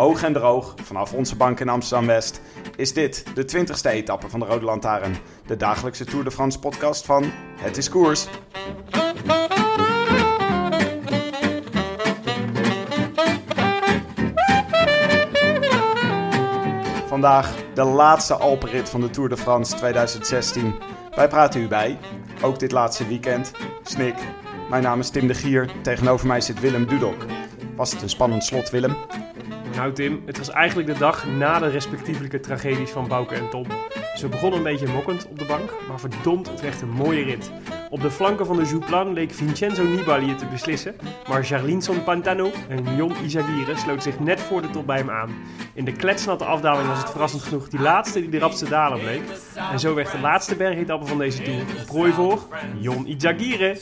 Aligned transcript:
Hoog 0.00 0.22
en 0.22 0.32
droog, 0.32 0.74
vanaf 0.82 1.12
onze 1.12 1.36
bank 1.36 1.60
in 1.60 1.68
Amsterdam-West, 1.68 2.40
is 2.76 2.92
dit 2.92 3.24
de 3.34 3.66
20ste 3.66 3.90
etappe 3.90 4.28
van 4.28 4.40
de 4.40 4.46
Rode 4.46 4.64
Lantaarn. 4.64 5.16
De 5.46 5.56
dagelijkse 5.56 6.04
Tour 6.04 6.24
de 6.24 6.30
France 6.30 6.58
podcast 6.58 7.04
van 7.04 7.24
Het 7.56 7.76
is 7.76 7.88
Koers. 7.88 8.26
Vandaag 17.06 17.54
de 17.74 17.84
laatste 17.84 18.34
Alpenrit 18.34 18.88
van 18.88 19.00
de 19.00 19.10
Tour 19.10 19.28
de 19.28 19.36
France 19.36 19.74
2016. 19.76 20.74
Wij 21.14 21.28
praten 21.28 21.60
u 21.60 21.68
bij, 21.68 21.98
ook 22.42 22.58
dit 22.58 22.72
laatste 22.72 23.06
weekend. 23.06 23.52
Snik, 23.82 24.14
mijn 24.70 24.82
naam 24.82 25.00
is 25.00 25.10
Tim 25.10 25.26
de 25.26 25.34
Gier, 25.34 25.70
tegenover 25.82 26.26
mij 26.26 26.40
zit 26.40 26.60
Willem 26.60 26.86
Dudok. 26.86 27.24
Was 27.76 27.92
het 27.92 28.02
een 28.02 28.10
spannend 28.10 28.44
slot, 28.44 28.70
Willem? 28.70 28.96
Nou 29.74 29.92
Tim, 29.92 30.22
het 30.26 30.38
was 30.38 30.50
eigenlijk 30.50 30.88
de 30.88 30.98
dag 30.98 31.26
na 31.26 31.58
de 31.58 31.68
respectievelijke 31.68 32.40
tragedies 32.40 32.90
van 32.90 33.08
Bouke 33.08 33.34
en 33.34 33.50
Tom. 33.50 33.66
We 34.20 34.28
begonnen 34.28 34.58
een 34.58 34.64
beetje 34.64 34.88
mokkend 34.88 35.28
op 35.28 35.38
de 35.38 35.44
bank, 35.44 35.74
maar 35.88 36.00
verdomd, 36.00 36.50
het 36.50 36.60
werd 36.60 36.80
een 36.80 36.90
mooie 36.90 37.22
rit. 37.22 37.50
Op 37.90 38.00
de 38.00 38.10
flanken 38.10 38.46
van 38.46 38.56
de 38.56 38.64
Jouplan 38.64 39.12
leek 39.12 39.32
Vincenzo 39.32 39.82
Nibali 39.82 40.34
te 40.34 40.46
beslissen, 40.46 40.96
maar 41.28 41.42
Jarlinson 41.42 42.04
Pantano 42.04 42.50
en 42.68 42.96
Jon 42.96 43.14
Izagirre 43.24 43.76
sloot 43.76 44.02
zich 44.02 44.18
net 44.18 44.40
voor 44.40 44.62
de 44.62 44.70
top 44.70 44.86
bij 44.86 44.96
hem 44.96 45.10
aan. 45.10 45.30
In 45.74 45.84
de 45.84 45.92
kletsnatte 45.92 46.44
afdaling 46.44 46.88
was 46.88 46.98
het 46.98 47.10
verrassend 47.10 47.42
genoeg 47.42 47.68
die 47.68 47.80
laatste 47.80 48.20
die 48.20 48.30
de 48.30 48.38
rapste 48.38 48.68
daler 48.68 48.98
bleek. 48.98 49.22
En 49.72 49.80
zo 49.80 49.94
werd 49.94 50.12
de 50.12 50.18
laatste 50.18 50.56
bergetappe 50.56 51.06
van 51.06 51.18
deze 51.18 51.42
Tour 51.42 51.64
prooi 51.86 52.12
voor 52.12 52.46
Jon 52.78 53.06
Izagirre. 53.06 53.78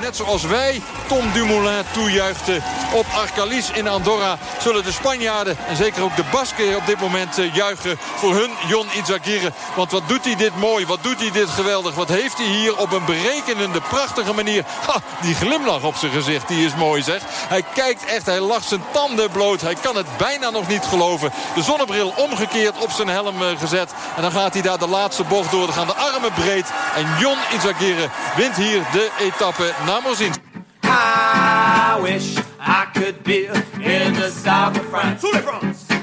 Net 0.00 0.16
zoals 0.16 0.46
wij 0.46 0.80
Tom 1.08 1.32
Dumoulin 1.32 1.84
toejuichten 1.92 2.62
op 2.94 3.06
Arcalis 3.14 3.70
in 3.70 3.88
Andorra... 3.88 4.38
zullen 4.60 4.84
de 4.84 4.92
Spanjaarden 4.92 5.56
en 5.68 5.76
zeker 5.76 6.02
ook 6.02 6.16
de 6.16 6.24
Basken 6.32 6.76
op 6.76 6.86
dit 6.86 7.00
moment 7.00 7.38
eh, 7.38 7.54
juichen 7.54 7.96
voor 7.98 8.34
hun 8.34 8.50
Jon 8.68 8.86
Izagirre. 9.02 9.52
Want 9.76 9.90
wat 9.90 10.08
doet 10.08 10.24
hij 10.24 10.36
dit 10.36 10.56
mooi, 10.56 10.86
wat 10.86 11.02
doet 11.02 11.20
hij 11.20 11.30
dit 11.30 11.48
geweldig. 11.48 11.94
Wat 11.94 12.08
heeft 12.08 12.36
hij 12.36 12.46
hier 12.46 12.78
op 12.78 12.92
een 12.92 13.04
berekenende, 13.34 13.80
prachtige 13.80 14.32
manier. 14.32 14.64
Ha, 14.86 15.00
die 15.20 15.34
glimlach 15.34 15.82
op 15.82 15.96
zijn 15.96 16.12
gezicht, 16.12 16.48
die 16.48 16.66
is 16.66 16.74
mooi 16.74 17.02
zeg. 17.02 17.22
Hij 17.26 17.64
kijkt 17.74 18.04
echt, 18.04 18.26
hij 18.26 18.40
lacht 18.40 18.68
zijn 18.68 18.82
tanden 18.92 19.30
bloot. 19.30 19.60
Hij 19.60 19.74
kan 19.74 19.96
het 19.96 20.06
bijna 20.16 20.50
nog 20.50 20.68
niet 20.68 20.84
geloven. 20.84 21.30
De 21.54 21.62
zonnebril 21.62 22.14
omgekeerd 22.16 22.78
op 22.78 22.90
zijn 22.90 23.08
helm 23.08 23.42
eh, 23.42 23.58
gezet. 23.58 23.94
En 24.16 24.22
dan 24.22 24.32
gaat 24.32 24.52
hij 24.52 24.62
daar 24.62 24.78
de 24.78 24.88
laatste 24.88 25.24
bocht 25.24 25.50
door. 25.50 25.66
Dan 25.66 25.74
gaan 25.74 25.86
de 25.86 25.94
armen 25.94 26.32
breed. 26.32 26.72
En 26.96 27.06
Jon 27.18 27.36
Izagirre 27.54 28.08
wint 28.36 28.56
hier 28.56 28.82
de 28.92 29.10
etappe 29.18 29.72
naar 29.86 30.02
Morzins. 30.02 30.36
I 30.84 31.98
wish 32.02 32.38
I 32.60 32.86
could 32.92 33.22
be 33.22 33.46
in 33.78 34.14
the 34.14 34.30
south 34.44 34.78
of 34.78 34.86
France. 34.88 35.26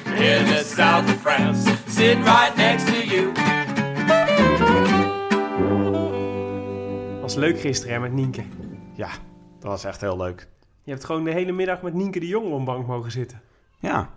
In 0.05 0.45
the 0.45 0.63
south 0.75 1.09
of 1.09 1.21
France. 1.21 1.69
Sitting 1.87 2.23
right 2.23 2.57
next 2.57 2.85
to 2.85 2.90
Was 7.31 7.39
leuk 7.39 7.59
gisteren 7.59 7.93
hè, 7.93 7.99
met 7.99 8.11
Nienke. 8.11 8.43
Ja, 8.95 9.09
dat 9.59 9.69
was 9.69 9.83
echt 9.83 10.01
heel 10.01 10.17
leuk. 10.17 10.47
Je 10.83 10.91
hebt 10.91 11.03
gewoon 11.03 11.23
de 11.23 11.31
hele 11.31 11.51
middag 11.51 11.81
met 11.81 11.93
Nienke 11.93 12.19
de 12.19 12.27
Jong 12.27 12.45
op 12.45 12.59
een 12.59 12.65
bank 12.65 12.87
mogen 12.87 13.11
zitten. 13.11 13.41
Ja, 13.79 14.09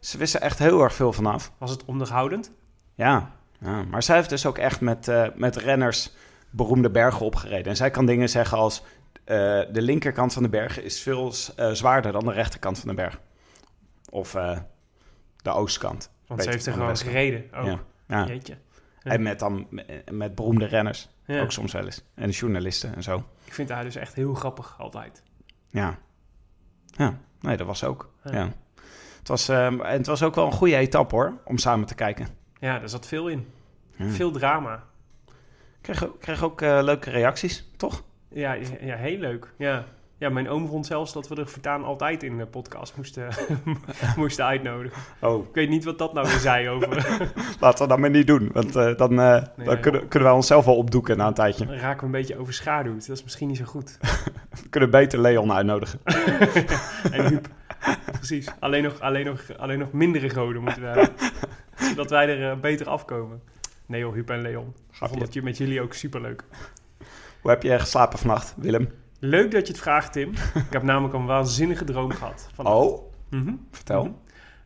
ze 0.00 0.18
wisten 0.18 0.40
echt 0.40 0.58
heel 0.58 0.82
erg 0.82 0.94
veel 0.94 1.12
vanaf. 1.12 1.52
Was 1.58 1.70
het 1.70 1.84
onderhoudend? 1.84 2.52
Ja, 2.94 3.32
ja. 3.60 3.82
maar 3.82 4.02
zij 4.02 4.16
heeft 4.16 4.28
dus 4.28 4.46
ook 4.46 4.58
echt 4.58 4.80
met, 4.80 5.08
eh, 5.08 5.26
met 5.34 5.56
renners 5.56 6.14
beroemde 6.50 6.90
bergen 6.90 7.26
opgereden. 7.26 7.66
En 7.66 7.76
zij 7.76 7.90
kan 7.90 8.06
dingen 8.06 8.28
zeggen 8.28 8.58
als... 8.58 8.82
eh, 9.24 9.36
de 9.72 9.82
linkerkant 9.82 10.32
van 10.32 10.42
de 10.42 10.48
berg 10.48 10.80
is 10.80 11.02
veel 11.02 11.32
eh, 11.56 11.70
zwaarder 11.70 12.12
dan 12.12 12.24
de 12.24 12.32
rechterkant 12.32 12.78
van 12.78 12.88
de 12.88 12.94
berg. 12.94 13.20
Of 14.10 14.30
de 15.36 15.50
oostkant. 15.50 16.10
Want 16.26 16.42
ze 16.42 16.50
heeft 16.50 16.66
er 16.66 16.72
gewoon 16.72 16.96
gereden. 16.96 17.44
Oh, 17.54 17.64
Ja, 17.64 17.80
ja. 18.06 18.26
jeetje. 18.26 18.56
En 19.02 19.22
met 19.22 19.38
dan 19.38 19.66
met 20.10 20.34
beroemde 20.34 20.64
renners. 20.64 21.08
Ja. 21.34 21.40
Ook 21.40 21.52
soms 21.52 21.72
wel 21.72 21.84
eens. 21.84 22.02
En 22.14 22.30
journalisten 22.30 22.94
en 22.94 23.02
zo. 23.02 23.24
Ik 23.44 23.54
vind 23.54 23.68
haar 23.68 23.84
dus 23.84 23.96
echt 23.96 24.14
heel 24.14 24.34
grappig 24.34 24.74
altijd. 24.78 25.22
Ja. 25.70 25.98
Ja, 26.86 27.18
nee, 27.40 27.56
dat 27.56 27.66
was 27.66 27.84
ook. 27.84 28.12
Ja. 28.24 28.32
Ja. 28.32 28.52
Het, 29.18 29.28
was, 29.28 29.48
ehm, 29.48 29.80
en 29.80 29.96
het 29.96 30.06
was 30.06 30.22
ook 30.22 30.34
wel 30.34 30.46
een 30.46 30.52
goede 30.52 30.76
etappe 30.76 31.14
hoor, 31.14 31.32
om 31.44 31.58
samen 31.58 31.86
te 31.86 31.94
kijken. 31.94 32.28
Ja, 32.60 32.78
daar 32.78 32.88
zat 32.88 33.06
veel 33.06 33.28
in. 33.28 33.46
Ja. 33.96 34.08
Veel 34.08 34.30
drama. 34.30 34.84
Ik 35.26 35.34
kreeg, 35.80 36.04
ook- 36.04 36.20
kreeg 36.20 36.42
ook 36.42 36.60
eh, 36.62 36.78
leuke 36.82 37.10
reacties, 37.10 37.68
toch? 37.76 38.02
Ja, 38.28 38.52
ja, 38.80 38.96
heel 38.96 39.18
leuk. 39.18 39.52
Ja. 39.58 39.84
Ja, 40.18 40.28
mijn 40.28 40.48
oom 40.48 40.68
vond 40.68 40.86
zelfs 40.86 41.12
dat 41.12 41.28
we 41.28 41.34
er 41.34 41.48
voortaan 41.48 41.84
altijd 41.84 42.22
in 42.22 42.38
de 42.38 42.46
podcast 42.46 42.96
moesten, 42.96 43.28
moesten 44.16 44.44
uitnodigen. 44.44 45.02
Oh, 45.20 45.46
Ik 45.48 45.54
weet 45.54 45.68
niet 45.68 45.84
wat 45.84 45.98
dat 45.98 46.12
nou 46.12 46.28
weer 46.28 46.38
zei 46.38 46.68
over... 46.68 46.88
laten 47.60 47.82
we 47.82 47.88
dat 47.88 47.98
maar 47.98 48.10
niet 48.10 48.26
doen. 48.26 48.50
Want 48.52 48.76
eh, 48.76 48.96
dan, 48.96 49.20
eh, 49.20 49.42
dan 49.64 49.80
kunnen, 49.80 50.08
kunnen 50.08 50.28
wij 50.28 50.36
onszelf 50.36 50.64
wel 50.64 50.76
opdoeken 50.76 51.16
na 51.16 51.26
een 51.26 51.34
tijdje. 51.34 51.66
Dan 51.66 51.76
raken 51.76 52.00
we 52.00 52.06
een 52.06 52.10
beetje 52.10 52.38
overschaduwd. 52.38 53.06
Dat 53.06 53.16
is 53.16 53.22
misschien 53.22 53.48
niet 53.48 53.56
zo 53.56 53.64
goed. 53.64 53.98
We 54.62 54.68
kunnen 54.68 54.90
beter 54.90 55.20
Leon 55.20 55.52
uitnodigen. 55.52 56.00
En 57.12 57.26
Huub. 57.26 57.48
Precies. 58.12 58.48
Alleen 58.58 58.82
nog, 58.82 59.00
alleen, 59.00 59.26
nog, 59.26 59.56
alleen 59.56 59.78
nog 59.78 59.92
mindere 59.92 60.30
goden 60.30 60.62
moeten 60.62 60.82
we 60.82 60.88
hebben. 60.88 61.10
Zodat 61.76 62.10
wij 62.10 62.28
er 62.28 62.50
eh, 62.50 62.60
beter 62.60 62.88
afkomen. 62.88 63.42
Nee 63.86 64.00
joh, 64.00 64.14
Huub 64.14 64.30
en 64.30 64.42
Leon. 64.42 64.74
Ik 64.90 65.08
vond 65.08 65.34
het 65.34 65.42
met 65.42 65.56
jullie 65.56 65.80
ook 65.80 65.94
superleuk. 65.94 66.44
Hoe 67.40 67.50
heb 67.50 67.62
je 67.62 67.78
geslapen 67.78 68.18
vannacht, 68.18 68.54
Willem? 68.56 68.88
Leuk 69.18 69.50
dat 69.50 69.66
je 69.66 69.72
het 69.72 69.82
vraagt, 69.82 70.12
Tim. 70.12 70.30
Ik 70.54 70.72
heb 70.72 70.82
namelijk 70.82 71.14
een 71.14 71.26
waanzinnige 71.26 71.84
droom 71.84 72.10
gehad. 72.10 72.48
vannacht. 72.54 72.76
Oh, 72.76 73.06
Mhm. 73.30 73.54
vertel. 73.70 74.02
Mhm. 74.04 74.12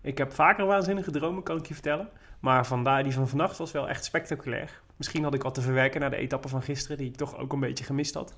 Ik 0.03 0.19
heb 0.19 0.33
vaker 0.33 0.67
waanzinnige 0.67 1.11
dromen, 1.11 1.43
kan 1.43 1.57
ik 1.57 1.67
je 1.67 1.75
vertellen. 1.75 2.09
Maar 2.41 2.67
vandaar 2.67 3.03
die 3.03 3.13
van 3.13 3.29
vannacht 3.29 3.57
was 3.59 3.73
wel 3.73 3.89
echt 3.89 4.05
spectaculair. 4.05 4.81
Misschien 4.97 5.23
had 5.25 5.35
ik 5.35 5.43
wat 5.43 5.55
te 5.55 5.61
verwerken 5.61 6.01
na 6.01 6.09
de 6.09 6.17
etappe 6.17 6.49
van 6.49 6.63
gisteren, 6.63 6.97
die 6.97 7.07
ik 7.09 7.17
toch 7.17 7.39
ook 7.39 7.53
een 7.53 7.61
beetje 7.61 7.85
gemist 7.85 8.15
had. 8.15 8.37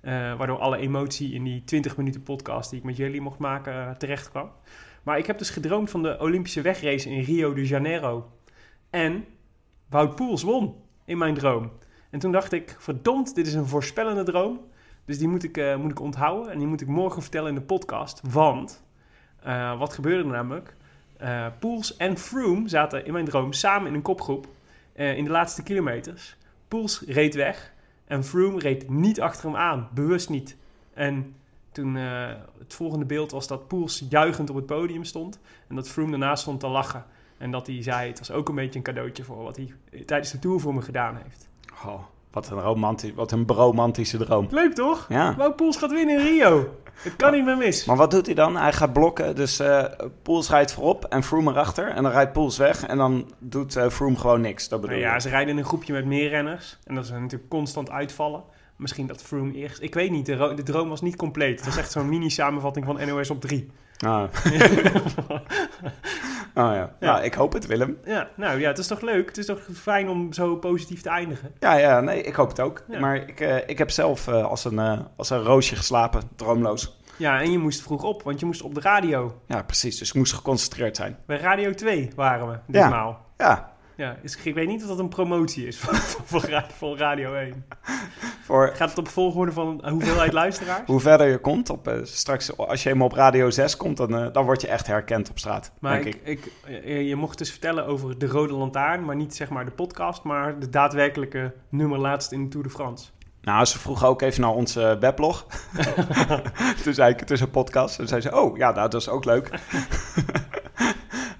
Eh, 0.00 0.12
waardoor 0.36 0.58
alle 0.58 0.76
emotie 0.76 1.32
in 1.32 1.44
die 1.44 1.64
20 1.64 1.96
minuten 1.96 2.22
podcast 2.22 2.70
die 2.70 2.78
ik 2.78 2.84
met 2.84 2.96
jullie 2.96 3.20
mocht 3.20 3.38
maken 3.38 3.72
eh, 3.72 3.90
terecht 3.90 4.30
kwam. 4.30 4.50
Maar 5.02 5.18
ik 5.18 5.26
heb 5.26 5.38
dus 5.38 5.50
gedroomd 5.50 5.90
van 5.90 6.02
de 6.02 6.16
Olympische 6.20 6.60
wegrace 6.60 7.10
in 7.10 7.20
Rio 7.22 7.54
de 7.54 7.66
Janeiro. 7.66 8.30
En 8.90 9.24
Wout 9.88 10.14
Poels 10.14 10.42
won 10.42 10.74
in 11.04 11.18
mijn 11.18 11.34
droom. 11.34 11.72
En 12.10 12.18
toen 12.18 12.32
dacht 12.32 12.52
ik, 12.52 12.76
verdomd, 12.78 13.34
dit 13.34 13.46
is 13.46 13.54
een 13.54 13.66
voorspellende 13.66 14.22
droom. 14.22 14.60
Dus 15.06 15.18
die 15.18 15.28
moet 15.28 15.44
ik, 15.44 15.56
eh, 15.56 15.76
moet 15.76 15.90
ik 15.90 16.00
onthouden 16.00 16.52
en 16.52 16.58
die 16.58 16.66
moet 16.66 16.80
ik 16.80 16.88
morgen 16.88 17.22
vertellen 17.22 17.48
in 17.48 17.54
de 17.54 17.60
podcast. 17.60 18.20
Want, 18.30 18.84
eh, 19.42 19.78
wat 19.78 19.92
gebeurde 19.92 20.24
er 20.24 20.34
namelijk? 20.34 20.74
Eh 21.16 21.46
Poels 21.58 21.96
en 21.96 22.18
Froome 22.18 22.68
zaten 22.68 23.06
in 23.06 23.12
mijn 23.12 23.24
droom 23.24 23.52
samen 23.52 23.88
in 23.88 23.94
een 23.94 24.02
kopgroep 24.02 24.46
in 24.94 25.24
de 25.24 25.30
laatste 25.30 25.62
kilometers. 25.62 26.36
Poels 26.68 27.02
reed 27.06 27.34
weg 27.34 27.72
en 28.04 28.24
Froome 28.24 28.58
reed 28.58 28.90
niet 28.90 29.20
achter 29.20 29.44
hem 29.46 29.56
aan, 29.56 29.88
bewust 29.94 30.28
niet. 30.28 30.56
En 30.94 31.34
toen 31.72 31.94
het 31.94 32.74
volgende 32.74 33.04
beeld 33.04 33.30
was 33.30 33.46
dat 33.46 33.68
Poels 33.68 34.04
juichend 34.08 34.50
op 34.50 34.56
het 34.56 34.66
podium 34.66 35.04
stond 35.04 35.38
en 35.68 35.74
dat 35.74 35.88
Froome 35.88 36.10
daarnaast 36.10 36.42
stond 36.42 36.60
te 36.60 36.68
lachen. 36.68 37.04
En 37.38 37.50
dat 37.50 37.66
hij 37.66 37.82
zei, 37.82 38.08
het 38.08 38.18
was 38.18 38.30
ook 38.30 38.48
een 38.48 38.54
beetje 38.54 38.78
een 38.78 38.84
cadeautje 38.84 39.24
voor 39.24 39.42
wat 39.42 39.56
hij 39.56 39.74
tijdens 40.04 40.30
de 40.30 40.38
Tour 40.38 40.60
voor 40.60 40.74
me 40.74 40.82
gedaan 40.82 41.16
heeft. 41.16 41.48
Oh, 41.84 42.02
wat 42.36 42.50
een, 42.50 42.60
romantisch, 42.60 43.12
wat 43.14 43.32
een 43.32 43.44
romantische 43.46 44.16
droom. 44.16 44.46
Leuk 44.50 44.74
toch? 44.74 45.06
Ja. 45.08 45.34
Wout 45.36 45.56
Poels 45.56 45.76
gaat 45.76 45.90
winnen 45.90 46.18
in 46.18 46.24
Rio. 46.24 46.68
Het 46.94 47.16
kan 47.16 47.32
niet 47.32 47.44
meer 47.44 47.56
mis. 47.56 47.84
Maar 47.84 47.96
wat 47.96 48.10
doet 48.10 48.26
hij 48.26 48.34
dan? 48.34 48.56
Hij 48.56 48.72
gaat 48.72 48.92
blokken, 48.92 49.34
dus 49.34 49.58
eh 49.58 49.84
Poels 50.22 50.50
rijdt 50.50 50.72
voorop 50.72 51.04
en 51.04 51.22
Froome 51.22 51.50
erachter. 51.50 51.88
En 51.88 52.02
dan 52.02 52.12
rijdt 52.12 52.32
Poels 52.32 52.58
weg 52.58 52.86
en 52.86 52.96
dan 52.96 53.30
doet 53.38 53.76
eh 53.76 53.88
Froome 53.88 54.16
gewoon 54.16 54.40
niks. 54.40 54.68
Dat 54.68 54.80
bedoel 54.80 54.96
Nou 54.96 55.08
ja, 55.08 55.14
je? 55.14 55.20
ze 55.20 55.28
rijden 55.28 55.52
in 55.52 55.58
een 55.58 55.64
groepje 55.64 55.92
met 55.92 56.04
meer 56.04 56.28
renners. 56.28 56.78
En 56.84 56.94
dat 56.94 57.04
is 57.04 57.10
natuurlijk 57.10 57.48
constant 57.48 57.90
uitvallen. 57.90 58.42
Misschien 58.76 59.06
dat 59.06 59.22
Froome 59.22 59.52
eerst... 59.52 59.82
Ik 59.82 59.94
weet 59.94 60.10
niet, 60.10 60.26
de 60.26 60.62
droom 60.64 60.88
was 60.88 61.00
niet 61.00 61.16
compleet. 61.16 61.56
Het 61.56 61.64
was 61.64 61.76
echt 61.76 61.92
zo'n 61.92 62.08
mini-samenvatting 62.08 62.86
van 62.86 63.06
NOS 63.06 63.30
op 63.30 63.40
3. 63.40 63.70
Ah. 63.98 64.22
Oh 66.56 66.72
ja. 66.74 66.92
Nou, 67.00 67.22
ik 67.24 67.34
hoop 67.34 67.52
het, 67.52 67.66
Willem. 67.66 67.98
Ja, 68.04 68.28
nou 68.34 68.60
ja, 68.60 68.68
het 68.68 68.78
is 68.78 68.86
toch 68.86 69.00
leuk? 69.00 69.26
Het 69.26 69.38
is 69.38 69.46
toch 69.46 69.60
fijn 69.74 70.08
om 70.08 70.32
zo 70.32 70.56
positief 70.56 71.02
te 71.02 71.08
eindigen? 71.08 71.52
Ja, 71.58 71.74
ja, 71.74 72.00
nee, 72.00 72.22
ik 72.22 72.34
hoop 72.34 72.48
het 72.48 72.60
ook. 72.60 72.82
Maar 73.00 73.16
ik, 73.16 73.40
eh, 73.40 73.56
ik 73.68 73.78
heb 73.78 73.90
zelf 73.90 74.28
eh, 74.28 74.44
als, 74.44 74.64
een, 74.64 74.78
eh, 74.78 74.98
als 75.16 75.30
een 75.30 75.42
roosje 75.42 75.76
geslapen, 75.76 76.22
droomloos. 76.36 76.98
Ja, 77.16 77.40
en 77.40 77.50
je 77.52 77.58
moest 77.58 77.82
vroeg 77.82 78.02
op, 78.02 78.22
want 78.22 78.40
je 78.40 78.46
moest 78.46 78.62
op 78.62 78.74
de 78.74 78.80
radio. 78.80 79.40
Ja, 79.46 79.62
precies. 79.62 79.98
Dus 79.98 80.08
ik 80.08 80.14
moest 80.14 80.32
geconcentreerd 80.32 80.96
zijn. 80.96 81.16
Bij 81.26 81.38
Radio 81.38 81.74
2 81.74 82.10
waren 82.14 82.48
we 82.48 82.58
ditmaal. 82.66 83.24
Ja, 83.36 83.46
Ja, 83.46 83.72
is, 84.22 84.36
ik 84.42 84.54
weet 84.54 84.66
niet 84.68 84.82
of 84.82 84.88
dat 84.88 84.98
een 84.98 85.08
promotie 85.08 85.66
is 85.66 85.78
voor, 85.80 85.94
voor, 86.24 86.50
Ra- 86.50 86.66
voor 86.76 86.96
Radio 86.96 87.34
1. 87.34 87.64
voor 88.42 88.70
Gaat 88.74 88.88
het 88.88 88.98
op 88.98 89.08
volgorde 89.08 89.52
van 89.52 89.88
hoeveelheid 89.88 90.32
luisteraars? 90.32 90.86
hoe 90.86 91.00
verder 91.00 91.26
je 91.28 91.38
komt, 91.38 91.70
op, 91.70 91.88
eh, 91.88 91.98
straks 92.02 92.56
als 92.56 92.82
je 92.82 92.90
eenmaal 92.90 93.06
op 93.06 93.12
Radio 93.12 93.50
6 93.50 93.76
komt, 93.76 93.96
dan, 93.96 94.16
eh, 94.16 94.32
dan 94.32 94.44
word 94.44 94.60
je 94.60 94.68
echt 94.68 94.86
herkend 94.86 95.30
op 95.30 95.38
straat, 95.38 95.72
Maar 95.80 96.02
denk 96.02 96.14
ik, 96.14 96.20
ik. 96.24 96.44
ik, 96.44 96.52
eh, 96.84 97.08
je 97.08 97.16
mocht 97.16 97.38
dus 97.38 97.50
vertellen 97.50 97.86
over 97.86 98.18
de 98.18 98.26
Rode 98.26 98.54
Lantaarn, 98.54 99.04
maar 99.04 99.16
niet 99.16 99.34
zeg 99.36 99.48
maar 99.48 99.64
de 99.64 99.70
podcast, 99.70 100.22
maar 100.22 100.58
de 100.58 100.68
daadwerkelijke 100.70 101.52
nummer 101.68 101.98
laatst 101.98 102.32
in 102.32 102.42
de 102.42 102.48
Tour 102.48 102.66
de 102.66 102.72
France. 102.72 103.08
Nou, 103.42 103.64
ze 103.64 103.78
vroegen 103.78 104.08
ook 104.08 104.22
even 104.22 104.40
naar 104.40 104.50
onze 104.50 104.96
weblog. 105.00 105.46
toen 106.82 106.94
zei 106.94 107.12
ik, 107.12 107.20
het 107.20 107.30
is 107.30 107.40
een 107.40 107.50
podcast. 107.50 107.98
En 107.98 108.08
zei 108.08 108.20
ze, 108.20 108.36
oh, 108.40 108.56
ja, 108.56 108.70
nou, 108.70 108.88
dat 108.90 109.00
is 109.00 109.08
ook 109.08 109.24
leuk. 109.24 109.50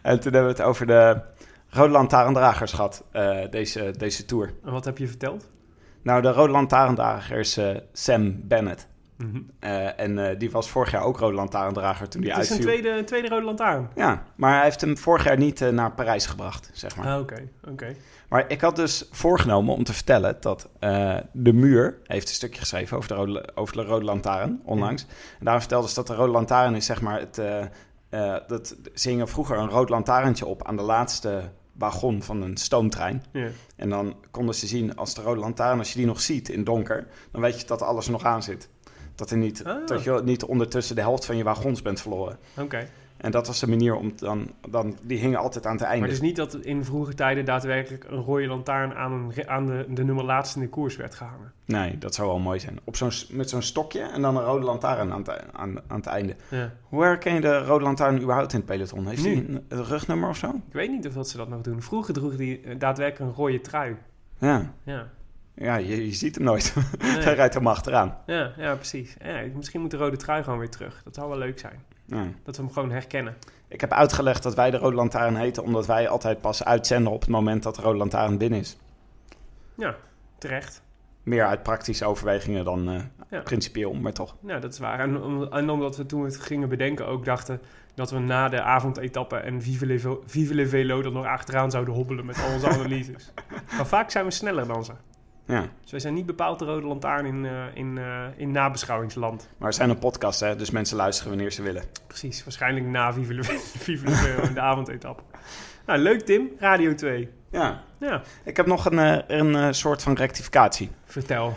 en 0.02 0.20
toen 0.20 0.32
hebben 0.32 0.42
we 0.52 0.58
het 0.58 0.62
over 0.62 0.86
de 0.86 1.20
Rode 1.76 1.92
Lantaarndragers 1.92 2.72
gehad, 2.72 3.04
eh, 3.12 3.38
deze, 3.50 3.94
deze 3.98 4.24
tour. 4.24 4.54
En 4.64 4.72
wat 4.72 4.84
heb 4.84 4.98
je 4.98 5.08
verteld? 5.08 5.50
Nou, 6.02 6.22
de 6.22 6.32
Rode 6.32 6.52
Lantaarndrager 6.52 7.38
is 7.38 7.56
eh, 7.56 7.76
Sam 7.92 8.40
Bennett. 8.42 8.86
Mhm. 9.16 9.40
Eh, 9.58 10.00
en 10.00 10.38
die 10.38 10.50
was 10.50 10.70
vorig 10.70 10.90
jaar 10.90 11.02
ook 11.02 11.18
Rode 11.18 11.34
Lantaarndrager 11.34 12.08
toen 12.08 12.20
die 12.20 12.32
Het 12.32 12.42
is 12.42 12.50
een 12.50 12.56
uitviel. 12.56 12.72
tweede, 12.72 12.98
een 12.98 13.04
tweede 13.04 13.28
Rode 13.28 13.44
Lantaarn. 13.44 13.90
Ja, 13.94 14.22
maar 14.34 14.54
hij 14.54 14.64
heeft 14.64 14.80
hem 14.80 14.98
vorig 14.98 15.24
jaar 15.24 15.38
niet 15.38 15.60
naar 15.60 15.92
Parijs 15.92 16.26
gebracht, 16.26 16.70
zeg 16.72 16.96
maar. 16.96 17.06
Ah, 17.06 17.20
Oké, 17.20 17.48
oké. 17.68 17.94
Maar 18.28 18.44
ik 18.48 18.60
had 18.60 18.76
dus 18.76 19.08
voorgenomen 19.10 19.74
om 19.74 19.84
te 19.84 19.92
vertellen 19.92 20.36
dat 20.40 20.68
De 21.32 21.52
Muur 21.52 21.98
heeft 22.04 22.28
een 22.28 22.34
stukje 22.34 22.58
geschreven 22.60 22.96
over 22.96 23.08
de 23.08 23.14
Rode, 23.14 23.48
over 23.54 23.76
de 23.76 23.82
rode 23.82 24.04
Lantaarn 24.04 24.60
onlangs. 24.64 25.06
En 25.38 25.44
daar 25.44 25.60
vertelde 25.60 25.88
ze 25.88 25.94
dat 25.94 26.06
de 26.06 26.14
Rode 26.14 26.32
Lantaarn 26.32 26.74
is 26.74 26.86
zeg 26.86 27.00
maar 27.00 27.20
het... 27.20 27.40
dat, 28.48 28.76
ze 28.94 29.08
hingen 29.08 29.28
vroeger 29.28 29.58
een 29.58 29.68
rood 29.68 29.88
lantaarntje 29.88 30.46
op 30.46 30.66
aan 30.66 30.76
de 30.76 30.82
laatste 30.82 31.42
wagon 31.78 32.22
van 32.22 32.42
een 32.42 32.56
stoomtrein. 32.56 33.24
Ja. 33.32 33.48
En 33.76 33.88
dan 33.88 34.16
konden 34.30 34.54
ze 34.54 34.66
zien 34.66 34.96
als 34.96 35.14
de 35.14 35.22
rode 35.22 35.40
lantaarn, 35.40 35.78
als 35.78 35.92
je 35.92 35.98
die 35.98 36.06
nog 36.06 36.20
ziet 36.20 36.48
in 36.48 36.64
donker, 36.64 37.06
dan 37.32 37.40
weet 37.40 37.60
je 37.60 37.66
dat 37.66 37.82
alles 37.82 38.08
nog 38.08 38.24
aan 38.24 38.42
zit. 38.42 38.68
Dat, 39.14 39.30
er 39.30 39.36
niet, 39.36 39.64
Ah. 39.64 39.86
dat 39.86 40.02
je 40.04 40.20
niet 40.24 40.44
ondertussen 40.44 40.94
de 40.94 41.00
helft 41.00 41.24
van 41.24 41.36
je 41.36 41.44
wagons 41.44 41.82
bent 41.82 42.00
verloren. 42.00 42.38
Oké. 42.58 42.88
En 43.16 43.30
dat 43.30 43.46
was 43.46 43.60
de 43.60 43.68
manier 43.68 43.94
om 43.94 44.12
dan, 44.16 44.50
dan 44.68 44.96
die 45.02 45.18
hingen 45.18 45.38
altijd 45.38 45.66
aan 45.66 45.72
het 45.72 45.82
einde. 45.82 46.00
Maar 46.00 46.08
dus 46.08 46.20
niet 46.20 46.36
dat 46.36 46.54
in 46.54 46.84
vroege 46.84 47.14
tijden 47.14 47.44
daadwerkelijk 47.44 48.04
een 48.04 48.22
rode 48.22 48.46
lantaarn 48.46 48.94
aan, 48.94 49.12
een, 49.12 49.48
aan 49.48 49.66
de, 49.66 49.86
de 49.88 50.04
nummer 50.04 50.24
laatst 50.24 50.54
in 50.56 50.60
de 50.60 50.68
koers 50.68 50.96
werd 50.96 51.14
gehangen. 51.14 51.52
Nee, 51.64 51.98
dat 51.98 52.14
zou 52.14 52.28
wel 52.28 52.38
mooi 52.38 52.60
zijn. 52.60 52.78
Op 52.84 52.96
zo'n, 52.96 53.10
met 53.30 53.50
zo'n 53.50 53.62
stokje 53.62 54.00
en 54.00 54.22
dan 54.22 54.36
een 54.36 54.44
rode 54.44 54.64
lantaarn 54.64 55.12
aan 55.12 55.18
het, 55.18 55.52
aan, 55.52 55.78
aan 55.86 55.96
het 55.96 56.06
einde. 56.06 56.36
Ja. 56.50 56.72
Hoe 56.82 57.02
herken 57.02 57.34
je 57.34 57.40
de 57.40 57.58
rode 57.58 57.84
lantaarn 57.84 58.20
überhaupt 58.20 58.52
in 58.52 58.58
het 58.58 58.68
peloton? 58.68 59.06
Heeft 59.06 59.24
hij 59.24 59.32
een, 59.36 59.64
een 59.68 59.84
rugnummer 59.84 60.28
of 60.28 60.36
zo? 60.36 60.48
Ik 60.48 60.72
weet 60.72 60.90
niet 60.90 61.06
of 61.06 61.12
dat 61.12 61.28
ze 61.28 61.36
dat 61.36 61.48
nog 61.48 61.60
doen. 61.60 61.82
Vroeger 61.82 62.14
droeg 62.14 62.36
hij 62.36 62.60
eh, 62.64 62.78
daadwerkelijk 62.78 63.30
een 63.30 63.36
rode 63.36 63.60
trui. 63.60 63.96
Ja, 64.38 64.72
Ja, 64.82 65.08
ja 65.54 65.76
je, 65.76 66.06
je 66.06 66.12
ziet 66.12 66.34
hem 66.34 66.44
nooit. 66.44 66.74
Nee. 66.98 67.10
Hij 67.10 67.34
rijdt 67.34 67.52
helemaal 67.54 67.74
achteraan. 67.74 68.16
ja, 68.26 68.52
ja 68.56 68.74
precies. 68.74 69.16
Ja, 69.24 69.42
misschien 69.54 69.80
moet 69.80 69.90
de 69.90 69.96
rode 69.96 70.16
trui 70.16 70.42
gewoon 70.42 70.58
weer 70.58 70.70
terug. 70.70 71.00
Dat 71.04 71.14
zou 71.14 71.28
wel 71.28 71.38
leuk 71.38 71.58
zijn. 71.58 71.82
Ja. 72.06 72.26
Dat 72.44 72.56
we 72.56 72.62
hem 72.62 72.72
gewoon 72.72 72.90
herkennen. 72.90 73.36
Ik 73.68 73.80
heb 73.80 73.92
uitgelegd 73.92 74.42
dat 74.42 74.54
wij 74.54 74.70
de 74.70 74.76
rode 74.76 74.96
lantaarn 74.96 75.36
heten... 75.36 75.62
omdat 75.62 75.86
wij 75.86 76.08
altijd 76.08 76.40
pas 76.40 76.64
uitzenden 76.64 77.12
op 77.12 77.20
het 77.20 77.30
moment 77.30 77.62
dat 77.62 77.74
de 77.74 77.82
rode 77.82 77.98
lantaarn 77.98 78.38
binnen 78.38 78.58
is. 78.58 78.76
Ja, 79.76 79.96
terecht. 80.38 80.82
Meer 81.22 81.44
uit 81.46 81.62
praktische 81.62 82.04
overwegingen 82.04 82.64
dan 82.64 82.88
eh, 82.90 83.00
Ja. 83.30 83.40
principieel, 83.40 83.92
maar 83.94 84.12
toch. 84.12 84.36
Ja, 84.46 84.58
dat 84.58 84.72
is 84.72 84.78
waar. 84.78 85.00
En, 85.00 85.22
om- 85.22 85.42
en 85.52 85.70
omdat 85.70 85.96
we 85.96 86.06
toen 86.06 86.20
we 86.20 86.26
het 86.26 86.40
gingen 86.40 86.68
bedenken 86.68 87.06
ook 87.06 87.24
dachten 87.24 87.60
dat 87.94 88.10
we 88.10 88.18
na 88.18 88.48
de 88.48 88.62
avondetappe 88.62 89.36
en 89.36 89.62
Vive 89.62 89.86
le, 89.86 90.18
Vive 90.26 90.68
Velo 90.68 91.02
dan 91.02 91.12
nog 91.12 91.26
achteraan 91.26 91.70
zouden 91.70 91.94
hobbelen 91.94 92.26
met 92.26 92.42
al 92.42 92.52
onze 92.52 92.68
analyses. 92.78 93.32
maar 93.76 93.86
vaak 93.86 94.10
zijn 94.10 94.24
we 94.24 94.30
sneller 94.30 94.66
dan 94.66 94.84
ze. 94.84 94.92
Ja. 95.46 95.68
Dus 95.82 95.90
wij 95.90 96.00
zijn 96.00 96.14
niet 96.14 96.26
bepaald 96.26 96.58
de 96.58 96.64
rode 96.64 96.86
lantaarn 96.86 97.26
in, 97.26 97.44
eh, 97.44 97.64
in, 97.74 97.98
eh, 97.98 98.24
in 98.36 98.50
nabeschouwingsland. 98.50 99.48
Maar 99.58 99.68
we 99.68 99.74
zijn 99.74 99.90
een 99.90 99.98
podcast, 99.98 100.40
hè, 100.40 100.56
dus 100.56 100.70
mensen 100.70 100.96
luisteren 100.96 101.30
wanneer 101.32 101.52
ze 101.52 101.62
willen. 101.62 101.82
Precies, 102.06 102.44
waarschijnlijk 102.44 102.86
na 102.86 103.12
Velo 103.12 103.42
in 104.48 104.54
de 104.54 104.60
avondetappe. 104.60 105.22
Nou, 105.86 105.98
leuk 105.98 106.20
Tim, 106.20 106.50
Radio 106.58 106.94
2. 106.94 107.28
Ja. 107.50 107.82
Ja, 107.98 108.22
Ik 108.44 108.56
heb 108.56 108.66
nog 108.66 108.84
een, 108.84 108.98
eh, 108.98 109.38
een 109.38 109.74
soort 109.74 110.02
van 110.02 110.14
rectificatie. 110.14 110.90
vertel. 111.04 111.54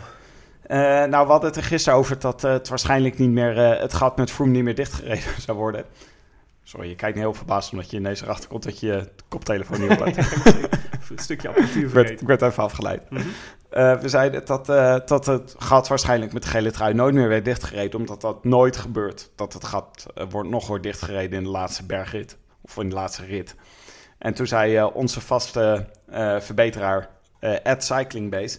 Nou, 0.68 1.10
we 1.10 1.16
hadden 1.30 1.48
het 1.48 1.56
er 1.56 1.62
gisteren 1.64 1.98
over 1.98 2.18
dat 2.18 2.42
het 2.42 2.68
waarschijnlijk 2.68 3.18
niet 3.18 3.30
meer... 3.30 3.56
het 3.80 3.92
gat 3.94 4.16
met 4.16 4.30
Froome 4.30 4.52
niet 4.52 4.62
meer 4.64 4.74
dichtgereden 4.74 5.42
zou 5.46 5.58
worden. 5.58 5.84
Sorry, 6.70 6.88
je 6.88 6.94
kijkt 6.94 7.18
heel 7.18 7.34
verbaasd 7.34 7.72
omdat 7.72 7.90
je 7.90 7.96
ineens 7.96 8.22
erachter 8.22 8.48
komt 8.48 8.62
dat 8.62 8.80
je 8.80 8.86
je 8.86 9.08
koptelefoon 9.28 9.80
niet 9.80 9.90
op 9.90 10.04
hebt. 10.04 10.16
Een 11.10 11.18
stukje 11.18 11.48
apparatuur 11.48 11.88
vergeten. 11.90 12.20
ik 12.20 12.26
werd 12.26 12.42
even 12.42 12.62
afgeleid. 12.62 13.10
Mhm. 13.10 13.22
Eh, 13.70 14.00
we 14.00 14.08
zeiden 14.08 14.44
dat, 14.44 14.68
eh, 14.68 14.96
dat 15.04 15.26
het 15.26 15.54
gat 15.58 15.88
waarschijnlijk 15.88 16.32
met 16.32 16.42
de 16.42 16.48
gele 16.48 16.70
trui 16.70 16.94
nooit 16.94 17.14
meer 17.14 17.28
werd 17.28 17.44
dichtgereden, 17.44 17.98
omdat 17.98 18.20
dat 18.20 18.44
nooit 18.44 18.76
gebeurt. 18.76 19.30
Dat 19.34 19.52
het 19.52 19.64
gat 19.64 20.06
eh, 20.14 20.26
wordt, 20.30 20.48
nog 20.48 20.66
wordt 20.66 20.82
dichtgereden 20.82 21.38
in 21.38 21.44
de 21.44 21.50
laatste 21.50 21.86
bergrit, 21.86 22.36
of 22.60 22.76
in 22.76 22.88
de 22.88 22.94
laatste 22.94 23.24
rit. 23.24 23.54
En 24.18 24.34
toen 24.34 24.46
zei 24.46 24.82
onze 24.82 25.20
vaste 25.20 25.86
verbeteraar, 26.40 27.08
Ed 27.40 27.84
Cyclingbase, 27.84 28.58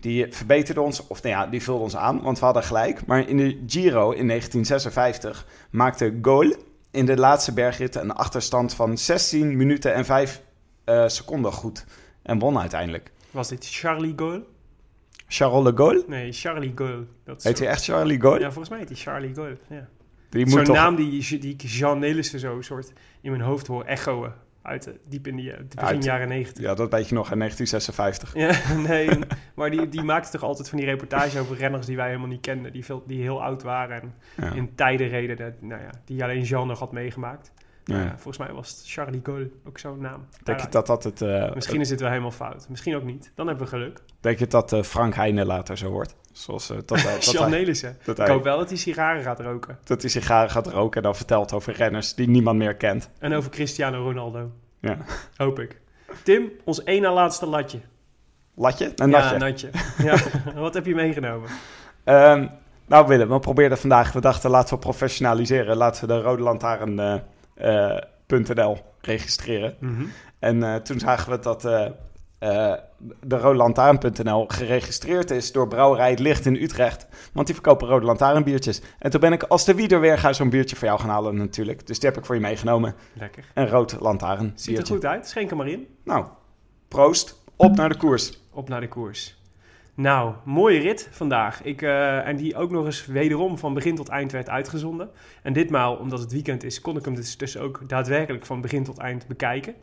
die 0.00 0.32
verbeterde 0.34 0.80
ons, 0.80 1.06
of 1.06 1.22
nou 1.22 1.34
ja, 1.34 1.46
die 1.46 1.62
vulde 1.62 1.82
ons 1.82 1.96
aan, 1.96 2.22
want 2.22 2.38
we 2.38 2.44
hadden 2.44 2.62
gelijk. 2.62 3.06
Maar 3.06 3.28
in 3.28 3.36
de 3.36 3.62
Giro 3.66 4.10
in 4.10 4.26
1956 4.26 5.46
maakte 5.70 6.18
Gol 6.22 6.54
in 6.98 7.06
de 7.06 7.16
laatste 7.16 7.52
bergrit 7.52 7.94
een 7.94 8.12
achterstand 8.12 8.74
van 8.74 8.98
16 8.98 9.56
minuten 9.56 9.94
en 9.94 10.04
5 10.04 10.42
eh, 10.84 11.08
seconden 11.08 11.52
goed. 11.52 11.84
En 12.22 12.38
won 12.38 12.58
uiteindelijk. 12.58 13.12
Was 13.30 13.48
dit 13.48 13.66
Charlie 13.70 14.12
Gaulle? 14.16 14.44
Charles 15.26 15.64
de 15.64 15.76
Gaulle? 15.76 16.04
Nee, 16.06 16.32
Charlie 16.32 16.72
Gaulle. 16.74 17.06
Dat 17.24 17.42
Heet 17.42 17.56
zo- 17.56 17.62
hij 17.64 17.72
echt 17.72 17.84
Charlie 17.84 18.20
Gaulle? 18.20 18.38
Ja, 18.40 18.46
volgens 18.46 18.68
mij 18.68 18.78
heet 18.78 18.88
hij 18.88 18.98
Charlie 18.98 19.34
Gaulle. 19.34 19.58
Ja. 19.68 19.88
Zo'n 20.30 20.64
toch... 20.64 20.76
naam 20.76 20.96
die, 20.96 21.38
die 21.38 21.52
ik 21.52 21.62
Jean 21.62 21.98
Nelissen 21.98 22.40
zo 22.40 22.60
soort 22.60 22.92
in 23.20 23.30
mijn 23.30 23.42
hoofd 23.42 23.66
hoor 23.66 23.84
echoen. 23.84 24.32
Uit 24.68 24.82
de, 24.84 24.98
diep 25.08 25.26
in 25.26 25.36
die, 25.36 25.52
eh, 25.52 25.60
begin 25.74 26.00
jaren 26.02 26.28
negentig. 26.28 26.62
Ja, 26.64 26.74
dat 26.74 26.90
weet 26.90 27.08
je 27.08 27.14
nog 27.14 27.30
in 27.32 27.38
1956. 27.44 28.34
Ja, 28.34 28.76
nee, 28.88 29.08
maar 29.54 29.70
die, 29.70 29.88
die 29.88 30.02
maakte 30.02 30.30
toch 30.30 30.42
altijd 30.42 30.68
van 30.68 30.78
die 30.78 30.86
reportage 30.86 31.40
over 31.40 31.56
renners 31.56 31.86
die 31.86 31.96
wij 31.96 32.06
helemaal 32.06 32.28
niet 32.28 32.40
kenden. 32.40 32.72
Die, 32.72 32.84
veel, 32.84 33.02
die 33.06 33.22
heel 33.22 33.42
oud 33.42 33.62
waren 33.62 34.00
en 34.00 34.12
Ja. 34.36 34.52
in 34.52 34.74
tijden 34.74 35.08
reden 35.08 35.36
dat, 35.36 35.52
nou 35.60 35.82
ja, 35.82 35.90
die 36.04 36.22
alleen 36.24 36.42
Jean 36.42 36.66
nog 36.66 36.78
had 36.78 36.92
meegemaakt. 36.92 37.52
Ja. 37.88 37.98
ja, 38.02 38.08
volgens 38.16 38.38
mij 38.38 38.52
was 38.52 38.68
het 38.70 38.82
Charlie 38.84 39.20
Gaulle 39.22 39.50
ook 39.66 39.78
zo'n 39.78 40.00
naam. 40.00 40.26
Denk 40.42 40.60
je 40.60 40.68
dat 40.68 40.86
dat 40.86 41.04
het... 41.04 41.22
eh, 41.22 41.54
Misschien 41.54 41.80
is 41.80 41.88
dit 41.88 42.00
wel 42.00 42.08
helemaal 42.08 42.30
fout. 42.30 42.66
Misschien 42.68 42.96
ook 42.96 43.02
niet. 43.02 43.32
Dan 43.34 43.46
hebben 43.46 43.64
we 43.64 43.70
geluk. 43.70 43.98
Denk 44.20 44.38
je 44.38 44.46
dat 44.46 44.72
eh, 44.72 44.82
Frank 44.82 45.14
Heijnen 45.14 45.46
later 45.46 45.78
zo 45.78 45.90
wordt? 45.90 46.14
Zoals, 46.32 46.70
eh, 46.70 46.76
dat, 46.76 46.88
dat, 47.02 47.24
Jean 47.24 47.50
hij, 47.50 47.58
Nelissen. 47.60 47.96
dat, 48.04 48.18
Ik 48.18 48.26
hoop 48.26 48.42
wel 48.44 48.58
dat 48.58 48.68
hij 48.68 48.78
sigaren 48.78 49.22
gaat 49.22 49.40
roken. 49.40 49.78
dat 49.84 50.00
hij 50.00 50.10
sigaren 50.10 50.50
gaat 50.50 50.66
roken 50.66 50.96
en 50.96 51.02
dan 51.02 51.16
vertelt 51.16 51.52
over 51.52 51.72
renners 51.72 52.14
die 52.14 52.28
niemand 52.28 52.58
meer 52.58 52.74
kent. 52.76 53.10
En 53.18 53.32
over 53.34 53.50
Cristiano 53.50 54.02
Ronaldo. 54.02 54.50
Ja. 54.80 54.98
Hoop 55.36 55.58
ik. 55.58 55.80
Tim, 56.22 56.50
ons 56.64 56.82
één 56.82 57.02
na 57.02 57.12
laatste 57.12 57.46
latje. 57.46 57.80
Latje? 58.54 58.92
Een 58.96 59.10
natje? 59.10 59.30
Ja, 59.32 59.38
natje. 59.38 59.70
Ja, 60.04 60.16
wat 60.60 60.74
heb 60.74 60.86
je 60.86 60.94
meegenomen? 60.94 61.48
Ehm, 62.04 62.46
nou 62.86 63.06
Willem, 63.06 63.28
we 63.28 63.38
probeerden 63.38 63.78
vandaag, 63.78 64.12
we 64.12 64.20
dachten 64.20 64.50
laten 64.50 64.74
we 64.74 64.80
professionaliseren. 64.80 65.76
Laten 65.76 66.08
we 66.08 66.14
de 66.14 66.20
Rode 66.20 66.42
Lantaarn 66.42 66.98
eh, 66.98 67.14
eh, 67.14 67.20
.nl 68.26 68.78
registreren. 69.00 69.76
Mhm. 69.80 70.04
En 70.38 70.62
eh, 70.62 70.74
toen 70.74 70.98
zagen 70.98 71.32
we 71.32 71.38
dat 71.38 71.64
eh 71.64 71.86
eh 72.38 72.72
de 73.20 73.38
rodelantaarn.nl 73.38 74.44
geregistreerd 74.48 75.30
is 75.30 75.52
door 75.52 75.68
Brouwerij 75.68 76.10
Het 76.10 76.18
Licht 76.18 76.46
in 76.46 76.54
Utrecht. 76.54 77.06
Want 77.32 77.46
die 77.46 77.54
verkopen 77.54 77.88
Rode 77.88 78.06
Lantaarnbiertjes. 78.06 78.80
En 78.98 79.10
toen 79.10 79.20
ben 79.20 79.32
ik 79.32 79.42
als 79.42 79.64
de 79.64 79.74
wieder 79.74 80.00
weer 80.00 80.18
ga 80.18 80.32
zo'n 80.32 80.50
biertje 80.50 80.76
voor 80.76 80.88
jou 80.88 81.00
gaan 81.00 81.08
halen 81.08 81.36
natuurlijk. 81.36 81.86
Dus 81.86 81.98
die 81.98 82.08
heb 82.08 82.18
ik 82.18 82.24
voor 82.24 82.34
je 82.34 82.40
meegenomen. 82.40 82.94
Lekker. 83.12 83.44
Een 83.54 83.68
Rood 83.68 83.96
Lantaarn 84.00 84.52
Ziet 84.54 84.78
er 84.78 84.86
goed 84.86 85.04
uit. 85.04 85.28
Schenk 85.28 85.48
hem 85.48 85.58
maar 85.58 85.68
in. 85.68 85.86
Nou, 86.04 86.26
proost. 86.88 87.42
Op 87.56 87.76
naar 87.76 87.88
de 87.88 87.96
koers. 87.96 88.40
Op 88.50 88.68
naar 88.68 88.80
de 88.80 88.88
koers. 88.88 89.36
Nou, 89.98 90.34
mooie 90.44 90.78
rit 90.78 91.08
vandaag. 91.10 91.62
Ik, 91.62 91.82
eh, 91.82 92.26
en 92.26 92.36
die 92.36 92.56
ook 92.56 92.70
nog 92.70 92.84
eens 92.84 93.06
wederom 93.06 93.58
van 93.58 93.74
begin 93.74 93.94
tot 93.94 94.08
eind 94.08 94.32
werd 94.32 94.48
uitgezonden. 94.48 95.10
En 95.42 95.52
ditmaal, 95.52 95.96
omdat 95.96 96.20
het 96.20 96.32
weekend 96.32 96.64
is, 96.64 96.80
kon 96.80 96.96
ik 96.96 97.04
hem 97.04 97.14
dus, 97.14 97.36
dus 97.36 97.58
ook 97.58 97.80
daadwerkelijk 97.86 98.46
van 98.46 98.60
begin 98.60 98.84
tot 98.84 98.98
eind 98.98 99.26
bekijken. 99.26 99.74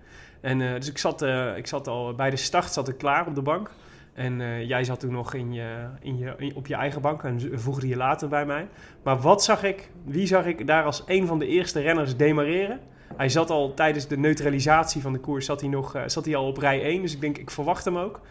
En 0.42 0.62
eh, 0.62 0.74
dus 0.74 0.90
ik 0.90 0.98
zat, 0.98 1.22
eh, 1.22 1.58
ik 1.58 1.68
zat 1.68 1.88
al 1.88 2.14
bij 2.14 2.30
de 2.30 2.36
start 2.36 2.72
zat 2.72 2.88
ik 2.88 2.98
klaar 2.98 3.28
op 3.28 3.36
de 3.36 3.42
bank. 3.42 3.72
En 4.14 4.66
jij 4.68 4.84
zat 4.84 5.00
toen 5.00 5.12
nog 5.12 5.34
in 5.34 5.54
je, 5.54 5.88
in 6.02 6.18
je, 6.18 6.52
op 6.56 6.68
je 6.68 6.76
eigen 6.76 7.02
bank 7.02 7.24
en 7.24 7.60
voegde 7.60 7.88
je 7.88 7.96
later 7.96 8.28
bij 8.28 8.46
mij. 8.46 8.68
Maar 9.04 9.20
wat 9.20 9.44
zag 9.44 9.64
ik, 9.64 9.92
wie 10.04 10.28
zag 10.28 10.46
ik 10.46 10.68
daar 10.68 10.84
als 10.84 11.04
een 11.06 11.28
van 11.28 11.40
de 11.40 11.48
eerste 11.48 11.82
renners 11.82 12.18
demareren? 12.18 12.80
Hij 13.16 13.30
zat 13.30 13.50
al 13.50 13.74
tijdens 13.74 14.08
de 14.08 14.18
neutralisatie 14.18 15.02
van 15.02 15.14
de 15.14 15.20
koers 15.20 15.46
zat 15.46 15.62
hij 15.62 15.70
nog, 15.70 16.04
zat 16.06 16.26
hij 16.26 16.36
al 16.36 16.48
op 16.48 16.58
rij 16.58 16.82
1. 16.82 17.02
Dus 17.02 17.14
ik 17.14 17.22
denk, 17.22 17.38
ik 17.38 17.52
verwacht 17.52 17.86
hem 17.86 17.98
ook. 17.98 18.22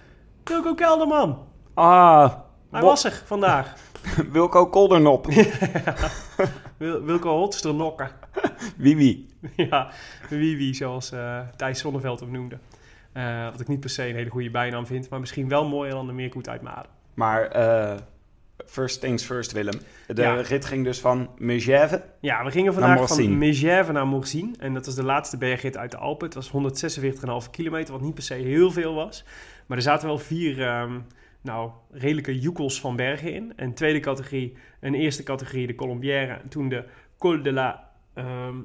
Wilco 0.45 0.75
Kelderman. 0.75 1.54
Ah, 1.75 2.33
Hij 2.71 2.83
was 2.83 3.04
er 3.04 3.23
vandaag. 3.25 3.75
Wilco 4.33 4.66
Koldernop. 4.66 5.26
Wil, 6.76 7.02
Wilco 7.02 7.37
Hotsternokken. 7.38 8.11
Wie 8.76 8.97
wie? 8.97 9.28
ja, 9.57 9.90
wie 10.28 10.57
wie, 10.57 10.75
zoals 10.75 11.12
eh, 11.12 11.40
Thijs 11.57 11.78
Zonneveld 11.78 12.21
hem 12.21 12.31
noemde. 12.31 12.59
Eh, 13.12 13.50
wat 13.50 13.61
ik 13.61 13.69
niet 13.69 13.81
per 13.81 13.90
se 13.90 14.09
een 14.09 14.14
hele 14.14 14.31
goede 14.31 14.50
bijnaam 14.50 14.87
vind, 14.87 15.09
maar 15.09 15.21
misschien 15.21 15.49
wel 15.49 15.69
mooier 15.69 15.93
dan 15.93 16.07
de 16.07 16.12
Meerkoet 16.12 16.49
uit. 16.49 16.61
Maar 17.14 17.43
eh, 17.47 17.97
first 18.66 19.00
things 19.00 19.25
first, 19.25 19.52
Willem. 19.52 19.81
De 20.07 20.23
Ja. 20.23 20.35
rit 20.35 20.64
ging 20.64 20.85
dus 20.85 21.00
van 21.00 21.28
Megève. 21.38 22.02
Ja, 22.21 22.45
we 22.45 22.50
gingen 22.50 22.73
vandaag 22.73 23.09
van. 23.09 23.38
Megève 23.38 23.93
naar 23.93 24.07
Morzine. 24.07 24.52
En 24.59 24.75
dat 24.75 24.87
was 24.87 24.95
de 24.95 25.04
laatste 25.04 25.37
bergrit 25.38 25.76
uit 25.76 25.90
de 25.90 25.97
Alpen. 25.97 26.26
Het 26.26 26.35
was 26.35 26.50
146,5 27.47 27.50
kilometer, 27.50 27.93
wat 27.93 28.02
niet 28.02 28.14
per 28.14 28.23
se 28.23 28.35
heel 28.35 28.71
veel 28.71 28.95
was. 28.95 29.25
Maar 29.66 29.76
er 29.76 29.83
zaten 29.83 30.07
wel 30.07 30.19
vier 30.19 30.62
ehm, 30.62 30.99
nou, 31.45 31.71
redelijke 31.91 32.39
joekels 32.39 32.81
van 32.81 32.97
bergen 32.97 33.33
in. 33.33 33.53
Een 33.57 33.75
tweede 33.75 34.01
categorie, 34.01 34.57
een 34.81 34.95
eerste 34.95 35.23
categorie, 35.23 35.67
de 35.67 35.75
Colombière. 35.75 36.33
En 36.33 36.49
toen 36.49 36.69
de 36.69 36.85
Col 37.19 37.43
de 37.43 37.53
la 37.53 37.91
ehm, 38.15 38.57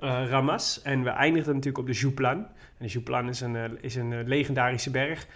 eh, 0.00 0.28
Ramas. 0.28 0.82
En 0.82 1.02
we 1.02 1.10
eindigden 1.10 1.54
natuurlijk 1.54 1.78
op 1.78 1.86
de 1.86 1.98
Jouplan. 1.98 2.36
En 2.36 2.46
de 2.78 2.86
Jouplan 2.86 3.28
is 3.28 3.40
een, 3.40 3.56
eh, 3.56 3.64
is 3.80 3.94
een 3.94 4.12
eh, 4.12 4.26
legendarische 4.26 4.90
berg. 4.90 5.26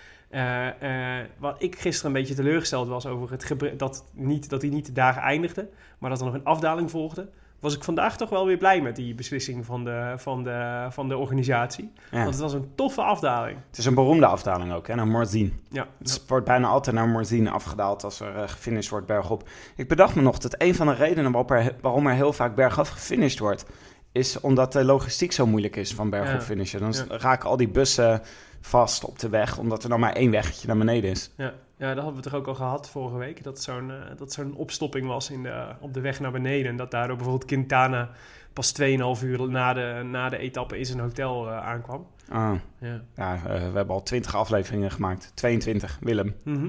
Wat 1.38 1.62
ik 1.62 1.78
gisteren 1.78 2.14
een 2.14 2.20
beetje 2.20 2.34
teleurgesteld 2.34 2.88
was 2.88 3.06
over 3.06 3.30
het 3.30 3.78
dat, 3.78 4.04
niet, 4.12 4.50
dat 4.50 4.62
hij 4.62 4.70
niet 4.70 4.94
daar 4.94 5.16
eindigde, 5.16 5.68
maar 5.98 6.10
dat 6.10 6.18
er 6.18 6.24
nog 6.24 6.34
een 6.34 6.44
afdaling 6.44 6.90
volgde, 6.90 7.28
was 7.60 7.74
ik 7.76 7.84
vandaag 7.84 8.16
toch 8.16 8.28
wel 8.30 8.46
weer 8.46 8.56
blij 8.56 8.80
met 8.80 8.96
die 8.96 9.14
beslissing 9.14 9.66
van 9.66 9.84
de, 9.84 10.12
van 10.16 10.42
de, 10.44 10.86
van 10.90 11.08
de 11.08 11.16
organisatie. 11.16 11.92
Ja. 12.10 12.18
Want 12.18 12.30
het 12.30 12.40
was 12.40 12.52
een 12.52 12.72
toffe 12.74 13.02
afdaling. 13.02 13.58
Het 13.68 13.78
is 13.78 13.84
een 13.84 13.94
beroemde 13.94 14.26
afdaling 14.26 14.72
ook, 14.72 14.86
hè, 14.86 14.94
naar 14.94 15.06
Morzine. 15.06 15.50
Ja, 15.68 15.86
Het 15.98 16.24
wordt 16.26 16.46
bijna 16.46 16.68
altijd 16.68 16.96
naar 16.96 17.08
Morzine 17.08 17.50
afgedaald 17.50 18.04
als 18.04 18.20
er 18.20 18.36
eh, 18.36 18.48
gefinished 18.48 18.90
wordt 18.90 19.06
bergop. 19.06 19.48
Ik 19.76 19.88
bedacht 19.88 20.14
me 20.14 20.22
nog 20.22 20.38
dat 20.38 20.54
een 20.58 20.74
van 20.74 20.86
de 20.86 20.94
redenen 20.94 21.32
waarom 21.80 22.06
er 22.06 22.14
heel 22.14 22.32
vaak 22.32 22.54
bergaf 22.54 22.88
gefinished 22.88 23.38
wordt... 23.38 23.64
is 24.12 24.40
omdat 24.40 24.72
de 24.72 24.84
logistiek 24.84 25.32
zo 25.32 25.46
moeilijk 25.46 25.76
is 25.76 25.94
van 25.94 26.10
bergop 26.10 26.34
Ja. 26.34 26.40
finishen. 26.40 26.80
Dan 26.80 26.94
raken 27.08 27.48
al 27.48 27.56
die 27.56 27.68
bussen 27.68 28.22
vast 28.60 29.04
op 29.04 29.18
de 29.18 29.28
weg... 29.28 29.58
omdat 29.58 29.82
er 29.82 29.88
dan 29.88 30.00
maar 30.00 30.12
één 30.12 30.30
weggetje 30.30 30.66
naar 30.66 30.78
beneden 30.78 31.10
is. 31.10 31.30
ja. 31.36 31.52
Ja, 31.80 31.94
dat 31.94 32.04
hadden 32.04 32.22
we 32.22 32.28
toch 32.30 32.38
ook 32.38 32.46
al 32.46 32.54
gehad 32.54 32.90
vorige 32.90 33.16
week. 33.16 33.42
Dat 33.42 33.60
zo'n 33.62 33.90
eh, 33.90 33.96
dat 34.16 34.32
zo'n 34.32 34.54
opstopping 34.54 35.06
was 35.06 35.30
in 35.30 35.42
de, 35.42 35.66
op 35.80 35.94
de 35.94 36.00
weg 36.00 36.20
naar 36.20 36.32
beneden. 36.32 36.70
En 36.70 36.76
dat 36.76 36.90
daardoor 36.90 37.16
bijvoorbeeld 37.16 37.48
Quintana 37.48 38.10
pas 38.52 38.74
2,5 38.80 39.24
uur 39.24 39.50
na 39.50 39.72
de, 39.72 40.02
na 40.04 40.28
de 40.28 40.38
etappe 40.38 40.78
in 40.78 40.86
zijn 40.86 40.98
hotel 41.00 41.48
eh, 41.48 41.56
aankwam. 41.66 42.06
Ah, 42.28 42.52
Ja. 42.78 43.00
ja, 43.14 43.34
eh, 43.34 43.42
we 43.42 43.76
hebben 43.76 43.88
al 43.94 44.02
20 44.02 44.34
afleveringen 44.36 44.90
gemaakt. 44.90 45.32
22, 45.34 45.98
Willem. 46.00 46.34
Mhm. 46.44 46.68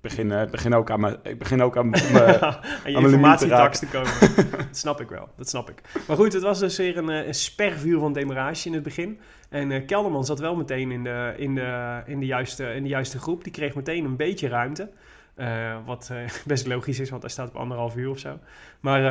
Begin, 0.00 0.32
eh, 0.32 0.50
begin 0.50 0.74
ook 0.74 0.90
aan 0.90 1.00
mijn... 1.00 1.16
Ik 1.22 1.38
begin 1.38 1.62
ook 1.62 1.76
aan 1.76 1.90
mijn... 1.90 2.04
aan 2.40 2.60
mijn 2.84 2.96
informatietax 2.96 3.78
te 3.78 3.86
komen. 3.86 4.10
dat 4.66 4.76
snap 4.76 5.00
ik 5.00 5.08
wel, 5.08 5.28
dat 5.36 5.48
snap 5.48 5.70
ik. 5.70 5.82
Maar 6.06 6.16
goed, 6.16 6.32
het 6.32 6.42
was 6.42 6.58
dus 6.58 6.76
weer 6.76 6.96
een, 6.96 7.10
eh, 7.10 7.26
een 7.26 7.34
spervuur 7.34 7.98
van 7.98 8.12
demarage 8.12 8.68
in 8.68 8.74
het 8.74 8.82
begin. 8.82 9.18
En 9.48 9.72
eh, 9.72 9.86
Kelderman 9.86 10.24
zat 10.24 10.38
wel 10.38 10.56
meteen 10.56 10.90
in 10.90 11.04
de, 11.04 11.34
in, 11.36 11.54
de, 11.54 12.00
in, 12.06 12.20
de 12.20 12.26
juiste, 12.26 12.74
in 12.74 12.82
de 12.82 12.88
juiste 12.88 13.18
groep. 13.18 13.44
Die 13.44 13.52
kreeg 13.52 13.74
meteen 13.74 14.04
een 14.04 14.16
beetje 14.16 14.48
ruimte. 14.48 14.90
Wat 15.86 16.12
best 16.46 16.66
logisch 16.66 17.00
is, 17.00 17.10
want 17.10 17.22
hij 17.22 17.30
staat 17.30 17.48
op 17.48 17.56
anderhalf 17.56 17.96
uur 17.96 18.10
of 18.10 18.18
zo. 18.18 18.38
Maar 18.80 19.04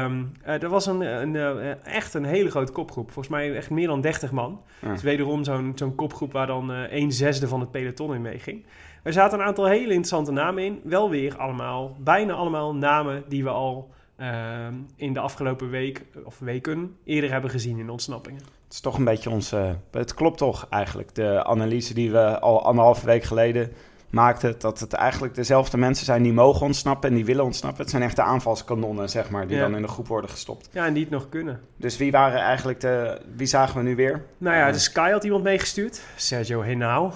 eh, 0.44 0.64
er 0.64 0.70
was 0.70 0.86
een, 0.86 1.02
een, 1.02 1.36
echt 1.84 2.14
een 2.14 2.26
hele 2.26 2.50
grote 2.50 2.72
kopgroep. 2.72 3.12
Volgens 3.12 3.36
mij 3.36 3.56
echt 3.56 3.70
meer 3.70 3.88
dan 3.88 4.02
30 4.02 4.32
man. 4.32 4.62
Ja. 4.82 4.92
Dus 4.92 5.02
wederom 5.02 5.44
zo'n 5.44 5.72
zo'n 5.76 5.96
kopgroep 5.96 6.32
waar 6.32 6.48
dan 6.48 6.70
een 6.70 7.12
zesde 7.12 7.48
van 7.48 7.60
het 7.60 7.72
peloton 7.72 8.14
in 8.14 8.22
meeging. 8.22 8.66
Er 9.08 9.14
zaten 9.14 9.40
een 9.40 9.46
aantal 9.46 9.66
hele 9.66 9.84
interessante 9.88 10.32
namen 10.32 10.64
in. 10.64 10.80
Wel 10.84 11.10
weer 11.10 11.38
allemaal, 11.38 11.96
bijna 12.00 12.34
allemaal 12.34 12.76
namen 12.76 13.24
die 13.28 13.44
we 13.44 13.50
al 13.50 13.90
ehm, 14.18 14.74
in 14.96 15.14
de 15.14 15.20
afgelopen 15.20 15.70
week 15.70 16.06
of 16.24 16.40
weken 16.40 16.96
eerder 17.04 17.32
hebben 17.32 17.50
gezien 17.50 17.78
in 17.80 17.90
ontsnappingen. 17.90 18.42
Het 18.42 18.74
is 18.74 18.80
toch 18.80 18.98
een 18.98 19.04
beetje 19.04 19.30
onze... 19.30 19.76
Het 19.92 20.14
klopt 20.14 20.38
toch 20.38 20.68
eigenlijk, 20.70 21.16
de 21.16 21.44
analyse 21.46 21.94
die 21.94 22.12
we 22.12 22.40
al 22.40 22.66
anderhalve 22.66 23.06
week 23.06 23.24
geleden 23.24 23.72
maakten... 24.10 24.56
dat 24.60 24.80
het 24.80 24.94
eigenlijk 24.94 25.36
dezelfde 25.36 25.78
mensen 25.78 26.06
zijn 26.06 26.24
die 26.24 26.34
mogen 26.34 26.66
ontsnappen 26.66 27.10
en 27.10 27.16
die 27.16 27.26
willen 27.26 27.44
ontsnappen. 27.46 27.82
Het 27.82 27.90
zijn 27.90 28.04
echte 28.04 28.22
aanvalskanonnen, 28.22 29.10
zeg 29.10 29.30
maar, 29.30 29.48
die 29.48 29.56
Ja. 29.58 29.62
dan 29.64 29.76
in 29.76 29.82
de 29.82 29.88
groep 29.88 30.08
worden 30.08 30.30
gestopt. 30.30 30.70
Ja, 30.72 30.86
en 30.86 30.94
die 30.94 31.04
het 31.04 31.12
nog 31.12 31.30
kunnen. 31.30 31.62
Dus 31.78 31.98
wie 31.98 32.12
waren 32.12 32.40
eigenlijk 32.40 32.80
de... 32.80 33.22
Wie 33.36 33.48
zagen 33.48 33.78
we 33.78 33.84
nu 33.84 33.96
weer? 33.96 34.24
Nou 34.38 34.56
ja, 34.56 34.68
Eh, 34.68 34.74
de 34.74 34.80
Sky 34.80 35.10
had 35.12 35.24
iemand 35.24 35.44
meegestuurd. 35.44 36.02
Sergio 36.16 36.62
Henao. 36.62 37.12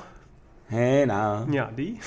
Hé, 0.72 1.06
nou... 1.06 1.51
Ja, 1.51 1.70
die. 1.75 2.00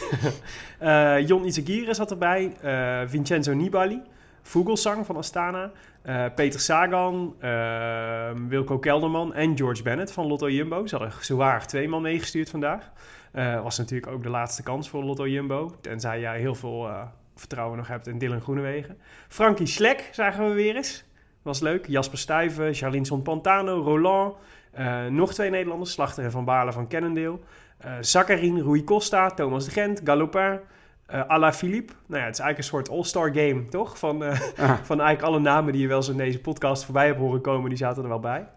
Eh 0.78 1.26
Jon 1.26 1.44
Izagirre 1.44 1.94
zat 1.94 2.10
erbij. 2.10 2.56
eh, 2.62 3.00
Vincenzo 3.06 3.52
Nibali. 3.54 4.02
Vogelsang 4.42 5.06
van 5.06 5.16
Astana. 5.16 5.70
eh, 6.02 6.24
Peter 6.34 6.60
Sagan. 6.60 7.34
eh, 7.40 8.30
Wilco 8.48 8.78
Kelderman. 8.78 9.34
En 9.34 9.56
George 9.56 9.82
Bennett 9.82 10.12
van 10.12 10.26
Lotto 10.26 10.50
Jumbo. 10.50 10.86
Ze 10.86 10.96
hadden 10.96 11.14
zwaar 11.20 11.66
twee 11.66 11.88
man 11.88 12.02
meegestuurd 12.02 12.50
vandaag. 12.50 12.92
Was 13.62 13.78
natuurlijk 13.78 14.12
ook 14.12 14.22
de 14.22 14.28
laatste 14.28 14.62
kans 14.62 14.88
voor 14.88 15.04
Lotto 15.04 15.28
Jumbo. 15.28 15.74
Tenzij 15.80 16.20
jij 16.20 16.38
heel 16.38 16.54
veel 16.54 16.88
vertrouwen 17.34 17.76
nog 17.78 17.88
hebt 17.88 18.06
in 18.06 18.18
Dylan 18.18 18.40
Groenewegen. 18.40 18.98
Frankie 19.28 19.66
Slek 19.66 20.08
zagen 20.12 20.48
we 20.48 20.54
weer 20.54 20.76
eens. 20.76 21.04
Was 21.42 21.60
leuk. 21.60 21.86
Jasper 21.86 22.18
Stuyven, 22.18 22.74
Charlinson 22.74 23.22
Pantano, 23.22 23.82
Roland. 23.82 24.34
nog 25.10 25.34
twee 25.34 25.50
Nederlanders. 25.50 25.92
Slachter 25.92 26.24
en 26.24 26.30
Van 26.30 26.44
Baarle 26.44 26.72
van 26.72 26.88
Cannondale. 26.88 27.38
Eh 27.78 27.92
Zakkarin, 28.00 28.60
Rui 28.62 28.84
Costa, 28.84 29.30
Thomas 29.30 29.64
de 29.64 29.70
Gent, 29.70 30.00
Galopin, 30.04 30.58
eh 31.06 31.20
Ala 31.26 31.52
Philippe. 31.52 31.92
Nou 32.06 32.20
ja, 32.20 32.26
het 32.26 32.34
is 32.34 32.40
eigenlijk 32.40 32.58
een 32.58 32.64
soort 32.64 32.88
all-star 32.90 33.32
game, 33.34 33.68
toch? 33.68 33.98
Van, 33.98 34.24
eh, 34.24 34.30
Ah, 34.58 34.72
van 34.82 35.00
eigenlijk 35.00 35.22
alle 35.22 35.38
namen 35.40 35.72
die 35.72 35.82
je 35.82 35.88
wel 35.88 35.96
eens 35.96 36.08
in 36.08 36.16
deze 36.16 36.40
podcast 36.40 36.84
voorbij 36.84 37.06
hebt 37.06 37.18
horen 37.18 37.40
komen, 37.40 37.68
die 37.68 37.78
zaten 37.78 38.02
er 38.02 38.08
wel 38.08 38.20
bij. 38.20 38.48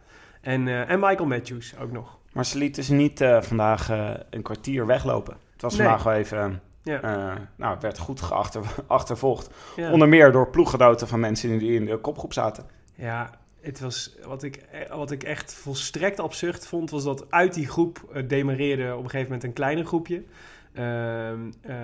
En, 0.41 0.67
en 0.87 0.99
Michael 0.99 1.25
Matthews 1.27 1.73
ook 1.81 1.91
nog. 1.91 2.17
maar 2.33 2.45
ze 2.45 2.57
lieten 2.57 2.83
ze 2.83 2.93
niet 2.93 3.25
vandaag 3.41 3.89
een 4.29 4.41
kwartier 4.41 4.85
weglopen. 4.85 5.35
Het 5.53 5.61
was 5.61 5.75
Nee. 5.77 5.87
vandaag 5.87 6.03
wel 6.03 6.13
even... 6.13 6.61
Ja. 6.83 7.01
eh, 7.01 7.35
nou, 7.55 7.73
het 7.73 7.81
werd 7.81 7.97
goed 7.97 8.21
geachter, 8.21 8.61
achtervolgd. 8.87 9.49
Ja. 9.75 9.91
Onder 9.91 10.07
meer 10.07 10.31
door 10.31 10.49
ploeggenoten 10.49 11.07
van 11.07 11.19
mensen 11.19 11.57
die 11.57 11.73
in 11.73 11.85
de 11.85 11.97
kopgroep 11.97 12.33
zaten. 12.33 12.65
Ja, 12.95 13.29
het 13.67 13.79
was, 13.79 14.15
wat, 14.25 14.43
ik, 14.43 14.55
eh, 14.55 14.95
wat 14.95 15.11
ik 15.11 15.23
echt 15.23 15.53
volstrekt 15.53 16.19
absurd 16.19 16.67
vond, 16.67 16.89
was 16.89 17.03
dat 17.03 17.31
uit 17.31 17.53
die 17.53 17.67
groep 17.67 18.09
eh, 18.13 18.23
demareerde 18.27 18.91
op 18.91 19.03
een 19.03 19.09
gegeven 19.09 19.23
moment 19.25 19.43
een 19.43 19.53
kleiner 19.53 19.85
groepje. 19.85 20.23
Ehm, 20.73 21.39
eh, 21.61 21.75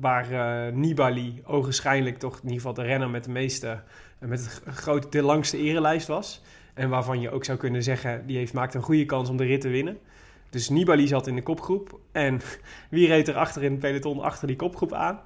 waar 0.00 0.26
Nibali 0.72 1.42
ogenschijnlijk 1.46 2.18
toch 2.18 2.34
in 2.36 2.42
ieder 2.42 2.56
geval 2.56 2.74
de 2.74 2.82
renner 2.82 3.10
met 3.10 3.24
de 3.24 3.30
meeste, 3.30 3.80
met 4.18 4.40
het 4.40 4.48
g- 4.48 4.78
grote, 4.78 5.08
de 5.08 5.22
langste 5.22 5.56
erelijst 5.58 6.06
was. 6.06 6.42
En 6.74 6.88
waarvan 6.88 7.20
je 7.20 7.30
ook 7.30 7.44
zou 7.44 7.58
kunnen 7.58 7.82
zeggen, 7.82 8.26
die 8.26 8.36
heeft, 8.36 8.52
maakt 8.52 8.74
een 8.74 8.82
goede 8.82 9.04
kans 9.04 9.28
om 9.28 9.36
de 9.36 9.44
rit 9.44 9.60
te 9.60 9.68
winnen. 9.68 9.98
Dus 10.50 10.68
Nibali 10.68 11.06
zat 11.06 11.26
in 11.26 11.34
de 11.34 11.42
kopgroep. 11.42 11.98
En 12.12 12.40
wie 12.90 13.06
reed 13.06 13.28
er 13.28 13.36
achter 13.36 13.62
in 13.62 13.70
het 13.70 13.80
peloton 13.80 14.20
achter 14.20 14.46
die 14.46 14.56
kopgroep 14.56 14.92
aan? 14.92 15.20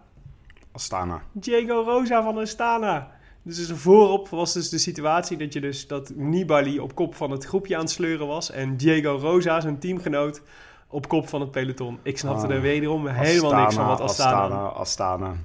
Astana. 0.72 1.22
Diego 1.32 1.82
Rosa 1.82 2.22
van 2.22 2.38
Astana. 2.38 3.15
Dus, 3.46 3.56
dus 3.66 3.78
voorop 3.78 4.28
was 4.28 4.52
dus 4.52 4.68
de 4.68 4.78
situatie 4.78 5.36
dat 5.36 5.52
je 5.52 5.60
dus 5.60 5.86
dat 5.86 6.12
Nibali 6.14 6.80
op 6.80 6.94
kop 6.94 7.14
van 7.14 7.30
het 7.30 7.44
groepje 7.44 7.74
aan 7.74 7.80
het 7.80 7.90
sleuren 7.90 8.26
was 8.26 8.50
en 8.50 8.76
Diego 8.76 9.18
Rosa, 9.20 9.60
zijn 9.60 9.78
teamgenoot, 9.78 10.42
op 10.88 11.08
kop 11.08 11.28
van 11.28 11.40
het 11.40 11.50
peloton. 11.50 11.98
Ik 12.02 12.18
snapte 12.18 12.46
Ah, 12.46 12.52
er 12.52 12.60
wederom 12.60 13.06
helemaal 13.06 13.60
niks 13.60 13.74
van 13.74 13.86
wat 13.86 14.00
Astana. 14.00 14.36
Astana, 14.36 14.66
Astana. 14.66 15.36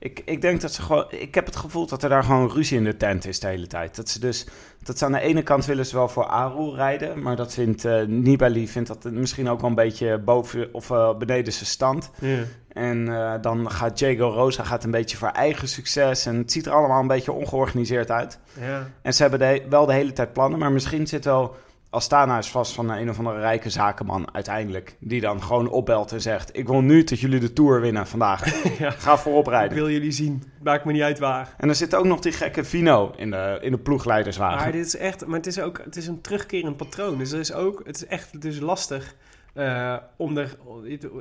Ik, 0.00 0.22
ik 0.24 0.40
denk 0.40 0.60
dat 0.60 0.72
ze 0.72 0.82
gewoon... 0.82 1.06
Ik 1.08 1.34
heb 1.34 1.46
het 1.46 1.56
gevoel 1.56 1.86
dat 1.86 2.02
er 2.02 2.08
daar 2.08 2.24
gewoon 2.24 2.50
ruzie 2.50 2.76
in 2.76 2.84
de 2.84 2.96
tent 2.96 3.26
is 3.26 3.40
de 3.40 3.46
hele 3.46 3.66
tijd. 3.66 3.96
Dat 3.96 4.08
ze 4.08 4.20
dus... 4.20 4.46
Dat 4.82 4.98
ze 4.98 5.04
aan 5.04 5.12
de 5.12 5.20
ene 5.20 5.42
kant 5.42 5.66
willen 5.66 5.86
ze 5.86 5.96
wel 5.96 6.08
voor 6.08 6.26
Aru 6.26 6.74
rijden. 6.74 7.22
Maar 7.22 7.36
dat 7.36 7.54
vindt 7.54 7.84
eh, 7.84 8.02
Nibali 8.06 8.68
vindt 8.68 8.88
dat 8.88 9.12
misschien 9.12 9.48
ook 9.48 9.60
wel 9.60 9.70
een 9.70 9.76
beetje 9.76 10.18
boven 10.18 10.68
of 10.72 10.90
eh, 10.90 11.16
beneden 11.16 11.52
zijn 11.52 11.66
stand. 11.66 12.10
En 12.68 13.08
eh, 13.08 13.34
dan 13.40 13.70
gaat 13.70 13.98
Diego 13.98 14.28
Rosa 14.28 14.64
gaat 14.64 14.84
een 14.84 14.90
beetje 14.90 15.16
voor 15.16 15.28
eigen 15.28 15.68
succes. 15.68 16.26
En 16.26 16.36
het 16.36 16.52
ziet 16.52 16.66
er 16.66 16.72
allemaal 16.72 17.00
een 17.00 17.06
beetje 17.06 17.32
ongeorganiseerd 17.32 18.10
uit. 18.10 18.38
En 19.02 19.14
ze 19.14 19.22
hebben 19.22 19.40
de, 19.40 19.62
wel 19.68 19.86
de 19.86 19.92
hele 19.92 20.12
tijd 20.12 20.32
plannen. 20.32 20.58
Maar 20.58 20.72
misschien 20.72 21.06
zit 21.06 21.24
wel... 21.24 21.56
Astana 21.90 22.38
is 22.38 22.50
vast 22.50 22.74
van 22.74 22.90
een 22.90 23.10
of 23.10 23.18
andere 23.18 23.38
rijke 23.38 23.70
zakenman 23.70 24.34
uiteindelijk. 24.34 24.96
Die 25.00 25.20
dan 25.20 25.42
gewoon 25.42 25.68
opbelt 25.70 26.12
en 26.12 26.20
zegt... 26.20 26.56
Ik 26.56 26.66
wil 26.66 26.80
nu 26.80 27.04
dat 27.04 27.20
jullie 27.20 27.40
de 27.40 27.52
Tour 27.52 27.80
winnen 27.80 28.06
vandaag. 28.06 28.46
Ja. 28.78 28.90
Ga 28.90 29.18
voorop 29.18 29.46
Ik 29.46 29.52
rijden. 29.52 29.76
wil 29.76 29.90
jullie 29.90 30.10
zien. 30.10 30.42
Maakt 30.62 30.84
me 30.84 30.92
niet 30.92 31.02
uit 31.02 31.18
waar. 31.18 31.54
En 31.56 31.68
er 31.68 31.74
zit 31.74 31.94
ook 31.94 32.04
nog 32.04 32.20
die 32.20 32.32
gekke 32.32 32.64
Vino 32.64 33.12
in 33.16 33.30
de, 33.30 33.58
in 33.60 33.70
de 33.70 33.78
ploegleiderswagen. 33.78 34.58
Maar 34.58 34.72
dit 34.72 34.86
is 34.86 34.96
echt, 34.96 35.26
maar 35.26 35.36
het 35.36 35.46
is 35.46 35.60
ook, 35.60 35.80
het 35.84 35.96
is 35.96 36.06
een 36.06 36.20
terugkerend 36.20 36.76
patroon. 36.76 37.18
Dus 37.18 37.30
het 37.30 37.40
is 37.40 37.52
ook, 37.52 37.82
het 37.84 37.96
is 37.96 38.06
echt 38.06 38.40
dus 38.40 38.60
lastig 38.60 39.14
eh, 39.58 39.96
om 40.16 40.36
er, 40.36 40.56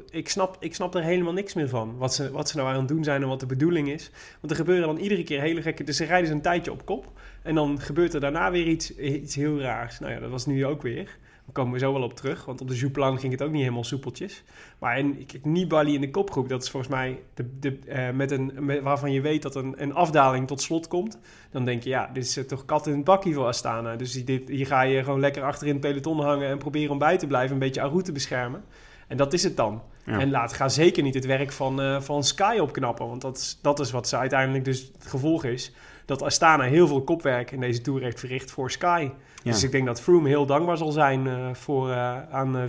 ik 0.10 0.30
snap, 0.30 0.58
ik 0.60 0.76
snap 0.76 0.96
er 0.96 1.04
helemaal 1.04 1.34
niks 1.34 1.54
meer 1.54 1.70
van. 1.70 1.98
Wat 1.98 2.14
ze, 2.14 2.32
wat 2.32 2.50
ze 2.50 2.58
nou 2.58 2.70
aan 2.70 2.80
het 2.80 2.88
doen 2.88 3.04
zijn 3.04 3.22
en 3.22 3.28
wat 3.28 3.40
de 3.40 3.46
bedoeling 3.46 3.90
is. 3.90 4.12
Want 4.40 4.52
er 4.52 4.58
gebeuren 4.58 4.88
dan 4.88 4.98
iedere 4.98 5.24
keer 5.24 5.42
hele 5.42 5.62
gekke, 5.62 5.84
dus 5.84 5.98
ze 5.98 6.06
rijden 6.06 6.28
ze 6.28 6.34
een 6.34 6.42
tijdje 6.42 6.72
op 6.72 6.86
kop. 6.86 7.12
En 7.48 7.56
dan 7.56 7.80
gebeurt 7.80 8.14
er 8.14 8.20
daarna 8.20 8.52
weer 8.52 8.68
iets, 8.68 8.96
iets 8.96 9.36
heel 9.36 9.60
raars. 9.60 10.00
Nou 10.00 10.14
ja, 10.14 10.20
dat 10.20 10.30
was 10.30 10.46
nu 10.46 10.66
ook 10.66 10.82
weer. 10.82 11.06
Daar 11.06 11.54
komen 11.54 11.74
we 11.74 11.80
zo 11.80 11.94
wel 11.94 12.02
op 12.02 12.14
terug, 12.14 12.46
want 12.46 12.62
op 12.62 12.68
de 12.68 12.76
Jouplan 12.76 13.20
ging 13.20 13.32
het 13.32 13.42
ook 13.42 13.52
niet 13.52 13.62
helemaal 13.62 13.84
soepeltjes. 13.84 14.44
Maar 14.80 15.00
in, 15.00 15.26
kijk, 15.26 15.46
Nibali 15.46 15.94
in 15.94 16.02
de 16.02 16.10
kopgroep, 16.10 16.50
dat 16.50 16.64
is 16.64 16.70
volgens 16.70 16.92
mij 16.92 17.20
de, 17.34 17.60
de, 17.60 17.80
eh, 17.86 18.10
met 18.10 18.32
een, 18.32 18.52
met, 18.60 18.82
waarvan 18.82 19.12
je 19.12 19.22
weet 19.22 19.42
dat 19.42 19.56
een, 19.56 19.74
een 19.78 19.94
afdaling 19.94 20.48
tot 20.48 20.62
slot 20.62 20.88
komt. 20.88 21.20
Dan 21.52 21.66
denk 21.66 21.84
je, 21.84 21.90
ja, 21.90 22.10
dit 22.14 22.24
is 22.24 22.38
eh, 22.38 22.44
toch 22.44 22.66
kat 22.66 22.88
in 22.88 22.94
het 22.94 23.04
bakkie 23.04 23.34
voor 23.34 23.46
Astana. 23.46 23.96
Dus 23.96 24.26
dit, 24.26 24.50
hier 24.50 24.68
ga 24.68 24.82
je 24.82 25.04
gewoon 25.04 25.20
lekker 25.20 25.44
achter 25.44 25.68
in 25.68 25.74
het 25.74 25.82
peloton 25.82 26.20
hangen 26.20 26.50
en 26.50 26.58
proberen 26.58 26.92
om 26.92 27.00
bij 27.00 27.18
te 27.18 27.28
blijven, 27.28 27.54
een 27.54 27.60
beetje 27.60 27.82
Aru 27.82 28.04
te 28.04 28.12
beschermen. 28.12 28.64
En 29.08 29.18
dat 29.18 29.34
is 29.34 29.44
het 29.44 29.58
dan. 29.58 29.82
Ja. 30.06 30.20
En 30.20 30.30
laat, 30.30 30.54
ga 30.54 30.70
zeker 30.70 31.04
niet 31.04 31.14
het 31.14 31.26
werk 31.26 31.52
van, 31.52 31.82
eh, 31.82 32.02
van 32.02 32.24
Sky 32.24 32.58
opknappen. 32.62 33.08
Want 33.08 33.22
dat 33.22 33.38
is, 33.38 33.60
dat 33.62 33.80
is 33.80 33.92
wat 33.92 34.08
ze 34.08 34.18
uiteindelijk 34.18 34.66
dus 34.66 34.92
het 34.94 35.08
gevolg 35.08 35.44
is. 35.44 35.74
Dat 36.08 36.22
Astana 36.22 36.64
heel 36.64 36.88
veel 36.88 37.04
kopwerk 37.04 37.52
in 37.52 37.60
deze 37.60 37.82
Tour 37.82 38.02
heeft 38.02 38.20
verricht 38.20 38.52
voor 38.52 38.72
Sky. 38.72 39.10
Ja. 39.44 39.52
Dus 39.52 39.64
ik 39.64 39.72
denk 39.72 39.86
dat 39.86 40.02
Froome 40.02 40.28
heel 40.28 40.46
dankbaar 40.46 40.78
zal 40.78 40.92
zijn 40.92 41.28
eh, 41.28 41.54
voor, 41.54 41.90
eh, 41.90 42.16
aan 42.32 42.56
uh. 42.56 42.64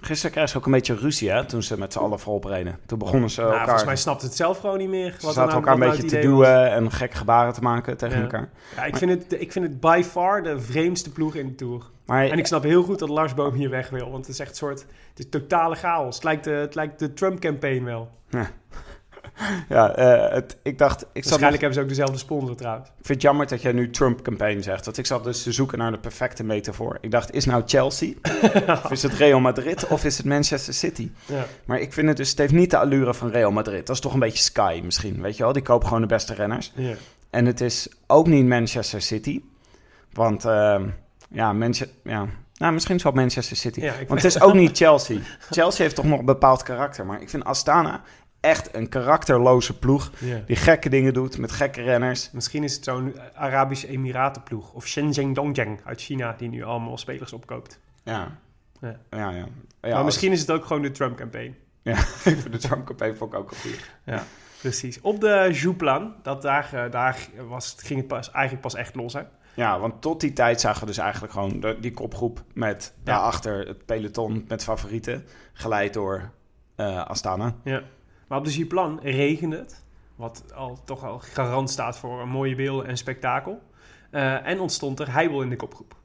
Gisteren 0.00 0.30
kregen 0.32 0.50
ze 0.50 0.56
ook 0.56 0.66
een 0.66 0.72
beetje 0.72 0.94
ruzie, 0.94 1.30
hè, 1.30 1.44
toen 1.44 1.62
ze 1.62 1.78
met 1.78 1.92
z'n 1.92 1.98
allen 1.98 2.18
voorop 2.18 2.44
reden. 2.44 2.78
Toen 2.86 2.98
begonnen 2.98 3.30
ze 3.30 3.40
Nou, 3.40 3.50
elkaar... 3.52 3.66
volgens 3.66 3.86
mij 3.86 3.96
snapt 3.96 4.22
het 4.22 4.36
zelf 4.36 4.58
gewoon 4.58 4.78
niet 4.78 4.88
meer. 4.88 5.14
Ze 5.18 5.32
zaten 5.32 5.54
elkaar 5.54 5.74
een 5.74 5.80
beetje 5.80 6.04
te 6.04 6.18
duwen 6.18 6.70
en 6.70 6.90
gekke 6.90 7.16
gebaren 7.16 7.52
te 7.52 7.60
maken 7.60 7.96
tegen 7.96 8.16
Ja. 8.16 8.22
elkaar. 8.22 8.48
Ja, 8.76 8.84
ik, 8.84 8.96
vind 8.96 9.10
het, 9.10 9.40
ik 9.40 9.52
vind 9.52 9.64
het 9.64 9.80
by 9.80 10.02
far 10.04 10.42
de 10.42 10.60
vreemdste 10.60 11.12
ploeg 11.12 11.34
in 11.34 11.46
de 11.46 11.54
Tour. 11.54 11.82
Maar 12.06 12.28
En 12.28 12.38
ik 12.38 12.46
snap 12.46 12.62
heel 12.62 12.82
goed 12.82 12.98
dat 12.98 13.08
Lars 13.08 13.34
Boom 13.34 13.54
hier 13.54 13.70
weg 13.70 13.90
wil. 13.90 14.10
Want 14.10 14.26
het 14.26 14.34
is 14.34 14.40
echt 14.40 14.50
een 14.50 14.56
soort... 14.56 14.80
Het 14.80 15.18
is 15.18 15.26
totale 15.30 15.74
chaos. 15.74 16.14
Het 16.14 16.24
lijkt 16.24 16.44
de, 16.44 16.50
het 16.50 16.74
lijkt 16.74 16.98
de 16.98 17.12
Trump-campaign 17.12 17.84
wel. 17.84 18.08
ja, 18.28 18.50
eh, 19.68 20.34
het, 20.34 20.56
ik 20.62 20.78
dacht... 20.78 21.02
Ik, 21.02 21.08
nog, 21.14 21.24
Waarschijnlijk 21.24 21.60
hebben 21.60 21.74
ze 21.74 21.80
ook 21.80 21.88
dezelfde 21.88 22.18
sponsor 22.18 22.56
trouwens. 22.56 22.88
ik 22.88 22.94
vind 22.94 23.08
het 23.08 23.22
jammer 23.22 23.46
dat 23.46 23.62
jij 23.62 23.72
nu 23.72 23.90
Trump-campagne 23.90 24.62
zegt. 24.62 24.84
Want 24.84 24.98
ik 24.98 25.06
zat 25.06 25.24
dus 25.24 25.42
te 25.42 25.52
zoeken 25.52 25.78
naar 25.78 25.90
de 25.90 25.98
perfecte 25.98 26.44
metafoor. 26.44 26.98
Ik 27.00 27.10
dacht, 27.10 27.34
is 27.34 27.44
nou 27.44 27.62
Chelsea? 27.66 28.12
of 28.84 28.90
is 28.90 29.02
het 29.02 29.12
Real 29.12 29.40
Madrid? 29.40 29.86
Of 29.86 30.04
is 30.04 30.16
het 30.16 30.26
Manchester 30.26 30.74
City? 30.74 31.10
Ja. 31.26 31.46
Maar 31.64 31.80
ik 31.80 31.92
vind 31.92 32.08
het 32.08 32.16
dus... 32.16 32.28
Het 32.28 32.38
heeft 32.38 32.52
niet 32.52 32.70
de 32.70 32.78
allure 32.78 33.14
van 33.14 33.30
Real 33.30 33.50
Madrid. 33.50 33.86
Dat 33.86 33.96
is 33.96 34.02
toch 34.02 34.12
een 34.12 34.20
beetje 34.20 34.42
Sky 34.42 34.80
misschien, 34.84 35.22
weet 35.22 35.36
je 35.36 35.42
wel? 35.42 35.52
Die 35.52 35.62
kopen 35.62 35.86
gewoon 35.86 36.02
de 36.02 36.08
beste 36.08 36.34
renners. 36.34 36.72
Ja. 36.74 36.94
En 37.30 37.46
het 37.46 37.60
is 37.60 37.88
ook 38.06 38.26
niet 38.26 38.46
Manchester 38.46 39.02
City. 39.02 39.42
Want 40.12 40.44
ehm, 40.44 40.88
ja, 41.28 41.52
Manchester... 41.52 41.96
Ja, 42.04 42.26
nou, 42.62 42.74
misschien 42.74 42.96
is 42.96 43.02
het 43.02 43.12
wel 43.12 43.22
Manchester 43.22 43.56
City. 43.56 43.80
Ja, 43.80 43.92
Want 44.08 44.22
het 44.22 44.34
is 44.34 44.40
ook 44.40 44.54
niet 44.64 44.76
Chelsea. 44.76 45.18
Chelsea 45.50 45.82
heeft 45.82 45.96
toch 45.96 46.04
nog 46.04 46.18
een 46.18 46.24
bepaald 46.24 46.62
karakter. 46.62 47.06
Maar 47.06 47.22
ik 47.22 47.30
vind 47.30 47.44
Astana 47.44 48.02
echt 48.42 48.74
een 48.74 48.88
karakterloze 48.88 49.78
ploeg. 49.78 50.10
Die 50.46 50.56
gekke 50.56 50.88
dingen 50.88 51.14
doet 51.14 51.38
met 51.38 51.52
gekke 51.52 51.82
renners. 51.82 52.30
Misschien 52.30 52.64
is 52.64 52.74
het 52.74 52.84
zo'n 52.84 53.14
Arabische 53.34 53.88
Emiratenploeg. 53.88 54.72
Of 54.72 54.86
Shenzhen 54.86 55.32
Dongjiang 55.32 55.80
uit 55.84 56.00
China, 56.00 56.34
die 56.38 56.48
nu 56.48 56.62
allemaal 56.62 56.98
spelers 56.98 57.32
opkoopt. 57.32 57.80
Ja. 58.04 58.38
Ja. 58.80 58.96
Ja, 59.10 59.30
ja. 59.30 59.30
ja. 59.30 59.46
maar 59.80 59.92
als- 59.92 60.04
misschien 60.04 60.32
is 60.32 60.40
het 60.40 60.50
ook 60.50 60.64
gewoon 60.64 60.82
de 60.82 60.90
Trump-campaign. 60.90 61.56
Ja, 61.82 61.96
vind 62.24 62.52
de 62.52 62.58
Trump 62.58 62.86
campagne 62.86 63.14
vond 63.14 63.32
ik 63.32 63.38
ook 63.38 63.50
een 63.50 63.56
goeie. 63.56 63.76
Ja, 64.04 64.24
precies. 64.60 65.00
Op 65.00 65.20
de 65.20 65.48
Jouplan, 65.52 66.14
dat 66.22 66.42
daar, 66.42 66.70
eh, 66.72 66.90
daar 66.90 67.18
was, 67.48 67.76
ging 67.78 67.98
het 67.98 68.08
pas, 68.08 68.30
eigenlijk 68.30 68.62
pas 68.62 68.74
echt 68.74 68.94
los, 68.94 69.12
hè? 69.12 69.20
Ja, 69.54 69.78
want 69.80 70.00
tot 70.02 70.20
die 70.20 70.32
tijd 70.32 70.60
zagen 70.60 70.80
we 70.80 70.86
dus 70.86 70.98
eigenlijk 70.98 71.32
gewoon 71.32 71.60
de- 71.60 71.76
die 71.80 71.90
kopgroep 71.92 72.42
met 72.54 72.92
Ja. 72.96 73.02
daarachter 73.04 73.66
het 73.66 73.86
peloton 73.86 74.44
met 74.48 74.62
favorieten. 74.64 75.24
Geleid 75.52 75.92
door 75.94 76.30
eh, 76.76 77.04
Astana. 77.06 77.54
Ja. 77.64 77.82
Maar 78.32 78.40
op 78.40 78.46
de 78.46 78.56
Jouplan 78.56 79.00
regende 79.02 79.56
het. 79.56 79.82
Wat 80.16 80.54
al 80.54 80.78
toch 80.84 81.04
al 81.04 81.18
garant 81.18 81.70
staat 81.70 81.98
voor 81.98 82.20
een 82.20 82.28
mooie 82.28 82.54
beelden 82.54 82.86
en 82.86 82.96
spektakel. 82.96 83.62
Eh, 84.10 84.46
en 84.46 84.60
ontstond 84.60 85.00
er 85.00 85.12
heibel 85.12 85.42
in 85.42 85.50
de 85.50 85.56
kopgroep. 85.56 85.96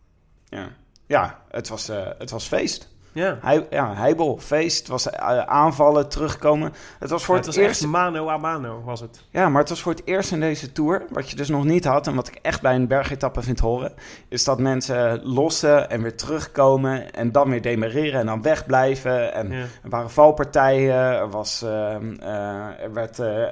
Ja, 0.46 0.70
ja 1.06 1.42
het, 1.50 1.68
was, 1.68 1.90
eh, 1.90 2.10
het 2.18 2.30
was 2.30 2.48
feest. 2.48 2.97
Ja, 3.12 3.38
Hij, 3.42 3.68
ja, 3.70 3.94
heibel, 3.94 4.38
feest. 4.42 4.88
Was 4.88 5.10
eh, 5.10 5.40
aanvallen, 5.40 6.10
terugkomen. 6.10 6.74
Het 7.00 7.10
was 7.10 7.26
voor 7.26 7.36
het 7.36 7.46
het, 7.46 7.56
was 7.56 7.64
eerst... 7.64 7.86
mano 7.86 8.30
a 8.30 8.38
mano 8.38 8.82
was 8.86 9.00
het. 9.00 9.22
Ja, 9.30 9.50
maar 9.50 9.62
het 9.62 9.70
was 9.70 9.82
voor 9.82 9.92
het 9.92 10.02
eerst 10.06 10.32
in 10.32 10.40
deze 10.40 10.72
Tour, 10.72 11.06
wat 11.10 11.30
je 11.30 11.36
dus 11.36 11.50
nog 11.50 11.64
niet 11.64 11.86
had... 11.86 12.08
en 12.08 12.16
wat 12.16 12.28
ik 12.28 12.40
echt 12.42 12.62
bij 12.62 12.76
een 12.76 12.88
bergetappe 12.88 13.42
vind 13.42 13.60
horen... 13.60 13.94
is 14.28 14.44
dat 14.44 14.60
mensen 14.60 15.24
lossen 15.24 15.90
en 15.90 16.02
weer 16.02 16.18
terugkomen... 16.18 17.14
en 17.14 17.32
dan 17.32 17.50
weer 17.50 17.62
demereren 17.62 18.20
en 18.20 18.26
dan 18.26 18.42
wegblijven. 18.42 19.34
En 19.34 19.52
Ja. 19.52 19.58
er 19.84 19.90
waren 19.90 20.10
valpartijen, 20.10 20.96
er, 20.96 21.30
was, 21.30 21.62
ehm, 21.62 22.14
eh, 22.20 22.84
er 22.84 22.94
werd 22.94 23.20
eh, 23.20 23.44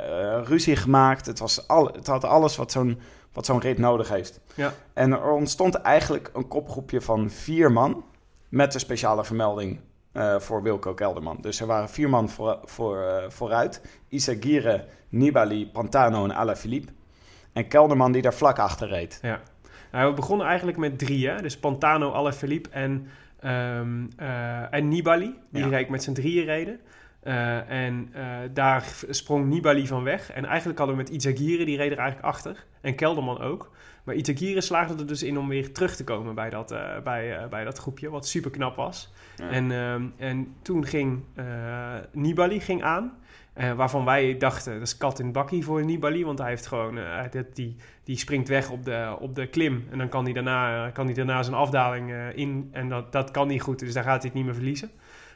ruzie 0.44 0.76
gemaakt. 0.76 1.26
Het, 1.26 1.40
was 1.40 1.68
al, 1.68 1.86
het 1.86 2.08
had 2.08 2.24
alles 2.24 2.56
wat 2.56 2.72
zo'n, 2.72 3.00
wat 3.34 3.46
zo'n 3.46 3.60
rit 3.60 3.78
nodig 3.78 4.10
heeft. 4.10 4.40
Ja. 4.54 4.74
En 4.94 5.12
er 5.12 5.32
ontstond 5.32 5.76
eigenlijk 5.76 6.30
een 6.34 6.48
kopgroepje 6.48 7.02
van 7.02 7.30
vier 7.30 7.72
man... 7.72 8.04
met 8.50 8.74
een 8.74 8.80
speciale 8.80 9.26
vermelding 9.26 9.80
eh, 10.12 10.40
voor 10.40 10.64
Wilco 10.64 10.94
Kelderman. 10.94 11.38
Dus 11.42 11.60
er 11.62 11.68
waren 11.68 11.90
vier 11.90 12.10
man 12.10 12.30
voor, 12.30 12.60
voor, 12.64 13.02
eh, 13.02 13.30
vooruit. 13.30 13.82
Isagire, 14.10 14.86
Nibali, 15.10 15.68
Pantano 15.72 16.24
en 16.24 16.36
Alaphilippe. 16.36 16.92
En 17.54 17.68
Kelderman 17.68 18.12
die 18.12 18.22
daar 18.22 18.34
vlak 18.34 18.60
achter 18.60 18.88
reed. 18.88 19.20
Ja. 19.22 19.40
Nou, 19.92 20.10
we 20.10 20.14
begonnen 20.16 20.48
eigenlijk 20.48 20.78
met 20.78 21.00
drie, 21.00 21.28
hè? 21.30 21.42
Dus 21.42 21.58
Pantano, 21.60 22.12
Alaphilippe 22.12 22.70
en, 22.70 23.08
ehm, 23.40 24.06
eh, 24.18 24.74
en 24.74 24.88
Nibali. 24.88 25.36
Die 25.52 25.64
Ja. 25.64 25.70
reed 25.70 25.90
met 25.90 26.04
z'n 26.04 26.14
drieën 26.14 26.46
reden. 26.46 26.80
En 27.68 28.14
daar 28.54 28.86
sprong 29.10 29.46
Nibali 29.46 29.88
van 29.88 30.04
weg. 30.04 30.32
En 30.32 30.46
eigenlijk 30.46 30.78
hadden 30.78 30.96
we 30.98 31.02
met 31.04 31.12
Izagirre, 31.12 31.66
die 31.66 31.78
reed 31.78 31.92
er 31.92 31.98
eigenlijk 31.98 32.28
achter. 32.28 32.66
En 32.82 32.96
Kelderman 32.96 33.42
ook. 33.42 33.72
Maar 34.06 34.16
Izagirre 34.16 34.62
slaagde 34.62 34.96
er 34.98 35.08
dus 35.08 35.24
in 35.24 35.38
om 35.38 35.48
weer 35.48 35.74
terug 35.74 35.96
te 35.96 36.04
komen 36.04 36.36
bij 36.36 36.50
dat, 36.50 36.72
eh, 36.72 37.00
bij, 37.04 37.38
eh, 37.38 37.48
bij 37.48 37.64
dat 37.64 37.78
groepje. 37.78 38.10
Wat 38.10 38.28
super 38.28 38.52
knap 38.52 38.76
was. 38.76 39.14
Ja. 39.36 39.50
En, 39.50 39.72
ehm, 39.72 40.06
en 40.18 40.56
toen 40.62 40.86
ging 40.86 41.24
eh, 41.36 41.94
Nibali 42.12 42.60
ging 42.60 42.84
aan. 42.84 43.18
waarvan 43.76 44.06
wij 44.06 44.38
dachten, 44.38 44.74
dat 44.74 44.82
is 44.82 44.98
kat 44.98 45.20
in 45.20 45.32
bakkie 45.32 45.64
voor 45.64 45.86
Nibali. 45.86 46.26
Want 46.26 46.40
hij 46.40 46.50
heeft 46.50 46.68
gewoon, 46.68 47.00
die, 47.54 47.76
die 48.04 48.18
springt 48.18 48.48
weg 48.48 48.70
op 48.70 48.86
de, 48.86 49.16
op 49.20 49.36
de 49.36 49.48
klim. 49.48 49.88
En 49.92 49.98
dan 49.98 50.10
kan 50.10 50.24
hij 50.24 50.34
daarna, 50.34 50.90
kan 50.90 51.06
hij 51.06 51.14
daarna 51.14 51.44
zijn 51.44 51.56
afdaling 51.56 52.14
in. 52.34 52.70
En 52.72 52.90
dat, 52.90 53.12
dat 53.12 53.32
kan 53.32 53.48
niet 53.48 53.62
goed, 53.62 53.80
dus 53.80 53.94
daar 53.94 54.04
gaat 54.04 54.22
hij 54.22 54.26
het 54.26 54.34
niet 54.34 54.46
meer 54.46 54.54
verliezen. 54.54 54.92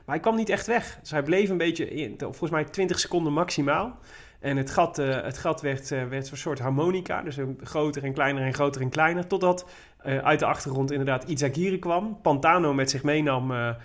Maar 0.06 0.16
hij 0.16 0.20
kwam 0.20 0.36
niet 0.36 0.50
echt 0.50 0.68
weg. 0.68 0.98
Dus 1.02 1.12
hij 1.12 1.24
bleef 1.24 1.50
een 1.50 1.58
beetje 1.58 1.90
in, 1.90 2.16
volgens 2.20 2.52
mij 2.52 2.64
20 2.64 3.00
seconden 3.00 3.34
maximaal. 3.34 4.00
En 4.40 4.58
het 4.58 4.72
gat, 4.72 4.98
eh, 4.98 5.22
het 5.22 5.38
gat 5.38 5.62
werd, 5.62 5.92
eh, 5.92 6.04
werd 6.04 6.32
een 6.32 6.38
soort 6.38 6.60
harmonica. 6.60 7.22
Dus 7.22 7.38
groter 7.64 8.04
en 8.04 8.14
kleiner 8.14 8.44
en 8.44 8.54
groter 8.54 8.82
en 8.82 8.90
kleiner. 8.90 9.28
Totdat 9.28 9.70
eh, 9.98 10.18
uit 10.18 10.40
de 10.40 10.46
achtergrond 10.46 10.92
inderdaad 10.92 11.24
Izagirre 11.24 11.80
kwam. 11.80 12.22
Pantano 12.22 12.74
met 12.74 12.90
zich 12.90 13.04
meenam 13.04 13.76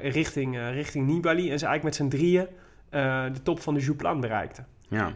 richting, 0.00 0.58
richting 0.58 1.06
Nibali. 1.06 1.50
En 1.50 1.58
ze 1.58 1.66
eigenlijk 1.66 1.82
met 1.82 1.94
z'n 1.94 2.16
drieën 2.16 2.46
de 3.32 3.42
top 3.42 3.60
van 3.60 3.74
de 3.74 3.80
Jouplan 3.80 4.20
bereikten. 4.20 4.66
Ja. 4.88 4.98
Ja, 4.98 5.12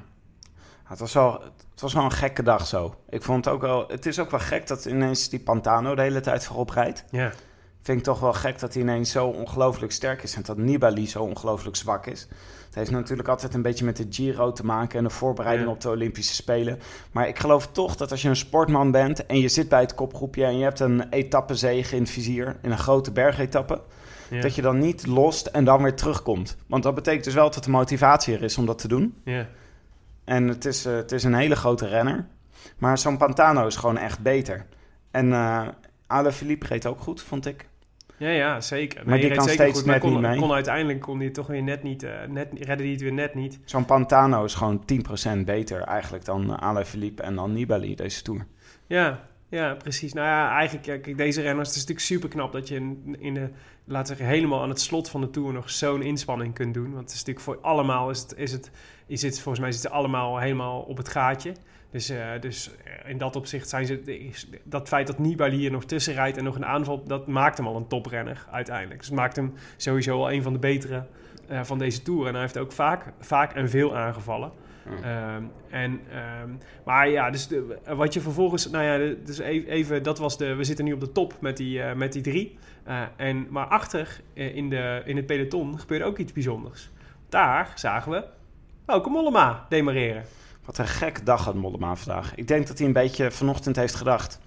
Het 0.85 0.99
was, 0.99 1.13
wel, 1.13 1.43
het 1.71 1.81
was 1.81 1.93
wel 1.93 2.05
een 2.05 2.13
gekke 2.13 2.43
dag 2.43 2.67
zo. 2.67 2.95
Ik 3.09 3.23
vond 3.23 3.45
het 3.45 3.55
ook 3.55 3.61
wel... 3.61 3.85
Het 3.89 4.07
is 4.07 4.19
ook 4.19 4.31
wel 4.31 4.41
gek 4.41 4.67
dat 4.67 4.85
ineens 4.85 5.29
die 5.29 5.41
Pantano 5.41 5.95
de 5.95 6.03
hele 6.03 6.21
tijd 6.21 6.45
voorop 6.45 6.71
rijdt. 6.71 7.05
Ja, 7.11 7.33
Vind 7.85 7.99
ik 7.99 8.05
toch 8.05 8.21
wel 8.21 8.33
gek 8.33 8.59
dat 8.59 8.73
hij 8.75 8.83
ineens 8.83 9.11
zo 9.11 9.27
ongelooflijk 9.27 9.93
sterk 9.93 10.23
is. 10.23 10.35
En 10.35 10.43
dat 10.43 10.57
Nibali 10.57 11.07
zo 11.09 11.23
ongelooflijk 11.23 11.77
zwak 11.77 12.07
is. 12.07 12.29
Het 12.67 12.75
heeft 12.75 12.91
natuurlijk 12.91 13.29
altijd 13.29 13.55
een 13.55 13.63
beetje 13.63 13.85
met 13.85 13.97
de 13.97 14.07
Giro 14.11 14.53
te 14.53 14.65
maken... 14.65 14.99
en 14.99 15.05
de 15.05 15.11
voorbereiding 15.11 15.69
Ja. 15.69 15.75
op 15.75 15.81
de 15.81 15.89
Olympische 15.89 16.35
Spelen. 16.35 16.79
Maar 17.13 17.29
ik 17.29 17.39
geloof 17.39 17.67
toch 17.67 17.97
dat 17.97 18.11
als 18.11 18.23
je 18.23 18.29
een 18.29 18.37
sportman 18.37 18.91
bent... 18.91 19.27
en 19.27 19.41
je 19.41 19.49
zit 19.49 19.69
bij 19.69 19.81
het 19.81 19.95
kopgroepje... 19.95 20.45
en 20.45 20.57
je 20.59 20.63
hebt 20.65 20.81
een 20.81 21.09
etappezege 21.11 21.95
in 21.97 22.03
het 22.03 22.11
vizier... 22.11 22.57
in 22.63 22.71
een 22.71 22.79
grote 22.79 23.13
bergetappe... 23.13 23.81
ja, 24.31 24.41
dat 24.41 24.55
je 24.55 24.63
dan 24.63 24.79
niet 24.79 25.07
lost 25.07 25.47
en 25.47 25.65
dan 25.65 25.83
weer 25.83 25.95
terugkomt. 25.95 26.57
Want 26.67 26.83
dat 26.83 26.95
betekent 26.95 27.25
dus 27.25 27.35
wel 27.35 27.51
dat 27.51 27.65
de 27.65 27.71
motivatie 27.71 28.35
er 28.35 28.43
is 28.43 28.59
om 28.59 28.67
dat 28.67 28.79
te 28.79 28.89
doen. 28.89 29.15
ja. 29.25 29.47
En 30.25 30.49
het 30.49 30.65
is, 30.65 30.85
eh, 30.87 30.95
het 30.95 31.13
is 31.13 31.25
een 31.25 31.35
hele 31.35 31.57
grote 31.57 31.87
renner. 31.87 32.27
Maar 32.79 32.99
zo'n 32.99 33.17
Pantano 33.17 33.67
is 33.67 33.77
gewoon 33.77 33.99
echt 33.99 34.19
beter. 34.21 34.67
En 35.11 35.33
eh 35.33 35.67
Alaphilippe 36.07 36.67
reed 36.67 36.87
ook 36.87 37.01
goed, 37.01 37.23
vond 37.23 37.47
ik. 37.47 37.69
Ja, 38.17 38.29
ja, 38.29 38.61
zeker. 38.61 39.03
Maar 39.07 39.19
die 39.19 39.29
reed 39.29 39.37
kan 39.37 39.49
zeker 39.49 39.65
steeds 39.65 39.79
goed, 39.79 39.87
net 39.87 40.01
kon, 40.01 40.13
niet 40.13 40.21
mee. 40.21 40.39
Kon 40.39 40.53
uiteindelijk 40.53 41.01
kon 41.01 41.21
hij 41.21 41.31
toch 41.31 41.47
weer 41.47 41.63
net 41.63 41.83
niet, 41.83 42.03
eh, 42.03 42.13
net, 42.29 42.49
redde 42.53 42.83
hij 42.83 42.93
het 42.93 43.01
weer 43.01 43.13
net 43.13 43.35
niet. 43.35 43.59
Zo'n 43.65 43.85
Pantano 43.85 44.45
is 44.45 44.55
gewoon 44.55 44.85
10% 44.85 45.45
beter 45.45 45.81
eigenlijk 45.81 46.25
dan 46.25 46.51
uh, 46.51 46.57
Alaphilippe 46.57 47.23
en 47.23 47.35
dan 47.35 47.53
Nibali 47.53 47.95
deze 47.95 48.23
Tour. 48.23 48.47
Ja, 48.87 49.21
ja, 49.49 49.75
precies. 49.75 50.13
Nou 50.13 50.27
ja, 50.27 50.51
eigenlijk, 50.51 51.03
kijk, 51.03 51.17
deze 51.17 51.41
renners, 51.41 51.69
het 51.69 51.77
is 51.77 51.87
natuurlijk 51.87 52.07
super 52.07 52.29
knap 52.29 52.53
dat 52.53 52.69
je 52.69 52.75
in, 52.75 53.17
in 53.19 53.35
de, 53.35 53.49
laten 53.85 54.13
we 54.13 54.19
zeggen, 54.19 54.37
helemaal 54.37 54.63
aan 54.63 54.69
het 54.69 54.81
slot 54.81 55.11
van 55.11 55.21
de 55.21 55.31
Tour 55.31 55.53
nog 55.53 55.71
zo'n 55.71 56.03
inspanning 56.03 56.55
kunt 56.55 56.75
doen. 56.75 56.93
Want 56.93 57.01
het 57.01 57.13
is 57.13 57.25
natuurlijk 57.25 57.45
voor 57.45 57.59
allemaal, 57.61 58.11
is 58.11 58.21
het, 58.21 58.35
is 58.37 58.53
het, 58.53 58.71
is 59.07 59.23
het 59.23 59.35
volgens 59.35 59.59
mij 59.59 59.73
zitten 59.73 59.91
ze 59.91 59.97
allemaal 59.97 60.39
helemaal 60.39 60.81
op 60.81 60.97
het 60.97 61.09
gaatje. 61.09 61.53
Dus, 61.95 62.09
eh, 62.09 62.27
dus 62.41 62.71
eh, 62.85 63.11
in 63.11 63.19
dat 63.19 63.37
opzicht 63.37 63.69
zijn 63.69 63.87
ze, 63.87 64.01
dat 64.65 64.89
feit 64.89 65.07
dat 65.07 65.19
Nibali 65.19 65.57
hier 65.57 65.71
nog 65.71 65.85
tussen 65.85 66.15
rijdt 66.15 66.37
en 66.37 66.45
nog 66.45 66.55
een 66.57 66.65
aanval, 66.67 67.05
dat 67.05 67.27
maakt 67.27 67.57
hem 67.57 67.67
al 67.67 67.77
een 67.77 67.87
toprenner 67.87 68.47
uiteindelijk. 68.51 68.99
Dus 68.99 69.09
het 69.09 69.17
maakt 69.19 69.37
hem 69.37 69.53
sowieso 69.77 70.19
al 70.19 70.33
een 70.33 70.43
van 70.43 70.53
de 70.53 70.59
betere 70.59 71.07
eh, 71.49 71.63
van 71.65 71.79
deze 71.79 72.03
Tour. 72.03 72.27
En 72.27 72.33
hij 72.33 72.41
heeft 72.41 72.59
ook 72.59 72.73
vaak, 72.73 73.13
vaak 73.21 73.53
en 73.53 73.71
veel 73.71 73.97
aangevallen. 73.97 74.53
Ehm, 75.03 75.43
en, 75.71 76.01
ehm, 76.11 76.49
maar 76.85 77.09
ja, 77.09 77.31
dus 77.31 77.47
de- 77.49 77.79
wat 77.97 78.15
je 78.15 78.21
vervolgens, 78.21 78.71
nou 78.71 78.85
ja, 78.85 79.15
dus 79.25 79.39
e- 79.39 79.65
even, 79.67 80.03
dat 80.03 80.19
was 80.19 80.39
de, 80.39 80.55
we 80.55 80.65
zitten 80.65 80.85
nu 80.85 80.93
op 80.93 81.01
de 81.01 81.13
top 81.13 81.37
met 81.41 81.57
die, 81.57 81.83
met 81.83 82.13
die 82.13 82.23
drie. 82.23 82.59
En, 83.17 83.47
maar 83.51 83.67
achter 83.67 84.21
in, 84.33 84.71
de, 84.71 85.03
in 85.05 85.17
het 85.17 85.27
peloton 85.27 85.79
gebeurde 85.79 86.05
ook 86.05 86.19
iets 86.19 86.33
bijzonders. 86.33 86.91
Daar 87.29 87.73
zagen 87.75 88.13
we 88.13 88.25
Bauke 88.85 89.11
Mollema 89.11 89.67
demareren. 89.69 90.25
Wat 90.65 90.79
een 90.79 90.87
gek 90.87 91.27
dag 91.27 91.45
had 91.45 91.55
Mollema 91.55 91.97
vandaag. 91.97 92.35
Ik 92.35 92.49
denk 92.49 92.67
dat 92.67 92.79
hij 92.79 92.87
een 92.87 92.93
beetje 92.93 93.31
vanochtend 93.31 93.77
heeft 93.77 93.95
gedacht... 93.95 94.39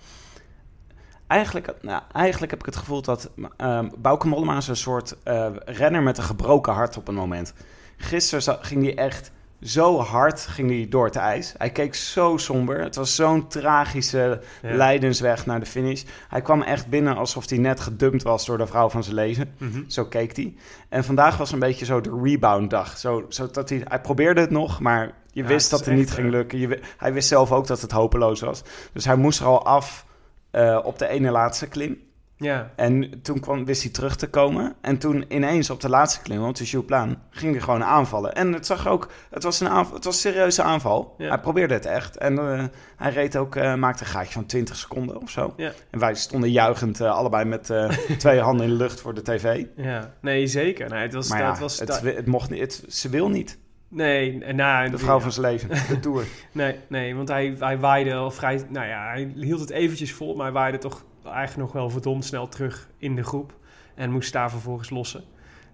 eigenlijk, 1.28 1.74
nou, 1.82 2.02
eigenlijk 2.12 2.52
heb 2.52 2.60
ik 2.60 2.66
het 2.66 2.76
gevoel 2.76 3.02
dat 3.02 3.30
ehm 3.58 3.90
Bauke 3.98 4.28
Mollema 4.28 4.58
is 4.58 4.68
een 4.68 4.76
soort 4.76 5.16
eh, 5.24 5.48
renner 5.66 6.04
met 6.04 6.18
een 6.18 6.24
gebroken 6.24 6.74
hart 6.74 6.98
op 6.98 7.08
een 7.08 7.16
moment. 7.16 7.54
Gisteren 7.98 8.58
ging 8.62 8.84
hij 8.84 8.96
echt 8.96 9.32
zo 9.62 10.00
hard 10.00 10.40
ging 10.40 10.70
hij 10.70 10.88
door 10.90 11.06
het 11.06 11.16
ijs. 11.16 11.54
Hij 11.58 11.70
keek 11.70 11.96
zo 11.96 12.38
somber. 12.38 12.80
Het 12.80 12.96
was 12.96 13.16
zo'n 13.16 13.48
tragische 13.48 14.42
Ja. 14.62 14.76
lijdensweg 14.76 15.46
naar 15.46 15.60
de 15.60 15.66
finish. 15.66 16.04
Hij 16.28 16.42
kwam 16.42 16.62
echt 16.62 16.88
binnen 16.90 17.18
alsof 17.18 17.50
hij 17.50 17.58
net 17.58 17.80
gedumpt 17.80 18.24
was 18.24 18.46
door 18.46 18.58
de 18.58 18.68
vrouw 18.68 18.90
van 18.90 19.04
zijn 19.04 19.16
leven. 19.16 19.54
Mhm. 19.58 19.82
Zo 19.88 20.06
keek 20.06 20.36
hij. 20.36 20.56
En 20.90 21.04
vandaag 21.04 21.38
was 21.38 21.52
een 21.52 21.60
beetje 21.60 21.86
zo 21.86 22.02
de 22.02 22.20
rebound 22.24 22.70
dag. 22.70 22.98
Zo, 22.98 23.26
zo 23.30 23.50
dat 23.52 23.70
hij, 23.70 23.82
hij 23.84 24.02
probeerde 24.02 24.42
het 24.42 24.50
nog, 24.50 24.80
maar 24.80 25.14
je 25.38 25.44
Ja, 25.44 25.50
wist 25.50 25.70
dat 25.70 25.86
het 25.86 25.96
niet 25.96 26.12
ging 26.12 26.28
eh, 26.28 26.34
lukken. 26.34 26.60
Je, 26.60 26.80
hij 26.98 27.14
wist 27.14 27.28
zelf 27.28 27.52
ook 27.52 27.68
dat 27.68 27.82
het 27.82 27.92
hopeloos 27.92 28.40
was. 28.42 28.64
Dus 28.94 29.06
hij 29.06 29.16
moest 29.16 29.40
er 29.40 29.46
al 29.46 29.66
af 29.66 30.06
eh, 30.52 30.80
op 30.84 31.00
de 31.00 31.08
ene 31.08 31.32
laatste 31.32 31.68
klim. 31.68 32.06
Ja, 32.40 32.72
En 32.76 33.22
toen 33.22 33.40
kwam, 33.40 33.66
wist 33.66 33.84
hij 33.84 33.92
terug 33.92 34.16
te 34.16 34.30
komen. 34.30 34.76
En 34.82 34.98
toen 34.98 35.26
ineens 35.28 35.70
op 35.70 35.82
de 35.82 35.90
laatste 35.90 36.22
klim, 36.22 36.44
op 36.44 36.56
de 36.56 36.64
Jouplaan, 36.64 37.22
ging 37.30 37.52
hij 37.52 37.62
gewoon 37.62 37.84
aanvallen. 37.84 38.34
En 38.34 38.54
het 38.54 38.66
zag 38.66 38.88
ook, 38.88 39.12
het 39.30 39.44
was 39.44 39.60
een, 39.60 39.70
aanval, 39.70 39.96
het 39.96 40.04
was 40.04 40.14
een 40.14 40.32
serieuze 40.32 40.62
aanval. 40.62 41.16
Ja. 41.18 41.28
Hij 41.28 41.40
probeerde 41.40 41.74
het 41.74 41.86
echt. 41.86 42.18
En 42.18 42.38
eh, 42.38 42.64
hij 42.96 43.12
reed 43.12 43.38
ook, 43.38 43.56
eh, 43.56 43.76
maakte 43.76 44.04
een 44.04 44.10
gaatje 44.10 44.34
van 44.34 44.46
20 44.46 44.76
seconden 44.76 45.22
of 45.22 45.30
zo. 45.30 45.54
Ja. 45.58 45.72
En 45.90 46.00
wij 46.00 46.16
stonden 46.16 46.52
juichend 46.52 47.02
allebei 47.02 47.46
met 47.46 47.72
twee 48.18 48.40
handen 48.40 48.66
in 48.66 48.72
de 48.72 48.78
lucht 48.78 49.02
voor 49.02 49.14
de 49.14 49.22
tv. 49.22 49.66
ja. 49.76 50.14
Nee, 50.22 50.48
zeker. 50.48 50.90
Nee, 50.90 51.02
het 51.02 51.14
was, 51.14 51.30
Maar 51.30 51.40
ja, 51.40 51.50
dat 51.50 51.60
was, 51.60 51.80
het, 51.80 52.02
het 52.02 52.26
mocht 52.26 52.50
niet, 52.50 52.60
het, 52.60 52.84
ze 52.88 53.10
wil 53.10 53.30
niet. 53.30 53.58
Nee, 53.88 54.54
nou, 54.54 54.90
De 54.90 54.98
vrouw 54.98 55.20
van 55.20 55.32
zijn 55.32 55.46
leven, 55.46 55.70
de 55.70 56.00
Tour. 56.10 56.26
Nee, 56.52 56.76
nee, 56.88 57.16
want 57.16 57.28
hij, 57.28 57.56
hij 57.60 57.80
waaide 57.80 58.14
al 58.14 58.32
vrij... 58.32 58.62
Nou 58.70 58.88
ja, 58.88 59.08
hij 59.08 59.34
hield 59.36 59.60
het 59.60 59.70
eventjes 59.70 60.14
vol, 60.14 60.36
maar 60.36 60.46
hij 60.46 60.54
waaide 60.54 60.78
toch 60.78 61.06
eigenlijk 61.24 61.58
nog 61.58 61.72
wel 61.72 61.90
verdomd 61.90 62.26
snel 62.26 62.48
terug 62.48 62.90
in 62.98 63.16
de 63.16 63.24
groep. 63.24 63.54
En 63.96 64.12
moest 64.12 64.34
daar 64.34 64.50
vervolgens 64.50 64.90
lossen. 64.90 65.24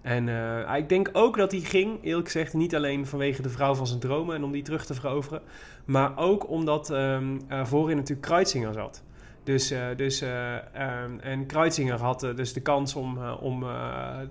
En 0.02 0.28
eh, 0.28 0.76
ik 0.76 0.88
denk 0.88 1.10
ook 1.12 1.36
dat 1.36 1.50
hij 1.52 1.60
ging, 1.60 1.98
eerlijk 2.02 2.26
gezegd, 2.26 2.54
niet 2.54 2.74
alleen 2.74 3.06
vanwege 3.06 3.42
de 3.42 3.48
vrouw 3.48 3.74
van 3.74 3.86
zijn 3.86 4.00
dromen 4.00 4.36
en 4.36 4.44
om 4.44 4.52
die 4.52 4.62
terug 4.62 4.86
te 4.86 4.94
veroveren. 4.94 5.42
Maar 5.84 6.16
ook 6.16 6.48
omdat 6.48 6.90
ehm 6.90 7.38
eh, 7.48 7.64
voorin 7.64 7.96
natuurlijk 7.96 8.26
Kreuzinger 8.26 8.72
zat. 8.72 9.03
Dus, 9.44 9.70
eh, 9.70 9.86
dus, 9.96 10.20
eh, 10.20 10.56
ehm, 10.74 11.18
en 11.20 11.46
Kreuzinger 11.46 12.00
had 12.00 12.22
eh, 12.22 12.36
dus 12.36 12.52
de 12.52 12.60
kans 12.60 12.94
om, 12.94 13.18
om 13.28 13.64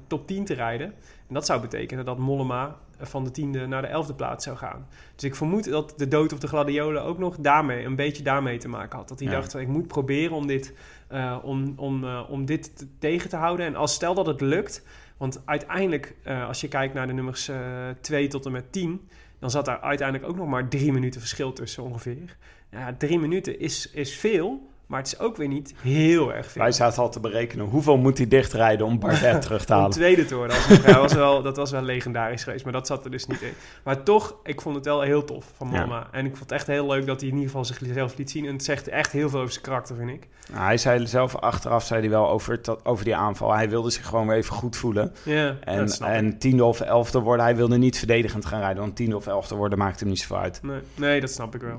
top 0.08 0.28
10 0.28 0.46
te 0.46 0.54
rijden. 0.54 0.88
En 1.28 1.34
dat 1.34 1.46
zou 1.46 1.62
betekenen 1.62 2.06
dat 2.06 2.18
Mollema 2.18 2.76
van 3.00 3.24
de 3.24 3.32
tiende 3.32 3.68
naar 3.68 3.82
de 3.82 3.88
elfde 3.88 4.14
plaats 4.14 4.44
zou 4.44 4.58
gaan. 4.58 4.88
Dus 5.16 5.24
ik 5.24 5.36
vermoed 5.36 5.70
dat 5.70 5.94
de 5.98 6.08
dood 6.08 6.34
op 6.34 6.40
de 6.42 6.48
gladiolen 6.48 7.04
ook 7.04 7.18
nog 7.18 7.36
daarmee, 7.38 7.86
een 7.86 7.96
beetje 7.96 8.24
daarmee 8.24 8.58
te 8.58 8.68
maken 8.68 8.98
had. 8.98 9.08
Dat 9.08 9.20
hij 9.20 9.28
Ja. 9.28 9.34
dacht, 9.34 9.56
ik 9.56 9.68
moet 9.68 9.88
proberen 9.88 10.36
om 10.36 10.48
dit, 10.48 10.74
om, 11.44 11.74
om, 11.76 12.06
om 12.06 12.46
dit 12.46 12.78
te- 12.78 12.88
tegen 13.00 13.30
te 13.30 13.36
houden. 13.36 13.66
En 13.66 13.76
als 13.76 13.94
stel 13.94 14.14
dat 14.14 14.26
het 14.26 14.42
lukt, 14.42 14.86
want 15.18 15.42
uiteindelijk, 15.46 16.16
als 16.48 16.62
je 16.62 16.68
kijkt 16.68 16.94
naar 16.94 17.08
de 17.08 17.14
nummers 17.14 17.52
2 18.02 18.28
tot 18.28 18.46
en 18.46 18.52
met 18.52 18.72
10, 18.72 19.08
dan 19.40 19.52
zat 19.52 19.66
daar 19.66 19.80
uiteindelijk 19.82 20.30
ook 20.30 20.36
nog 20.38 20.48
maar 20.48 20.68
drie 20.68 20.92
minuten 20.92 21.20
verschil 21.20 21.54
tussen 21.54 21.84
ongeveer. 21.84 22.38
Ja, 22.72 22.96
drie 22.98 23.20
minuten 23.20 23.60
is, 23.60 23.92
is 23.92 24.16
veel, 24.16 24.70
maar 24.94 25.02
het 25.02 25.14
is 25.14 25.20
ook 25.20 25.38
weer 25.38 25.48
niet 25.48 25.74
heel 25.82 26.34
erg 26.34 26.52
veel. 26.52 26.62
Wij 26.62 26.72
zaten 26.72 27.02
al 27.02 27.10
te 27.10 27.20
berekenen 27.20 27.66
hoeveel 27.66 27.98
moet 27.98 28.18
hij 28.18 28.28
dichtrijden 28.28 28.86
om 28.86 29.00
Bardet 29.00 29.42
terug 29.46 29.66
te 29.66 29.74
Om 29.74 29.78
halen. 29.80 29.92
tweede 29.96 30.26
te 30.26 30.36
worden. 30.36 30.58
Dat 30.86 30.96
was, 30.96 31.14
wel, 31.14 31.42
dat 31.42 31.58
was 31.58 31.72
wel 31.72 31.82
legendarisch 31.82 32.44
geweest, 32.44 32.64
maar 32.64 32.74
dat 32.74 32.88
zat 32.88 33.06
er 33.06 33.12
dus 33.12 33.28
niet 33.28 33.42
in. 33.42 33.54
Maar 33.84 34.04
toch, 34.04 34.36
ik 34.44 34.62
vond 34.62 34.76
het 34.76 34.86
wel 34.86 35.02
heel 35.02 35.24
tof 35.24 35.46
van 35.58 35.68
Ja. 35.72 35.74
Mollema. 35.80 36.08
En 36.12 36.26
ik 36.26 36.32
vond 36.32 36.40
het 36.50 36.52
echt 36.52 36.68
heel 36.68 36.88
leuk 36.88 37.06
dat 37.06 37.20
hij 37.20 37.30
in 37.30 37.36
ieder 37.36 37.50
geval 37.50 37.66
zichzelf 37.66 38.18
liet 38.18 38.32
zien. 38.32 38.46
En 38.46 38.54
het 38.54 38.64
zegt 38.64 38.88
echt 38.88 39.12
heel 39.12 39.30
veel 39.30 39.40
over 39.40 39.52
zijn 39.52 39.64
karakter, 39.66 39.96
vind 39.96 40.10
ik. 40.10 40.28
Nou, 40.52 40.64
hij 40.66 40.78
zei 40.78 41.08
zelf 41.08 41.36
achteraf 41.36 41.86
zei 41.86 42.00
hij 42.02 42.10
wel 42.10 42.30
over, 42.30 42.52
het- 42.54 42.86
over 42.86 43.06
die 43.06 43.16
aanval. 43.16 43.54
Hij 43.54 43.70
wilde 43.70 43.90
zich 43.90 44.06
gewoon 44.06 44.28
weer 44.28 44.36
even 44.38 44.54
goed 44.56 44.76
voelen. 44.76 45.14
Ja, 45.24 45.56
En, 45.64 45.78
dat 45.86 46.00
en 46.00 46.38
tiende 46.40 46.64
of 46.64 46.80
elfde 46.82 47.20
worden, 47.20 47.46
hij 47.46 47.56
wilde 47.56 47.78
niet 47.78 47.98
verdedigend 47.98 48.46
gaan 48.46 48.60
rijden. 48.60 48.84
Want 48.84 48.96
tiende 48.96 49.16
of 49.16 49.28
elfde 49.28 49.56
worden 49.56 49.78
maakt 49.78 50.00
hem 50.00 50.10
niet 50.10 50.20
zoveel 50.20 50.38
uit. 50.38 50.60
Nee, 50.64 50.80
nee, 50.96 51.22
dat 51.22 51.30
snap 51.32 51.56
ik 51.56 51.62
wel. 51.62 51.76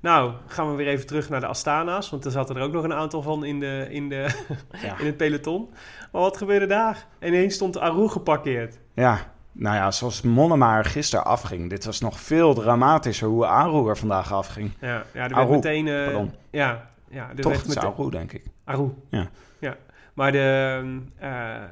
Nou, 0.00 0.32
gaan 0.46 0.70
we 0.70 0.76
weer 0.76 0.86
even 0.86 1.06
terug 1.06 1.28
naar 1.28 1.40
de 1.40 1.46
Astana's. 1.46 2.10
Want 2.10 2.24
er 2.24 2.30
zaten 2.30 2.56
er 2.56 2.62
ook 2.62 2.72
nog 2.72 2.84
een 2.84 2.92
aantal 2.94 3.22
van 3.22 3.44
in, 3.44 3.60
de, 3.60 3.86
in, 3.90 4.08
de, 4.08 4.16
Ja. 4.82 4.98
in 4.98 5.06
het 5.06 5.16
peloton. 5.16 5.68
Maar 6.12 6.20
wat 6.22 6.36
gebeurde 6.36 6.66
daar? 6.66 7.06
Ineens 7.22 7.54
stond 7.54 7.78
Aru 7.78 8.08
geparkeerd. 8.08 8.78
Ja, 8.94 9.18
nou 9.52 9.76
ja, 9.76 9.90
zoals 9.90 10.22
Mollema 10.22 10.76
er 10.76 10.84
gisteren 10.84 11.24
afging. 11.24 11.70
Dit 11.70 11.84
was 11.84 12.00
nog 12.00 12.20
veel 12.20 12.54
dramatischer 12.54 13.28
hoe 13.28 13.46
Aru 13.46 13.88
er 13.88 13.96
vandaag 13.96 14.32
afging. 14.32 14.72
Ja, 14.80 14.88
ja 14.88 15.02
er 15.12 15.12
werd 15.12 15.32
Aru, 15.32 15.50
meteen... 15.50 15.88
eh, 15.88 16.04
pardon. 16.04 16.32
Ja, 16.50 16.88
ja 17.08 17.28
er 17.28 17.40
Toch 17.40 17.52
werd 17.52 17.68
meteen... 17.68 17.92
Aru, 17.92 18.10
denk 18.10 18.32
ik. 18.32 18.44
Aru. 18.64 18.90
Ja. 19.08 19.28
ja. 19.58 19.76
Maar 20.14 20.32
de, 20.32 20.82
eh, 21.18 21.62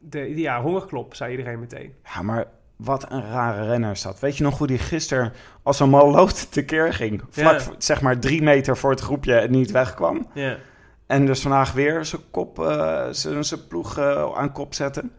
de 0.00 0.34
ja, 0.40 0.60
hongerklop, 0.62 1.14
zei 1.14 1.30
iedereen 1.30 1.58
meteen. 1.60 1.94
Ja, 2.14 2.22
maar 2.22 2.44
wat 2.78 3.10
een 3.12 3.30
rare 3.30 3.66
renner 3.66 3.90
is 3.90 4.02
dat. 4.02 4.20
Weet 4.20 4.36
je 4.36 4.42
nog 4.42 4.58
hoe 4.58 4.66
die 4.66 4.78
gisteren 4.78 5.32
als 5.62 5.80
een 5.80 5.90
maloot 5.90 6.52
tekeer 6.52 6.92
ging? 6.94 7.22
Vlak, 7.30 7.60
zeg 7.78 8.00
maar 8.00 8.18
drie 8.18 8.42
meter 8.42 8.76
voor 8.76 8.90
het 8.90 9.00
groepje 9.00 9.34
en 9.34 9.50
niet 9.50 9.70
wegkwam. 9.70 10.26
Ja, 10.34 10.56
En 11.06 11.26
dus 11.26 11.40
vandaag 11.40 11.72
weer 11.72 12.04
zijn 12.04 12.22
kop, 12.30 12.58
eh, 12.58 13.06
zijn, 13.10 13.44
zijn 13.44 13.66
ploeg 13.66 13.98
eh, 13.98 14.36
aan 14.36 14.52
kop 14.52 14.74
zetten. 14.74 15.12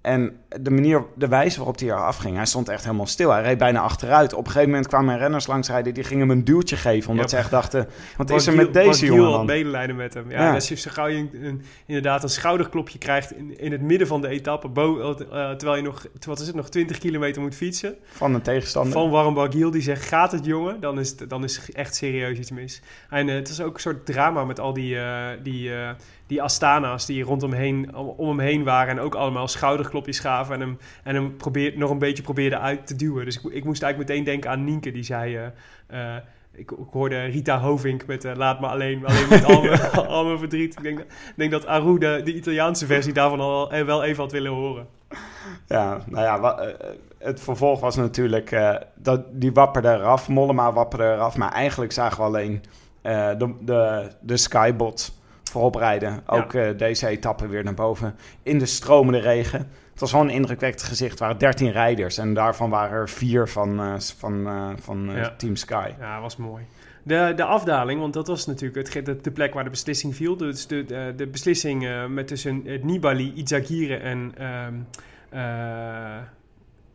En 0.00 0.36
de 0.60 0.70
manier, 0.70 1.04
de 1.16 1.28
wijze 1.28 1.56
waarop 1.56 1.78
hij 1.78 1.88
eraf 1.88 2.16
ging, 2.16 2.36
hij 2.36 2.46
stond 2.46 2.68
echt 2.68 2.84
helemaal 2.84 3.06
stil. 3.06 3.30
Hij 3.30 3.42
reed 3.42 3.58
bijna 3.58 3.80
achteruit. 3.80 4.32
Op 4.32 4.38
een 4.38 4.46
gegeven 4.46 4.68
moment 4.68 4.88
kwamen 4.88 5.14
er 5.14 5.20
renners 5.20 5.46
langs 5.46 5.68
rijden, 5.68 5.94
die 5.94 6.04
gingen 6.04 6.28
hem 6.28 6.38
een 6.38 6.44
duwtje 6.44 6.76
geven. 6.76 7.10
Omdat 7.10 7.24
Ja. 7.30 7.36
ze 7.36 7.42
echt 7.42 7.50
dachten, 7.50 7.88
wat 8.16 8.30
is 8.30 8.46
er 8.46 8.52
Giel- 8.52 8.64
met 8.64 8.74
deze 8.74 9.04
Giel 9.06 9.14
jongen 9.14 9.32
had 9.32 9.46
medelijden 9.46 9.96
met 9.96 10.14
hem. 10.14 10.30
Ja, 10.30 10.42
Ja. 10.42 10.54
Als 10.54 10.68
je 10.68 10.74
zo 10.74 10.90
gauw 10.92 11.06
je 11.06 11.16
een, 11.16 11.30
een- 11.44 11.62
inderdaad 11.86 12.22
een 12.22 12.28
schouderklopje 12.28 12.98
krijgt 12.98 13.32
in, 13.36 13.58
in 13.58 13.72
het 13.72 13.80
midden 13.80 14.06
van 14.06 14.20
de 14.20 14.28
etappe, 14.28 14.68
bo- 14.68 15.00
eh, 15.00 15.50
terwijl 15.50 15.76
je 15.76 15.82
nog, 15.82 16.06
wat 16.26 16.40
is 16.40 16.46
het, 16.46 16.56
nog 16.56 16.68
20 16.68 16.98
kilometer 16.98 17.42
moet 17.42 17.54
fietsen, 17.54 17.94
Van 18.10 18.34
een 18.34 18.42
tegenstander. 18.42 18.92
van 18.92 19.10
Warren 19.10 19.34
Barguil 19.34 19.70
die 19.70 19.82
zegt, 19.82 20.02
gaat 20.06 20.32
het 20.32 20.44
jongen? 20.44 20.80
Dan 20.80 20.98
is, 21.00 21.10
het, 21.10 21.30
dan 21.30 21.44
is 21.44 21.72
echt 21.72 21.94
serieus 21.94 22.38
iets 22.38 22.50
mis. 22.50 22.82
En 23.10 23.28
eh, 23.28 23.34
het 23.34 23.48
is 23.48 23.60
ook 23.60 23.74
een 23.74 23.80
soort 23.80 24.06
drama 24.06 24.44
met 24.44 24.60
al 24.60 24.72
die, 24.72 24.98
eh, 24.98 25.26
die, 25.42 25.74
eh, 25.74 25.90
die 26.30 26.42
Astana's 26.42 27.06
die 27.06 27.22
rondom 27.22 27.52
heen, 27.52 27.94
om, 27.96 28.28
hem 28.28 28.38
heen 28.38 28.64
waren 28.64 28.96
en 28.98 29.00
ook 29.04 29.14
allemaal 29.14 29.48
schouderklopjes 29.48 30.18
gaven 30.18 30.54
en 30.54 30.60
hem, 30.60 30.78
en 31.04 31.14
hem 31.14 31.36
probeer, 31.36 31.72
nog 31.78 31.90
een 31.90 31.98
beetje 31.98 32.22
probeerden 32.22 32.60
uit 32.60 32.86
te 32.86 32.96
duwen. 32.96 33.24
Dus 33.24 33.36
ik, 33.36 33.52
ik 33.52 33.64
moest 33.64 33.82
eigenlijk 33.82 34.10
meteen 34.12 34.24
denken 34.26 34.50
aan 34.50 34.64
Nienke, 34.64 34.90
die 34.90 35.02
zei... 35.02 35.50
eh, 35.86 36.16
ik, 36.52 36.70
ik 36.70 36.86
hoorde 36.90 37.24
Rita 37.24 37.58
Hovink 37.60 38.06
met 38.06 38.24
eh, 38.24 38.32
Laat 38.36 38.60
me 38.60 38.66
alleen, 38.66 39.06
alleen 39.06 39.28
met 39.28 39.44
al 39.44 39.62
mijn, 39.62 39.80
al 40.08 40.24
mijn 40.24 40.38
verdriet. 40.38 40.76
Ik 40.76 40.82
denk, 40.82 40.98
ik 40.98 41.06
denk 41.36 41.50
dat 41.50 41.66
Aru 41.66 41.98
de, 41.98 42.20
de 42.24 42.34
Italiaanse 42.34 42.86
versie 42.86 43.12
daarvan 43.12 43.40
al 43.40 43.84
wel 43.84 44.02
even 44.04 44.22
had 44.22 44.32
willen 44.32 44.52
horen. 44.52 44.86
Ja, 45.66 45.98
nou 46.06 46.24
ja, 46.24 46.40
wa- 46.40 46.58
eh, 46.58 46.90
het 47.18 47.40
vervolg 47.40 47.80
was 47.80 47.96
natuurlijk, 47.96 48.78
dat, 48.94 49.22
die 49.32 49.52
wapperde 49.52 49.88
eraf, 49.88 50.28
Mollema 50.28 50.72
wapperde 50.72 51.12
eraf. 51.12 51.36
Maar 51.36 51.52
eigenlijk 51.52 51.92
zagen 51.92 52.16
we 52.18 52.22
alleen 52.24 52.62
de, 53.02 53.54
de, 53.60 54.08
de 54.20 54.36
Skybot 54.36 55.12
voorop 55.50 55.74
rijden. 55.74 56.22
Ook 56.26 56.54
eh, 56.54 56.78
deze 56.78 57.06
etappe 57.06 57.48
weer 57.48 57.64
naar 57.64 57.74
boven 57.74 58.14
in 58.42 58.58
de 58.58 58.66
stromende 58.66 59.18
regen. 59.18 59.58
Het 59.90 60.00
was 60.00 60.12
wel 60.12 60.20
een 60.20 60.30
indrukwekkend 60.30 60.82
gezicht. 60.82 61.12
Er 61.18 61.24
waren 61.24 61.38
13 61.38 61.70
rijders 61.70 62.18
en 62.18 62.34
daarvan 62.34 62.70
waren 62.70 62.98
er 62.98 63.08
vier 63.08 63.48
van, 63.48 63.80
eh, 63.80 63.94
van, 63.98 64.46
eh, 64.46 64.68
van 64.80 65.10
Ja. 65.14 65.34
Team 65.36 65.56
Sky. 65.56 65.90
Ja, 65.98 66.20
was 66.20 66.36
mooi. 66.36 66.64
De, 67.02 67.32
de 67.36 67.44
afdaling, 67.44 68.00
want 68.00 68.12
dat 68.12 68.26
was 68.26 68.46
natuurlijk 68.46 68.94
het, 68.94 69.06
de, 69.06 69.16
de 69.20 69.30
plek 69.30 69.54
waar 69.54 69.64
de 69.64 69.70
beslissing 69.70 70.14
viel. 70.16 70.36
Dus 70.36 70.66
de, 70.66 70.84
de, 70.84 71.12
de 71.16 71.26
beslissing 71.26 72.06
met 72.08 72.26
tussen 72.28 72.62
het 72.64 72.84
Nibali, 72.84 73.32
Izagirre 73.34 73.96
en... 73.96 74.32
ehm, 74.38 74.74
eh, 75.30 76.18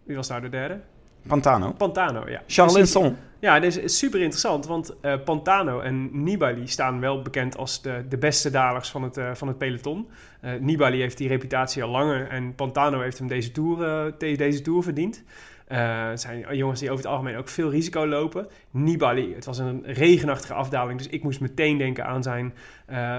wie 0.03 0.15
was 0.15 0.27
nou 0.27 0.41
de 0.41 0.49
derde? 0.49 0.79
Pantano. 1.27 1.71
Pantano, 1.71 2.29
ja. 2.29 2.41
Charles 2.47 2.73
Precies. 2.73 2.93
Linson. 2.95 3.17
Ja, 3.39 3.59
dit 3.59 3.77
is 3.77 3.97
super 3.97 4.19
interessant, 4.19 4.65
want 4.65 4.95
eh, 5.01 5.13
Pantano 5.25 5.79
en 5.79 6.23
Nibali 6.23 6.67
staan 6.67 6.99
wel 6.99 7.21
bekend 7.21 7.57
als 7.57 7.81
de, 7.81 8.05
de 8.09 8.17
beste 8.17 8.49
dalers 8.49 8.89
van 8.89 9.03
het, 9.03 9.17
eh, 9.17 9.29
van 9.33 9.47
het 9.47 9.57
peloton. 9.57 10.07
Eh, 10.41 10.51
Nibali 10.59 10.99
heeft 10.99 11.17
die 11.17 11.27
reputatie 11.27 11.83
al 11.83 11.89
langer 11.89 12.27
en 12.27 12.55
Pantano 12.55 13.01
heeft 13.01 13.17
hem 13.17 13.27
deze 13.27 13.51
tour, 13.51 13.77
de- 14.17 14.35
deze 14.37 14.61
tour 14.61 14.83
verdiend. 14.83 15.23
Het 15.67 16.21
zijn 16.21 16.45
jongens 16.55 16.79
die 16.79 16.89
over 16.91 17.03
het 17.03 17.13
algemeen 17.13 17.37
ook 17.37 17.49
veel 17.49 17.69
risico 17.69 18.07
lopen. 18.07 18.47
Nibali, 18.71 19.33
het 19.35 19.45
was 19.45 19.57
een 19.57 19.83
regenachtige 19.85 20.53
afdaling, 20.53 20.97
dus 20.97 21.07
ik 21.07 21.23
moest 21.23 21.39
meteen 21.39 21.77
denken 21.77 22.05
aan 22.05 22.23
zijn 22.23 22.53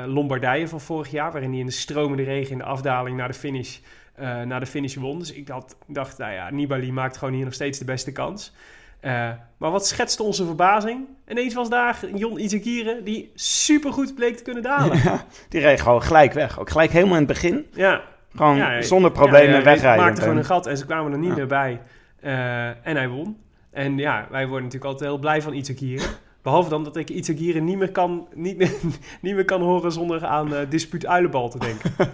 Lombardije 0.07 0.69
van 0.69 0.81
vorig 0.81 1.11
jaar, 1.11 1.33
waarin 1.33 1.51
hij 1.51 1.59
in 1.61 1.67
de 1.67 1.73
stromende 1.73 2.23
regen 2.23 2.53
in 2.53 2.59
de 2.59 2.65
afdaling 2.65 3.17
naar 3.17 3.29
de 3.29 3.35
finish, 3.35 3.79
eh, 4.17 4.43
naar 4.43 4.61
de 4.61 4.67
finish 4.67 4.95
won. 4.95 5.19
Dus 5.19 5.33
ik 5.33 5.49
had, 5.49 5.77
dacht, 5.87 6.19
nou 6.19 6.33
ja, 6.33 6.51
Nibali 6.51 6.93
maakt 6.93 7.17
gewoon 7.17 7.35
hier 7.35 7.45
nog 7.45 7.55
steeds 7.55 7.79
de 7.79 7.85
beste 7.85 8.13
kans. 8.13 8.53
Eh, 9.01 9.31
maar 9.57 9.71
wat 9.71 9.87
schetste 9.87 10.23
onze 10.23 10.45
verbazing? 10.45 11.07
Ineens 11.29 11.55
was 11.55 11.69
daar 11.69 11.99
Jon 12.15 12.39
Izagirre 12.39 13.03
die 13.03 13.31
supergoed 13.35 14.15
bleek 14.15 14.37
te 14.37 14.43
kunnen 14.43 14.63
dalen. 14.63 14.99
Ja, 15.03 15.25
die 15.49 15.61
reed 15.61 15.81
gewoon 15.81 16.03
gelijk 16.03 16.33
weg. 16.33 16.61
Ook 16.61 16.71
gelijk 16.71 16.91
helemaal 16.91 17.15
in 17.15 17.23
het 17.25 17.33
begin. 17.33 17.67
Ja, 17.73 18.03
Gewoon 18.35 18.57
Ja, 18.57 18.83
zonder 18.83 19.11
problemen 19.11 19.51
ja, 19.51 19.59
ja, 19.59 19.63
wegrijden. 19.65 19.89
Hij 19.89 19.99
maakte 19.99 20.21
gewoon 20.21 20.37
een 20.37 20.45
gat 20.45 20.67
en 20.67 20.77
ze 20.77 20.87
kwamen 20.87 21.13
er 21.13 21.19
niet 21.19 21.37
meer 21.37 21.47
bij. 21.47 21.81
Eh, 22.21 22.69
en 22.69 22.97
hij 22.97 23.09
won. 23.09 23.37
En 23.71 23.99
ja, 23.99 24.27
wij 24.31 24.47
worden 24.47 24.65
natuurlijk 24.65 24.93
altijd 24.93 25.11
heel 25.11 25.19
blij 25.19 25.43
van 25.43 25.53
Izagirre. 25.53 26.07
Behalve 26.43 26.69
dan 26.69 26.85
dat 26.85 26.97
ik 26.97 27.11
Itagire 27.11 27.61
niet 27.61 27.79
meer 27.79 27.91
kan, 27.91 28.29
niet, 28.35 28.59
niet 29.23 29.35
meer 29.35 29.45
kan 29.45 29.61
horen 29.61 29.93
zonder 29.93 30.27
aan 30.27 30.55
eh 30.55 30.61
dispuut 30.69 31.07
uilenbal 31.07 31.49
te 31.49 31.59
denken. 31.59 31.91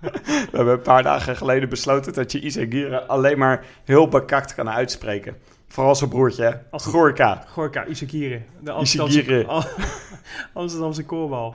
We 0.00 0.48
hebben 0.52 0.74
een 0.74 0.82
paar 0.82 1.02
dagen 1.02 1.36
geleden 1.36 1.68
besloten 1.68 2.12
dat 2.12 2.32
je 2.32 2.40
Isagire 2.40 3.02
alleen 3.06 3.38
maar 3.38 3.64
heel 3.84 4.08
bekakt 4.08 4.54
kan 4.54 4.70
uitspreken. 4.70 5.36
Vooral 5.68 5.94
zijn 5.94 6.10
broertje, 6.10 6.42
hè? 6.42 6.52
Als- 6.70 6.84
Gorka. 6.84 7.44
Gorka, 7.48 7.84
Isagire. 7.86 8.40
De 8.60 8.70
Amsterdamse, 8.70 9.18
Isagire. 9.20 9.62
Amsterdamse 10.52 11.04
koorbal. 11.04 11.54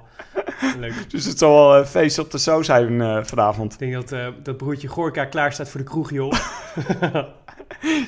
Leuk. 0.80 1.10
Dus 1.10 1.26
het 1.26 1.38
zal 1.38 1.54
wel 1.54 1.78
een 1.78 1.86
feest 1.86 2.20
op 2.20 2.32
de 2.32 2.40
zo 2.40 2.62
zijn 2.62 3.02
eh, 3.02 3.20
vanavond. 3.24 3.74
Ik 3.74 3.80
denk 3.80 3.94
dat, 3.94 4.12
eh, 4.12 4.28
dat 4.44 4.58
broertje 4.58 4.88
Gorka 4.88 5.26
klaar 5.26 5.54
staat 5.54 5.70
voor 5.70 5.80
de 5.80 5.86
kroeg, 5.86 6.12
joh. 6.12 6.34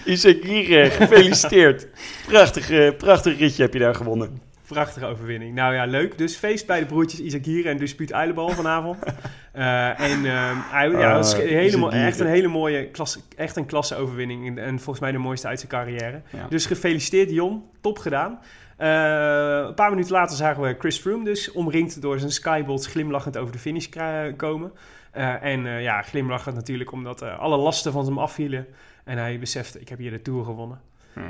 Isagire, 0.06 0.90
gefeliciteerd. 0.90 1.88
prachtig, 2.28 2.70
eh, 2.70 2.96
prachtig 2.98 3.40
ritje 3.40 3.64
heb 3.64 3.74
je 3.74 3.80
daar 3.80 3.96
gewonnen. 3.96 4.42
Prachtige 4.68 5.06
overwinning. 5.06 5.56
Nou 5.56 5.74
ja, 5.74 5.86
leuk. 5.86 6.18
Dus 6.18 6.36
feest 6.36 6.68
bij 6.68 6.80
de 6.80 6.86
broertjes 6.86 7.20
Isagire 7.20 7.70
en 7.70 7.78
Dispuut 7.78 8.14
Uilenbal 8.14 8.50
vanavond. 8.50 8.98
Eh, 9.56 10.00
en 10.00 10.26
ehm, 10.26 10.56
hij- 10.60 10.90
ja, 10.90 11.14
dat 11.14 11.26
is 11.26 11.34
Ah, 11.34 11.40
een 11.42 11.48
hele 11.48 11.78
mo- 11.78 11.88
Isagire. 11.88 12.08
echt 12.08 12.20
een 12.20 12.28
hele 12.28 12.48
mooie 12.48 12.88
klasse, 12.90 13.20
echt 13.36 13.56
een 13.56 13.66
klasse 13.66 13.96
overwinning. 13.96 14.48
En, 14.48 14.58
en 14.58 14.76
volgens 14.76 15.00
mij 15.00 15.12
de 15.12 15.18
mooiste 15.18 15.48
uit 15.48 15.60
zijn 15.60 15.72
carrière. 15.72 16.22
Ja. 16.30 16.48
Dus 16.50 16.66
gefeliciteerd 16.66 17.32
Jon, 17.32 17.64
top 17.82 17.98
gedaan. 17.98 18.40
Eh, 18.78 18.88
een 19.68 19.74
paar 19.74 19.90
minuten 19.90 20.12
later 20.12 20.36
zagen 20.38 20.62
we 20.64 20.76
Chris 20.80 20.98
Froome 20.98 21.24
dus 21.24 21.52
omringd 21.52 22.02
door 22.02 22.20
zijn 22.20 22.32
skybots 22.32 22.88
glimlachend 22.88 23.38
over 23.38 23.52
de 23.54 23.60
finish 23.60 23.88
komen. 24.38 24.72
Eh, 25.12 25.44
en 25.44 25.82
ja, 25.82 26.02
glimlachend 26.02 26.56
natuurlijk 26.56 26.92
omdat 26.92 27.22
alle 27.22 27.58
lasten 27.58 27.92
van 27.92 28.06
hem 28.06 28.18
afvielen. 28.20 28.66
En 29.04 29.18
hij 29.18 29.40
besefte, 29.40 29.80
ik 29.80 29.90
heb 29.90 29.98
hier 30.00 30.12
de 30.12 30.22
Tour 30.22 30.44
gewonnen. 30.46 30.82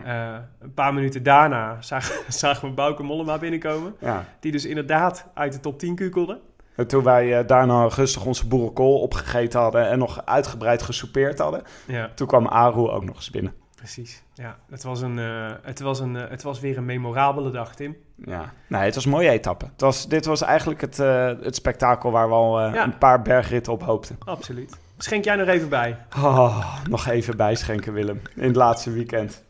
Eh, 0.06 0.36
een 0.60 0.74
paar 0.74 0.94
minuten 0.94 1.24
daarna 1.24 1.78
zagen, 1.82 2.16
zagen 2.34 2.68
we 2.70 2.74
Bauke 2.74 3.04
Mollema 3.04 3.38
binnenkomen. 3.38 3.96
Ja. 4.00 4.26
Die 4.40 4.52
dus 4.52 4.66
inderdaad 4.66 5.26
uit 5.34 5.54
de 5.54 5.60
top 5.60 5.80
10 5.80 5.96
kukelde. 5.96 6.40
En 6.76 6.88
toen 6.88 7.04
wij 7.04 7.38
eh, 7.40 7.48
daarna 7.48 7.88
rustig 7.88 8.26
onze 8.26 8.48
boerenkool 8.48 9.00
opgegeten 9.00 9.60
hadden 9.60 9.90
en 9.90 9.98
nog 10.00 10.26
uitgebreid 10.26 10.82
gesoupeerd 10.82 11.40
hadden, 11.40 11.62
Ja, 11.88 12.10
toen 12.16 12.28
kwam 12.28 12.48
Aru 12.48 12.90
ook 12.90 13.06
nog 13.06 13.16
eens 13.16 13.30
binnen. 13.30 13.54
precies. 13.76 14.24
Ja, 14.34 14.58
het 14.70 14.84
was, 14.84 15.02
een, 15.02 15.20
eh, 15.20 15.52
het, 15.62 15.80
was 15.80 16.00
een, 16.00 16.14
het 16.16 16.44
was 16.44 16.60
weer 16.60 16.78
een 16.78 16.86
memorabele 16.86 17.52
dag, 17.52 17.76
Tim. 17.76 17.96
Ja, 18.26 18.54
nee, 18.68 18.82
het 18.82 18.96
was 18.96 19.06
een 19.06 19.12
mooie 19.12 19.30
etappe. 19.30 19.66
Het 19.66 19.82
was, 19.82 20.08
dit 20.08 20.26
was 20.26 20.42
eigenlijk 20.42 20.82
het, 20.82 20.98
het 21.44 21.56
spektakel 21.56 22.12
waar 22.12 22.28
we 22.28 22.34
al 22.34 22.62
Ja. 22.62 22.84
een 22.84 22.98
paar 22.98 23.22
bergritten 23.22 23.74
op 23.74 23.84
hoopten. 23.84 24.16
Absoluut. 24.26 24.78
Schenk 24.98 25.24
jij 25.24 25.36
nog 25.36 25.48
even 25.48 25.70
bij. 25.70 25.98
Oh, 26.18 26.76
nog 26.90 27.08
even 27.08 27.38
bijschenken, 27.38 27.94
Willem. 27.94 28.22
In 28.36 28.48
het 28.48 28.56
laatste 28.56 28.92
weekend. 28.92 29.44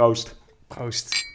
Proost. 0.00 0.36
Proost. 0.68 1.26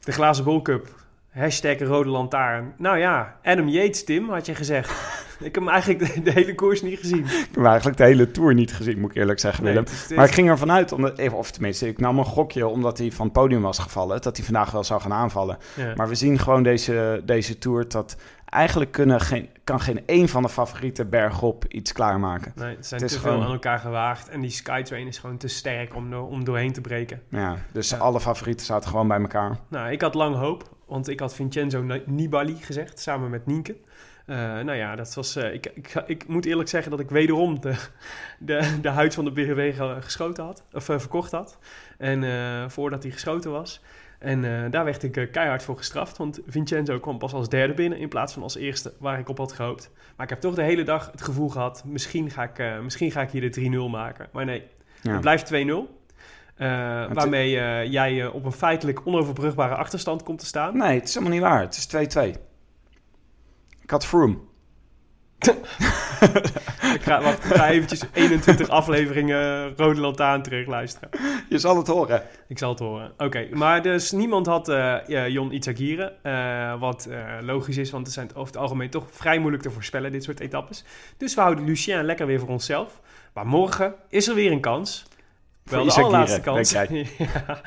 De 0.00 0.12
glazen 0.12 0.44
bolcup. 0.44 0.88
Hashtag 1.30 1.78
rode 1.78 2.08
lantaarn. 2.08 2.74
Nou 2.78 2.98
ja, 2.98 3.36
Adam 3.42 3.68
Yates, 3.68 4.04
Tim, 4.04 4.30
had 4.30 4.46
je 4.46 4.54
gezegd. 4.54 4.90
ik 5.38 5.44
heb 5.44 5.54
hem 5.54 5.68
eigenlijk 5.68 6.14
de, 6.14 6.22
de 6.22 6.30
hele 6.30 6.54
koers 6.54 6.82
niet 6.82 6.98
gezien. 6.98 7.24
Ik 7.24 7.48
heb 7.54 7.64
eigenlijk 7.64 7.96
de 7.96 8.04
hele 8.04 8.30
Tour 8.30 8.54
niet 8.54 8.72
gezien, 8.74 9.00
moet 9.00 9.10
ik 9.10 9.16
eerlijk 9.16 9.40
zeggen, 9.40 9.64
Willem. 9.64 9.84
is- 9.84 10.08
Maar 10.16 10.24
ik 10.26 10.32
ging 10.34 10.48
ervan 10.48 10.72
uit, 10.72 10.92
omdat, 10.92 11.18
even- 11.18 11.38
of 11.38 11.50
tenminste, 11.50 11.88
ik 11.88 11.98
nam 11.98 12.18
een 12.18 12.24
gokje 12.24 12.66
omdat 12.66 12.98
hij 12.98 13.10
van 13.12 13.24
het 13.24 13.34
podium 13.34 13.62
was 13.62 13.78
gevallen, 13.78 14.22
dat 14.22 14.36
hij 14.36 14.44
vandaag 14.46 14.70
wel 14.70 14.84
zou 14.84 15.00
gaan 15.00 15.12
aanvallen. 15.12 15.58
ja. 15.76 15.92
Maar 15.96 16.08
we 16.08 16.14
zien 16.14 16.38
gewoon 16.38 16.62
deze, 16.62 17.22
deze 17.24 17.58
Tour 17.58 17.88
dat 17.88 18.16
eigenlijk 18.44 18.92
kunnen 18.92 19.20
geen, 19.20 19.48
kan 19.64 19.80
geen 19.80 20.02
één 20.06 20.28
van 20.28 20.42
de 20.42 20.48
favorieten 20.48 21.08
bergop 21.10 21.64
iets 21.68 21.92
klaarmaken. 21.92 22.52
Nee, 22.54 22.76
het 22.76 22.86
zijn 22.86 23.00
het 23.00 23.10
te 23.10 23.16
is 23.16 23.22
veel 23.22 23.30
gewoon- 23.32 23.46
aan 23.46 23.52
elkaar 23.52 23.78
gewaagd. 23.78 24.28
En 24.28 24.40
die 24.40 24.50
Skytrain 24.50 25.06
is 25.06 25.18
gewoon 25.18 25.36
te 25.36 25.48
sterk 25.48 25.94
om, 25.94 26.10
door- 26.10 26.28
om 26.28 26.44
doorheen 26.44 26.72
te 26.72 26.80
breken. 26.80 27.22
Ja, 27.28 27.56
dus 27.72 27.90
Ja. 27.90 27.96
alle 27.96 28.20
favorieten 28.20 28.66
zaten 28.66 28.90
gewoon 28.90 29.08
bij 29.08 29.20
elkaar. 29.20 29.58
Nou, 29.68 29.90
ik 29.90 30.00
had 30.00 30.14
lang 30.14 30.36
hoop, 30.36 30.68
want 30.86 31.08
ik 31.08 31.20
had 31.20 31.34
Vincenzo 31.34 31.82
Ni- 31.82 32.02
Nibali 32.06 32.56
gezegd, 32.56 32.98
samen 32.98 33.30
met 33.30 33.46
Nienke. 33.46 33.76
Eh, 34.26 34.36
nou 34.36 34.72
ja, 34.74 34.96
dat 34.96 35.14
was, 35.14 35.36
eh, 35.36 35.52
ik, 35.54 35.66
ik, 35.74 35.94
ik 36.06 36.28
moet 36.28 36.44
eerlijk 36.44 36.68
zeggen 36.68 36.90
dat 36.90 37.00
ik 37.00 37.10
wederom 37.10 37.60
de, 37.60 37.74
de, 38.38 38.78
de 38.82 38.88
huid 38.88 39.14
van 39.14 39.24
de 39.24 39.30
BGW 39.32 39.80
geschoten 40.02 40.44
had, 40.44 40.64
of 40.72 40.88
eh, 40.88 40.98
verkocht 40.98 41.32
had. 41.32 41.58
En 41.98 42.24
eh, 42.24 42.68
voordat 42.68 43.02
hij 43.02 43.12
geschoten 43.12 43.50
was. 43.50 43.80
En 44.24 44.44
eh, 44.44 44.70
daar 44.70 44.84
werd 44.84 45.02
ik 45.02 45.16
eh, 45.16 45.30
keihard 45.30 45.62
voor 45.62 45.76
gestraft, 45.76 46.16
want 46.16 46.40
Vincenzo 46.46 46.98
kwam 47.00 47.18
pas 47.18 47.32
als 47.32 47.48
derde 47.48 47.74
binnen 47.74 47.98
in 47.98 48.08
plaats 48.08 48.32
van 48.32 48.42
als 48.42 48.56
eerste, 48.56 48.92
waar 48.98 49.18
ik 49.18 49.28
op 49.28 49.38
had 49.38 49.52
gehoopt. 49.52 49.90
Maar 50.16 50.24
ik 50.26 50.30
heb 50.30 50.40
toch 50.40 50.54
de 50.54 50.62
hele 50.62 50.82
dag 50.82 51.10
het 51.10 51.22
gevoel 51.22 51.48
gehad, 51.48 51.82
misschien 51.86 52.30
ga 52.30 52.42
ik, 52.42 52.58
eh, 52.58 52.80
misschien 52.80 53.10
ga 53.10 53.22
ik 53.22 53.30
hier 53.30 53.40
de 53.40 53.50
3-0 53.50 53.88
maken. 53.90 54.28
Maar 54.32 54.44
nee, 54.44 54.62
Ja. 55.02 55.12
het 55.12 55.20
blijft 55.20 55.46
2-0. 55.46 56.02
Eh, 56.54 56.66
waarmee 57.12 57.50
jij 57.90 58.26
op 58.26 58.44
een 58.44 58.52
feitelijk 58.52 59.06
onoverbrugbare 59.06 59.74
achterstand 59.74 60.22
komt 60.22 60.38
te 60.38 60.46
staan. 60.46 60.76
Nee, 60.76 60.94
het 60.98 61.08
is 61.08 61.14
helemaal 61.14 61.34
niet 61.34 61.44
waar. 61.46 61.60
Het 61.60 61.76
is 61.76 61.86
2-2. 61.86 62.34
Ik 63.82 63.90
had 63.90 64.06
Froome. 64.06 64.38
Ik 66.94 67.02
ga, 67.02 67.22
wacht, 67.22 67.44
ik 67.44 67.54
ga 67.54 67.68
eventjes 67.70 68.02
21 68.12 68.68
afleveringen 68.68 69.76
Rode 69.76 70.00
Lantaarn 70.00 70.42
terugluisteren. 70.42 71.08
Je 71.48 71.58
zal 71.58 71.76
het 71.76 71.86
horen. 71.86 72.22
Ik 72.48 72.58
zal 72.58 72.70
het 72.70 72.78
horen. 72.78 73.12
Oké, 73.18 73.48
maar 73.52 73.82
dus 73.82 74.10
niemand 74.10 74.46
had 74.46 74.68
eh 74.68 74.96
ja, 75.06 75.28
Jon 75.28 75.52
Itagire. 75.52 76.12
eh, 76.22 76.80
wat 76.80 77.06
eh, 77.10 77.18
logisch 77.40 77.76
is, 77.76 77.90
want 77.90 78.06
het 78.06 78.14
zijn 78.14 78.28
over 78.34 78.46
het 78.52 78.56
algemeen 78.62 78.90
toch 78.90 79.04
vrij 79.10 79.38
moeilijk 79.38 79.62
te 79.62 79.70
voorspellen, 79.70 80.12
dit 80.12 80.24
soort 80.24 80.40
etappes. 80.40 80.84
Dus 81.16 81.34
we 81.34 81.40
houden 81.40 81.64
Lucien 81.64 82.04
lekker 82.04 82.26
weer 82.26 82.40
voor 82.40 82.48
onszelf. 82.48 83.00
Maar 83.34 83.46
morgen 83.46 83.94
is 84.08 84.28
er 84.28 84.34
weer 84.34 84.52
een 84.52 84.60
kans. 84.60 85.04
Wel 85.62 85.84
de 85.84 85.92
allerlaatste 85.92 86.40
kans. 86.40 86.72
Ja, 87.18 87.60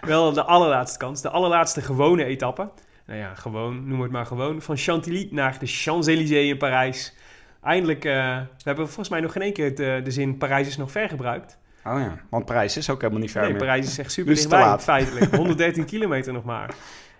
wel 0.00 0.32
de 0.32 0.42
allerlaatste 0.42 0.98
kans. 0.98 1.20
De 1.22 1.30
allerlaatste 1.30 1.80
gewone 1.82 2.24
etappe. 2.24 2.68
Nou 3.10 3.22
ja, 3.22 3.34
gewoon, 3.34 3.88
noem 3.88 4.00
het 4.00 4.10
maar 4.10 4.26
gewoon. 4.26 4.62
Van 4.62 4.76
Chantilly 4.76 5.28
naar 5.30 5.58
de 5.58 5.66
Champs-Élysées 5.66 6.48
in 6.48 6.56
Parijs. 6.56 7.14
Eindelijk, 7.62 8.04
eh, 8.04 8.12
we 8.38 8.62
hebben 8.62 8.86
volgens 8.86 9.08
mij 9.08 9.20
nog 9.20 9.32
geen 9.32 9.42
één 9.42 9.52
keer 9.52 9.64
het, 9.64 9.80
eh, 9.80 10.04
de 10.04 10.10
zin 10.10 10.36
Parijs 10.38 10.66
is 10.68 10.76
nog 10.76 10.90
ver 10.90 11.08
gebruikt. 11.08 11.58
Oh 11.84 11.98
ja, 11.98 12.20
want 12.30 12.44
Parijs 12.44 12.76
is 12.76 12.90
ook 12.90 13.00
helemaal 13.00 13.20
niet 13.20 13.30
ver 13.30 13.40
Nee, 13.40 13.50
meer. 13.50 13.58
Parijs 13.58 13.86
is 13.86 13.98
echt 13.98 14.12
super 14.12 14.32
Dus 14.32 14.42
te 14.42 14.48
dichtbij, 14.48 14.68
laat. 14.70 14.82
feitelijk. 14.82 15.34
113 15.36 15.84
kilometer 15.84 16.32
nog 16.32 16.44
maar. 16.44 16.74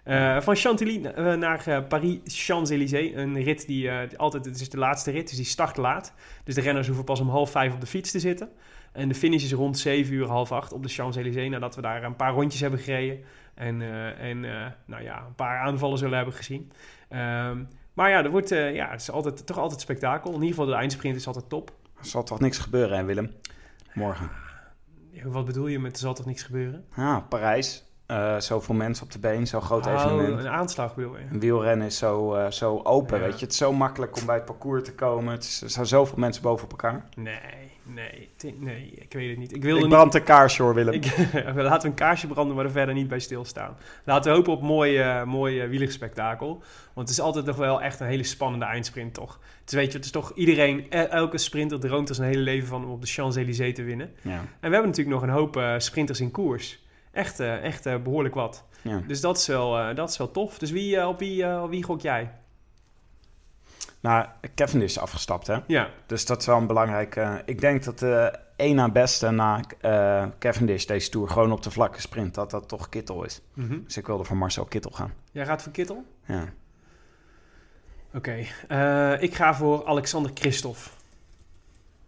Eh, 0.05 0.41
van 0.41 0.57
Chantilly 0.57 0.97
naar 1.37 1.85
Paris-Champs-Élysées. 1.89 3.13
Een 3.15 3.43
rit 3.43 3.67
die 3.67 3.91
altijd, 4.17 4.45
het 4.45 4.61
is 4.61 4.71
de 4.71 4.79
laatste 4.79 5.11
rit, 5.11 5.29
dus 5.29 5.37
die 5.37 5.47
start 5.47 5.77
laat. 5.77 6.15
Dus 6.45 6.55
de 6.55 6.61
renners 6.61 6.87
hoeven 6.87 7.05
pas 7.05 7.21
om 7.21 7.29
half 7.29 7.51
vijf 7.51 7.73
op 7.75 7.81
de 7.81 7.87
fiets 7.87 8.11
te 8.11 8.19
zitten. 8.19 8.49
En 8.93 9.09
de 9.09 9.15
finish 9.15 9.45
is 9.45 9.53
rond 9.53 9.79
7 9.79 10.15
uur, 10.15 10.27
half 10.27 10.53
acht 10.53 10.73
op 10.73 10.83
de 10.83 10.89
Champs-Élysées. 10.89 11.51
Nadat 11.51 11.75
we 11.75 11.83
daar 11.83 12.05
een 12.05 12.17
paar 12.17 12.33
rondjes 12.33 12.61
hebben 12.61 12.81
gereden. 12.81 13.19
En, 13.55 13.83
eh, 13.83 14.31
en 14.31 14.45
eh, 14.45 14.67
nou 14.85 15.03
ja, 15.03 15.25
een 15.27 15.35
paar 15.35 15.59
aanvallen 15.59 15.99
zullen 15.99 16.17
hebben 16.17 16.35
gezien. 16.35 16.73
Ehm, 17.09 17.65
maar 17.93 18.11
ja, 18.11 18.25
er 18.25 18.31
wordt, 18.31 18.51
eh, 18.51 18.75
ja, 18.75 18.91
het 18.91 19.01
is 19.01 19.11
altijd, 19.11 19.47
toch 19.47 19.59
altijd 19.59 19.81
spektakel. 19.81 20.29
In 20.31 20.35
ieder 20.35 20.49
geval 20.49 20.67
de 20.67 20.75
eindsprint 20.75 21.17
is 21.17 21.27
altijd 21.27 21.49
top. 21.49 21.71
Er 21.99 22.07
zal 22.07 22.23
toch 22.23 22.41
niks 22.41 22.59
gebeuren, 22.59 22.99
hè, 22.99 23.05
Willem? 23.05 23.33
Morgen. 23.95 24.31
Ja, 25.11 25.27
Wat 25.29 25.45
bedoel 25.45 25.67
je 25.67 25.79
met 25.79 25.93
er 25.93 25.99
zal 25.99 26.15
toch 26.15 26.27
niks 26.27 26.43
gebeuren? 26.43 26.85
Ah, 26.97 27.17
Parijs. 27.29 27.85
Eh, 28.07 28.39
zoveel 28.39 28.75
mensen 28.75 29.05
op 29.05 29.13
de 29.13 29.19
been, 29.19 29.47
zo'n 29.47 29.61
groot 29.63 29.87
Oh, 29.87 29.93
evenement. 29.93 30.39
een 30.39 30.49
aanslag 30.49 30.95
bedoel 30.95 31.19
je? 31.19 31.25
Een 31.31 31.41
wielrennen 31.41 31.87
is 31.87 31.99
zo, 31.99 32.47
zo 32.51 32.81
open, 32.83 33.19
Ja. 33.19 33.25
weet 33.25 33.39
je. 33.39 33.45
Het 33.45 33.53
is 33.53 33.59
zo 33.59 33.73
makkelijk 33.73 34.17
om 34.21 34.27
bij 34.27 34.35
het 34.35 34.45
parcours 34.45 34.85
te 34.85 34.95
komen. 34.95 35.33
Het 35.33 35.43
is, 35.45 35.63
er 35.63 35.71
zijn 35.71 35.87
zoveel 35.87 36.19
mensen 36.19 36.43
boven 36.43 36.65
op 36.65 36.71
elkaar. 36.71 37.05
Nee, 37.17 37.70
nee, 37.95 38.29
nee, 38.59 38.91
ik 38.95 39.13
weet 39.13 39.29
het 39.31 39.39
niet. 39.39 39.55
Ik 39.55 39.63
wilde 39.63 39.77
Ik 39.79 39.85
niet... 39.87 39.95
brand 39.95 40.13
de 40.13 40.23
kaarsje 40.23 40.63
hoor, 40.63 40.75
Willem. 40.75 40.95
Ik, 40.95 41.05
laten 41.55 41.83
we 41.83 41.89
een 41.89 41.95
kaarsje 41.95 42.27
branden, 42.27 42.57
maar 42.57 42.65
er 42.65 42.71
verder 42.71 42.95
niet 42.95 43.09
bij 43.09 43.19
stilstaan. 43.19 43.77
Laten 44.05 44.31
we 44.31 44.37
hopen 44.37 44.53
op 44.53 44.63
mooi, 44.63 44.99
eh 44.99 45.25
mooi 45.25 45.61
eh, 45.61 45.69
wielerspektakel. 45.69 46.49
Want 46.95 47.09
het 47.09 47.19
is 47.19 47.21
altijd 47.21 47.45
nog 47.45 47.57
wel 47.57 47.83
echt 47.83 48.01
een 48.01 48.07
hele 48.07 48.23
spannende 48.23 48.65
eindsprint, 48.65 49.15
toch? 49.15 49.39
Dus 49.65 49.75
weet 49.75 49.91
je, 49.91 49.97
het 49.97 50.05
is 50.05 50.11
toch 50.11 50.33
iedereen, 50.35 50.87
e- 50.89 50.99
elke 51.03 51.39
sprinter 51.39 51.81
droomt 51.81 52.09
er 52.09 52.15
zijn 52.15 52.29
hele 52.29 52.43
leven 52.43 52.69
van 52.69 52.85
om 52.85 52.91
op 52.91 53.01
de 53.01 53.07
Champs-Élysées 53.07 53.75
te 53.75 53.83
winnen. 53.83 54.13
Ja, 54.23 54.31
En 54.31 54.41
we 54.41 54.69
hebben 54.75 54.87
natuurlijk 54.87 55.17
nog 55.17 55.23
een 55.23 55.35
hoop 55.35 55.57
eh, 55.57 55.75
sprinters 55.79 56.21
in 56.21 56.31
koers. 56.31 56.83
Echt, 57.13 57.41
echt 57.41 57.87
eh, 57.87 57.97
behoorlijk 57.97 58.35
wat. 58.35 58.65
ja. 58.83 59.03
Dus 59.07 59.21
dat 59.21 59.37
is 59.39 59.47
wel, 59.47 59.95
dat 59.95 60.11
is 60.11 60.17
wel 60.17 60.31
tof. 60.31 60.59
Dus 60.59 60.71
wie, 60.71 61.07
op 61.07 61.19
wie, 61.19 61.61
op 61.63 61.71
wie 61.71 61.83
gok 61.83 62.01
jij? 62.01 62.31
Nou, 64.01 64.27
Kevin 64.55 64.83
is 64.83 64.99
afgestapt, 64.99 65.47
hè. 65.47 65.59
Ja, 65.67 65.91
Dus 66.07 66.27
dat 66.27 66.41
is 66.41 66.47
wel 66.47 66.57
een 66.57 66.67
belangrijke... 66.67 67.43
ik 67.47 67.61
denk 67.61 67.85
dat 67.85 67.99
de 67.99 68.39
één 68.57 68.75
na 68.77 68.91
beste 68.91 69.31
na 69.31 69.61
eh 69.81 70.27
Cavendish 70.39 70.85
deze 70.85 71.11
Tour 71.11 71.29
gewoon 71.29 71.53
op 71.53 71.63
de 71.63 71.71
vlakke 71.71 72.01
sprint, 72.01 72.35
dat 72.35 72.51
dat 72.51 72.69
toch 72.69 72.89
Kittel 72.89 73.25
is. 73.25 73.41
Mhm. 73.55 73.79
Dus 73.85 73.97
ik 73.97 74.07
wilde 74.07 74.25
voor 74.25 74.37
Marcel 74.37 74.65
Kittel 74.65 74.91
gaan. 74.91 75.13
jij 75.33 75.47
gaat 75.47 75.63
voor 75.63 75.73
Kittel? 75.73 76.05
Ja. 76.25 76.45
Oké, 78.15 78.45
eh, 78.69 79.23
ik 79.23 79.35
ga 79.35 79.55
voor 79.55 79.87
Alexander 79.87 80.31
Christophe. 80.35 80.81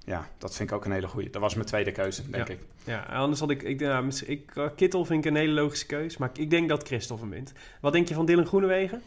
ja, 0.05 0.27
dat 0.39 0.57
vind 0.57 0.71
ik 0.71 0.77
ook 0.77 0.85
een 0.85 0.93
hele 0.93 1.09
goeie. 1.09 1.31
Dat 1.31 1.41
was 1.43 1.55
mijn 1.55 1.67
tweede 1.67 1.93
keuze, 1.93 2.31
denk 2.31 2.49
Ja. 2.49 2.55
ik. 2.55 2.61
Ja, 2.85 3.01
anders 3.03 3.41
had 3.41 3.51
ik... 3.51 3.63
ik, 3.63 4.03
mis- 4.03 4.23
ik 4.23 4.57
eh, 4.57 4.67
Kittel 4.77 5.05
vind 5.05 5.25
ik 5.25 5.31
een 5.31 5.37
hele 5.37 5.53
logische 5.53 5.87
keus. 5.87 6.17
Maar 6.17 6.31
ik 6.35 6.51
denk 6.51 6.69
dat 6.69 6.87
Christophe 6.87 7.23
hem 7.25 7.33
wint. 7.33 7.53
Wat 7.81 7.93
denk 7.93 8.09
je 8.09 8.15
van 8.15 8.27
Dylan 8.27 8.47
Groenewegen? 8.47 9.03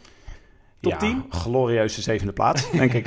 Top 0.80 0.92
Ja, 0.92 0.98
10? 0.98 1.24
glorieuze 1.28 2.02
zevende 2.02 2.32
plaats, 2.32 2.70
denk 2.70 2.92
ik. 2.92 3.06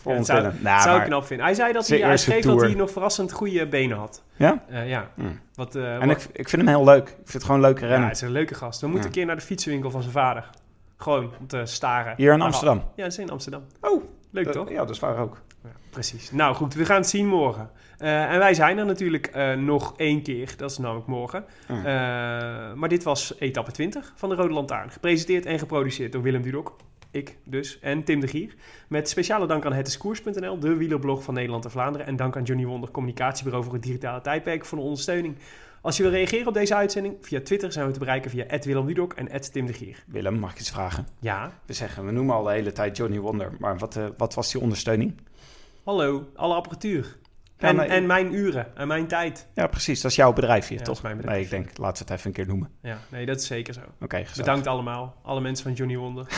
Voor 0.00 0.12
Ja, 0.12 0.18
ons 0.18 0.26
dat 0.26 0.42
zou. 0.42 0.54
Nou, 0.60 0.82
zou 0.82 0.98
ik 1.00 1.04
knap 1.04 1.24
vinden. 1.26 1.46
Hij 1.46 1.54
zei 1.54 1.72
dat 1.72 1.88
hij, 1.88 1.98
hij 1.98 2.40
dat 2.40 2.60
hij 2.60 2.74
nog 2.74 2.90
verrassend 2.90 3.32
goede 3.32 3.66
benen 3.68 3.96
had. 3.96 4.22
Ja? 4.36 4.64
Eh, 4.68 4.88
ja. 4.88 5.10
Hmm. 5.14 5.40
Wat, 5.54 5.74
eh, 5.74 5.94
En 5.94 6.08
wat- 6.08 6.22
ik, 6.22 6.28
ik 6.32 6.48
vind 6.48 6.62
hem 6.62 6.70
heel 6.76 6.84
leuk. 6.84 7.08
Ik 7.08 7.14
vind 7.16 7.32
het 7.32 7.42
gewoon 7.44 7.56
een 7.60 7.66
leuke 7.66 7.80
ja, 7.80 7.86
renner. 7.86 8.04
hij 8.06 8.14
is 8.14 8.20
een 8.20 8.30
leuke 8.30 8.54
gast. 8.54 8.80
We 8.80 8.86
moeten 8.86 9.02
Ja. 9.04 9.08
een 9.10 9.18
keer 9.18 9.26
naar 9.26 9.36
de 9.36 9.42
fietsenwinkel 9.42 9.90
van 9.90 10.00
zijn 10.00 10.12
vader. 10.14 10.50
Gewoon 10.96 11.30
om 11.40 11.46
te 11.46 11.60
staren. 11.64 12.14
Hier 12.16 12.32
in 12.32 12.38
Maar- 12.38 12.46
Amsterdam. 12.46 12.76
Ja, 12.96 13.02
dat 13.02 13.12
is 13.12 13.18
in 13.18 13.30
Amsterdam. 13.30 13.62
Oh, 13.80 14.04
Leuk 14.30 14.52
toch? 14.52 14.70
Ja, 14.70 14.76
dat 14.78 14.90
is 14.90 14.98
waar 14.98 15.18
ook. 15.18 15.40
Ja, 15.64 15.70
precies. 15.90 16.30
Nou 16.30 16.54
goed, 16.54 16.74
we 16.74 16.84
gaan 16.84 16.96
het 16.96 17.08
zien 17.08 17.26
morgen. 17.26 17.70
Eh, 17.98 18.32
en 18.32 18.38
wij 18.38 18.54
zijn 18.54 18.78
er 18.78 18.86
natuurlijk 18.86 19.54
nog 19.58 19.94
één 19.96 20.22
keer. 20.22 20.54
Dat 20.56 20.70
is 20.70 20.78
namelijk 20.78 21.06
morgen. 21.06 21.44
Maar 22.74 22.88
dit 22.88 23.02
was 23.02 23.34
etappe 23.38 23.70
20 23.72 24.12
van 24.16 24.28
de 24.28 24.34
Rode 24.34 24.52
Lantaarn. 24.54 24.90
Gepresenteerd 24.90 25.46
en 25.46 25.58
geproduceerd 25.58 26.12
door 26.12 26.22
Willem 26.22 26.42
Dudok. 26.42 26.76
Ik 27.16 27.36
dus. 27.44 27.78
En 27.80 28.04
Tim 28.04 28.20
de 28.20 28.26
Gier. 28.26 28.54
Met 28.88 29.08
speciale 29.08 29.46
dank 29.46 29.64
aan 29.64 29.72
hetdiscours.nl, 29.72 30.58
de 30.58 30.74
wielerblog 30.74 31.22
van 31.22 31.34
Nederland 31.34 31.64
en 31.64 31.70
Vlaanderen. 31.70 32.06
En 32.06 32.16
dank 32.16 32.36
aan 32.36 32.42
Johnny 32.42 32.66
Wonder, 32.66 32.90
communicatiebureau 32.90 33.64
voor 33.64 33.74
het 33.74 33.82
digitale 33.82 34.20
tijdperk, 34.20 34.64
voor 34.64 34.78
de 34.78 34.84
ondersteuning. 34.84 35.36
Als 35.80 35.96
je 35.96 36.02
wil 36.02 36.12
reageren 36.12 36.46
op 36.46 36.54
deze 36.54 36.74
uitzending, 36.74 37.16
via 37.20 37.40
Twitter 37.40 37.72
zijn 37.72 37.86
we 37.86 37.92
te 37.92 37.98
bereiken 37.98 38.30
via 38.30 38.58
Willem 38.60 38.86
Dudok 38.86 39.12
en 39.12 39.40
Tim 39.52 39.66
de 39.66 39.72
Gier. 39.72 40.04
Willem, 40.06 40.38
mag 40.38 40.52
ik 40.52 40.58
iets 40.58 40.70
vragen? 40.70 41.06
Ja, 41.20 41.52
We 41.66 41.72
zeggen, 41.72 42.06
we 42.06 42.12
noemen 42.12 42.34
al 42.34 42.42
de 42.42 42.50
hele 42.50 42.72
tijd 42.72 42.96
Johnny 42.96 43.18
Wonder. 43.18 43.52
Maar 43.58 43.78
wat, 43.78 43.96
eh, 43.96 44.06
wat 44.16 44.34
was 44.34 44.52
die 44.52 44.60
ondersteuning? 44.60 45.14
hallo, 45.84 46.28
alle 46.34 46.54
apparatuur. 46.54 47.16
Ja, 47.58 47.68
en, 47.68 47.76
maar- 47.76 47.86
en 47.86 48.06
mijn 48.06 48.32
uren 48.34 48.76
en 48.76 48.88
mijn 48.88 49.06
tijd. 49.06 49.48
Ja, 49.54 49.66
precies. 49.66 50.00
Dat 50.00 50.10
is 50.10 50.16
jouw 50.16 50.32
bedrijf 50.32 50.68
hier, 50.68 50.78
Ja, 50.78 50.84
toch? 50.84 51.02
bedrijf. 51.02 51.24
Nee, 51.24 51.42
ik 51.42 51.50
denk, 51.50 51.78
laten 51.78 52.06
we 52.06 52.12
het 52.12 52.18
even 52.18 52.26
een 52.30 52.36
keer 52.36 52.46
noemen. 52.46 52.70
Ja, 52.82 52.98
nee, 53.10 53.26
dat 53.26 53.40
is 53.40 53.46
zeker 53.46 53.74
zo. 53.74 53.80
Oké. 54.00 54.24
Bedankt 54.36 54.66
allemaal, 54.66 55.14
alle 55.22 55.40
mensen 55.40 55.64
van 55.64 55.74
Johnny 55.74 55.96
Wonder. 55.96 56.26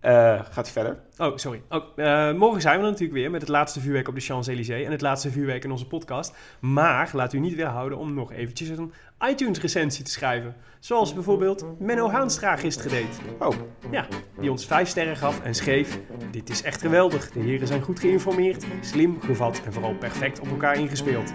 Eh, 0.00 0.40
gaat 0.50 0.54
hij 0.54 0.72
verder? 0.72 0.98
Oh, 1.18 1.36
sorry. 1.36 1.62
Oh, 1.68 1.84
eh, 1.96 2.34
morgen 2.34 2.60
zijn 2.60 2.78
we 2.78 2.84
er 2.84 2.90
natuurlijk 2.90 3.18
weer 3.18 3.30
met 3.30 3.40
het 3.40 3.50
laatste 3.50 3.80
vuurwerk 3.80 4.08
op 4.08 4.14
de 4.14 4.20
Champs-Élysées 4.20 4.84
en 4.84 4.90
het 4.90 5.00
laatste 5.00 5.30
vuurwerk 5.30 5.64
in 5.64 5.70
onze 5.70 5.86
podcast. 5.86 6.34
Maar 6.60 7.10
laat 7.12 7.32
u 7.32 7.38
niet 7.38 7.54
weerhouden 7.54 7.98
om 7.98 8.14
nog 8.14 8.32
eventjes 8.32 8.68
een 8.68 8.92
iTunes-recensie 9.28 10.04
te 10.04 10.10
schrijven. 10.10 10.56
Zoals 10.78 11.14
bijvoorbeeld 11.14 11.64
Menno 11.78 12.10
Haanstra 12.10 12.56
gisteren 12.56 12.90
deed. 12.90 13.20
Oh, 13.38 13.54
Ja, 13.90 14.06
die 14.40 14.50
ons 14.50 14.66
vijf 14.66 14.88
sterren 14.88 15.16
gaf 15.16 15.40
en 15.40 15.54
schreef... 15.54 15.98
Dit 16.30 16.50
is 16.50 16.62
echt 16.62 16.80
geweldig. 16.80 17.30
De 17.30 17.40
heren 17.40 17.66
zijn 17.66 17.82
goed 17.82 18.00
geïnformeerd, 18.00 18.64
slim, 18.80 19.20
gevat 19.20 19.62
en 19.64 19.72
vooral 19.72 19.94
perfect 19.94 20.40
op 20.40 20.48
elkaar 20.50 20.78
ingespeeld. 20.78 21.32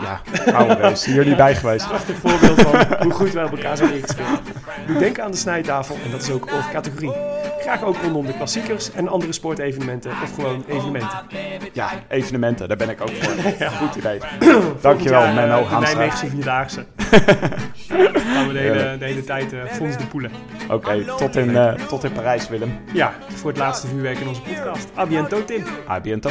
Ja. 0.00 0.22
Wees. 0.80 1.04
Hier 1.04 1.24
niet 1.24 1.36
bij 1.36 1.54
geweest. 1.54 1.88
Prachtig 1.88 2.16
voorbeeld 2.16 2.62
van 2.62 3.02
hoe 3.02 3.12
goed 3.12 3.32
wij 3.32 3.44
op 3.44 3.50
elkaar 3.50 3.76
zijn 3.76 3.92
ingespeeld. 3.92 4.40
Doe 4.86 4.98
denken 4.98 5.24
aan 5.24 5.30
de 5.30 5.36
snijtafel 5.36 5.96
en 6.04 6.10
dat 6.10 6.22
is 6.22 6.30
ook 6.30 6.48
categorie. 6.72 7.12
Graag 7.60 7.84
ook 7.84 7.96
rondom 8.02 8.26
de 8.26 8.32
klassiekers 8.32 8.92
en 8.92 9.08
andere 9.08 9.32
sportevenementen 9.32 10.10
of 10.10 10.34
gewoon 10.34 10.64
evenementen. 10.68 11.18
Ja, 11.72 11.90
evenementen. 12.08 12.68
Daar 12.68 12.76
ben 12.76 12.88
ik 12.88 13.00
ook 13.00 13.10
voor. 13.10 13.32
Goed 13.80 13.94
idee. 13.94 14.18
Dankjewel, 14.80 15.20
jaar, 15.20 15.28
eh, 15.28 15.34
Menno 15.34 15.58
De 15.58 15.64
Haanstra. 15.64 15.98
Nijmeegse 15.98 16.26
Vierdaagse. 16.26 16.86
gaan 18.36 18.46
we 18.46 18.52
de 18.52 18.58
hele, 18.58 18.96
de 18.98 19.04
hele 19.04 19.24
tijd 19.24 19.52
eh 19.52 19.60
Fons 19.64 19.96
de 19.96 20.06
Poelen. 20.06 20.30
Oké, 20.70 21.04
tot, 21.16 21.36
in, 21.36 21.56
eh, 21.56 21.72
tot 21.72 22.04
in 22.04 22.12
Parijs, 22.12 22.48
Willem. 22.48 22.78
Ja, 22.92 23.12
voor 23.34 23.50
het 23.50 23.58
laatste 23.58 23.86
vuurwerk 23.86 24.18
in 24.18 24.28
onze 24.28 24.40
podcast. 24.40 24.88
A 24.98 25.06
biento, 25.06 25.44
Tim. 25.44 25.64
A 25.88 26.00
biento. 26.00 26.30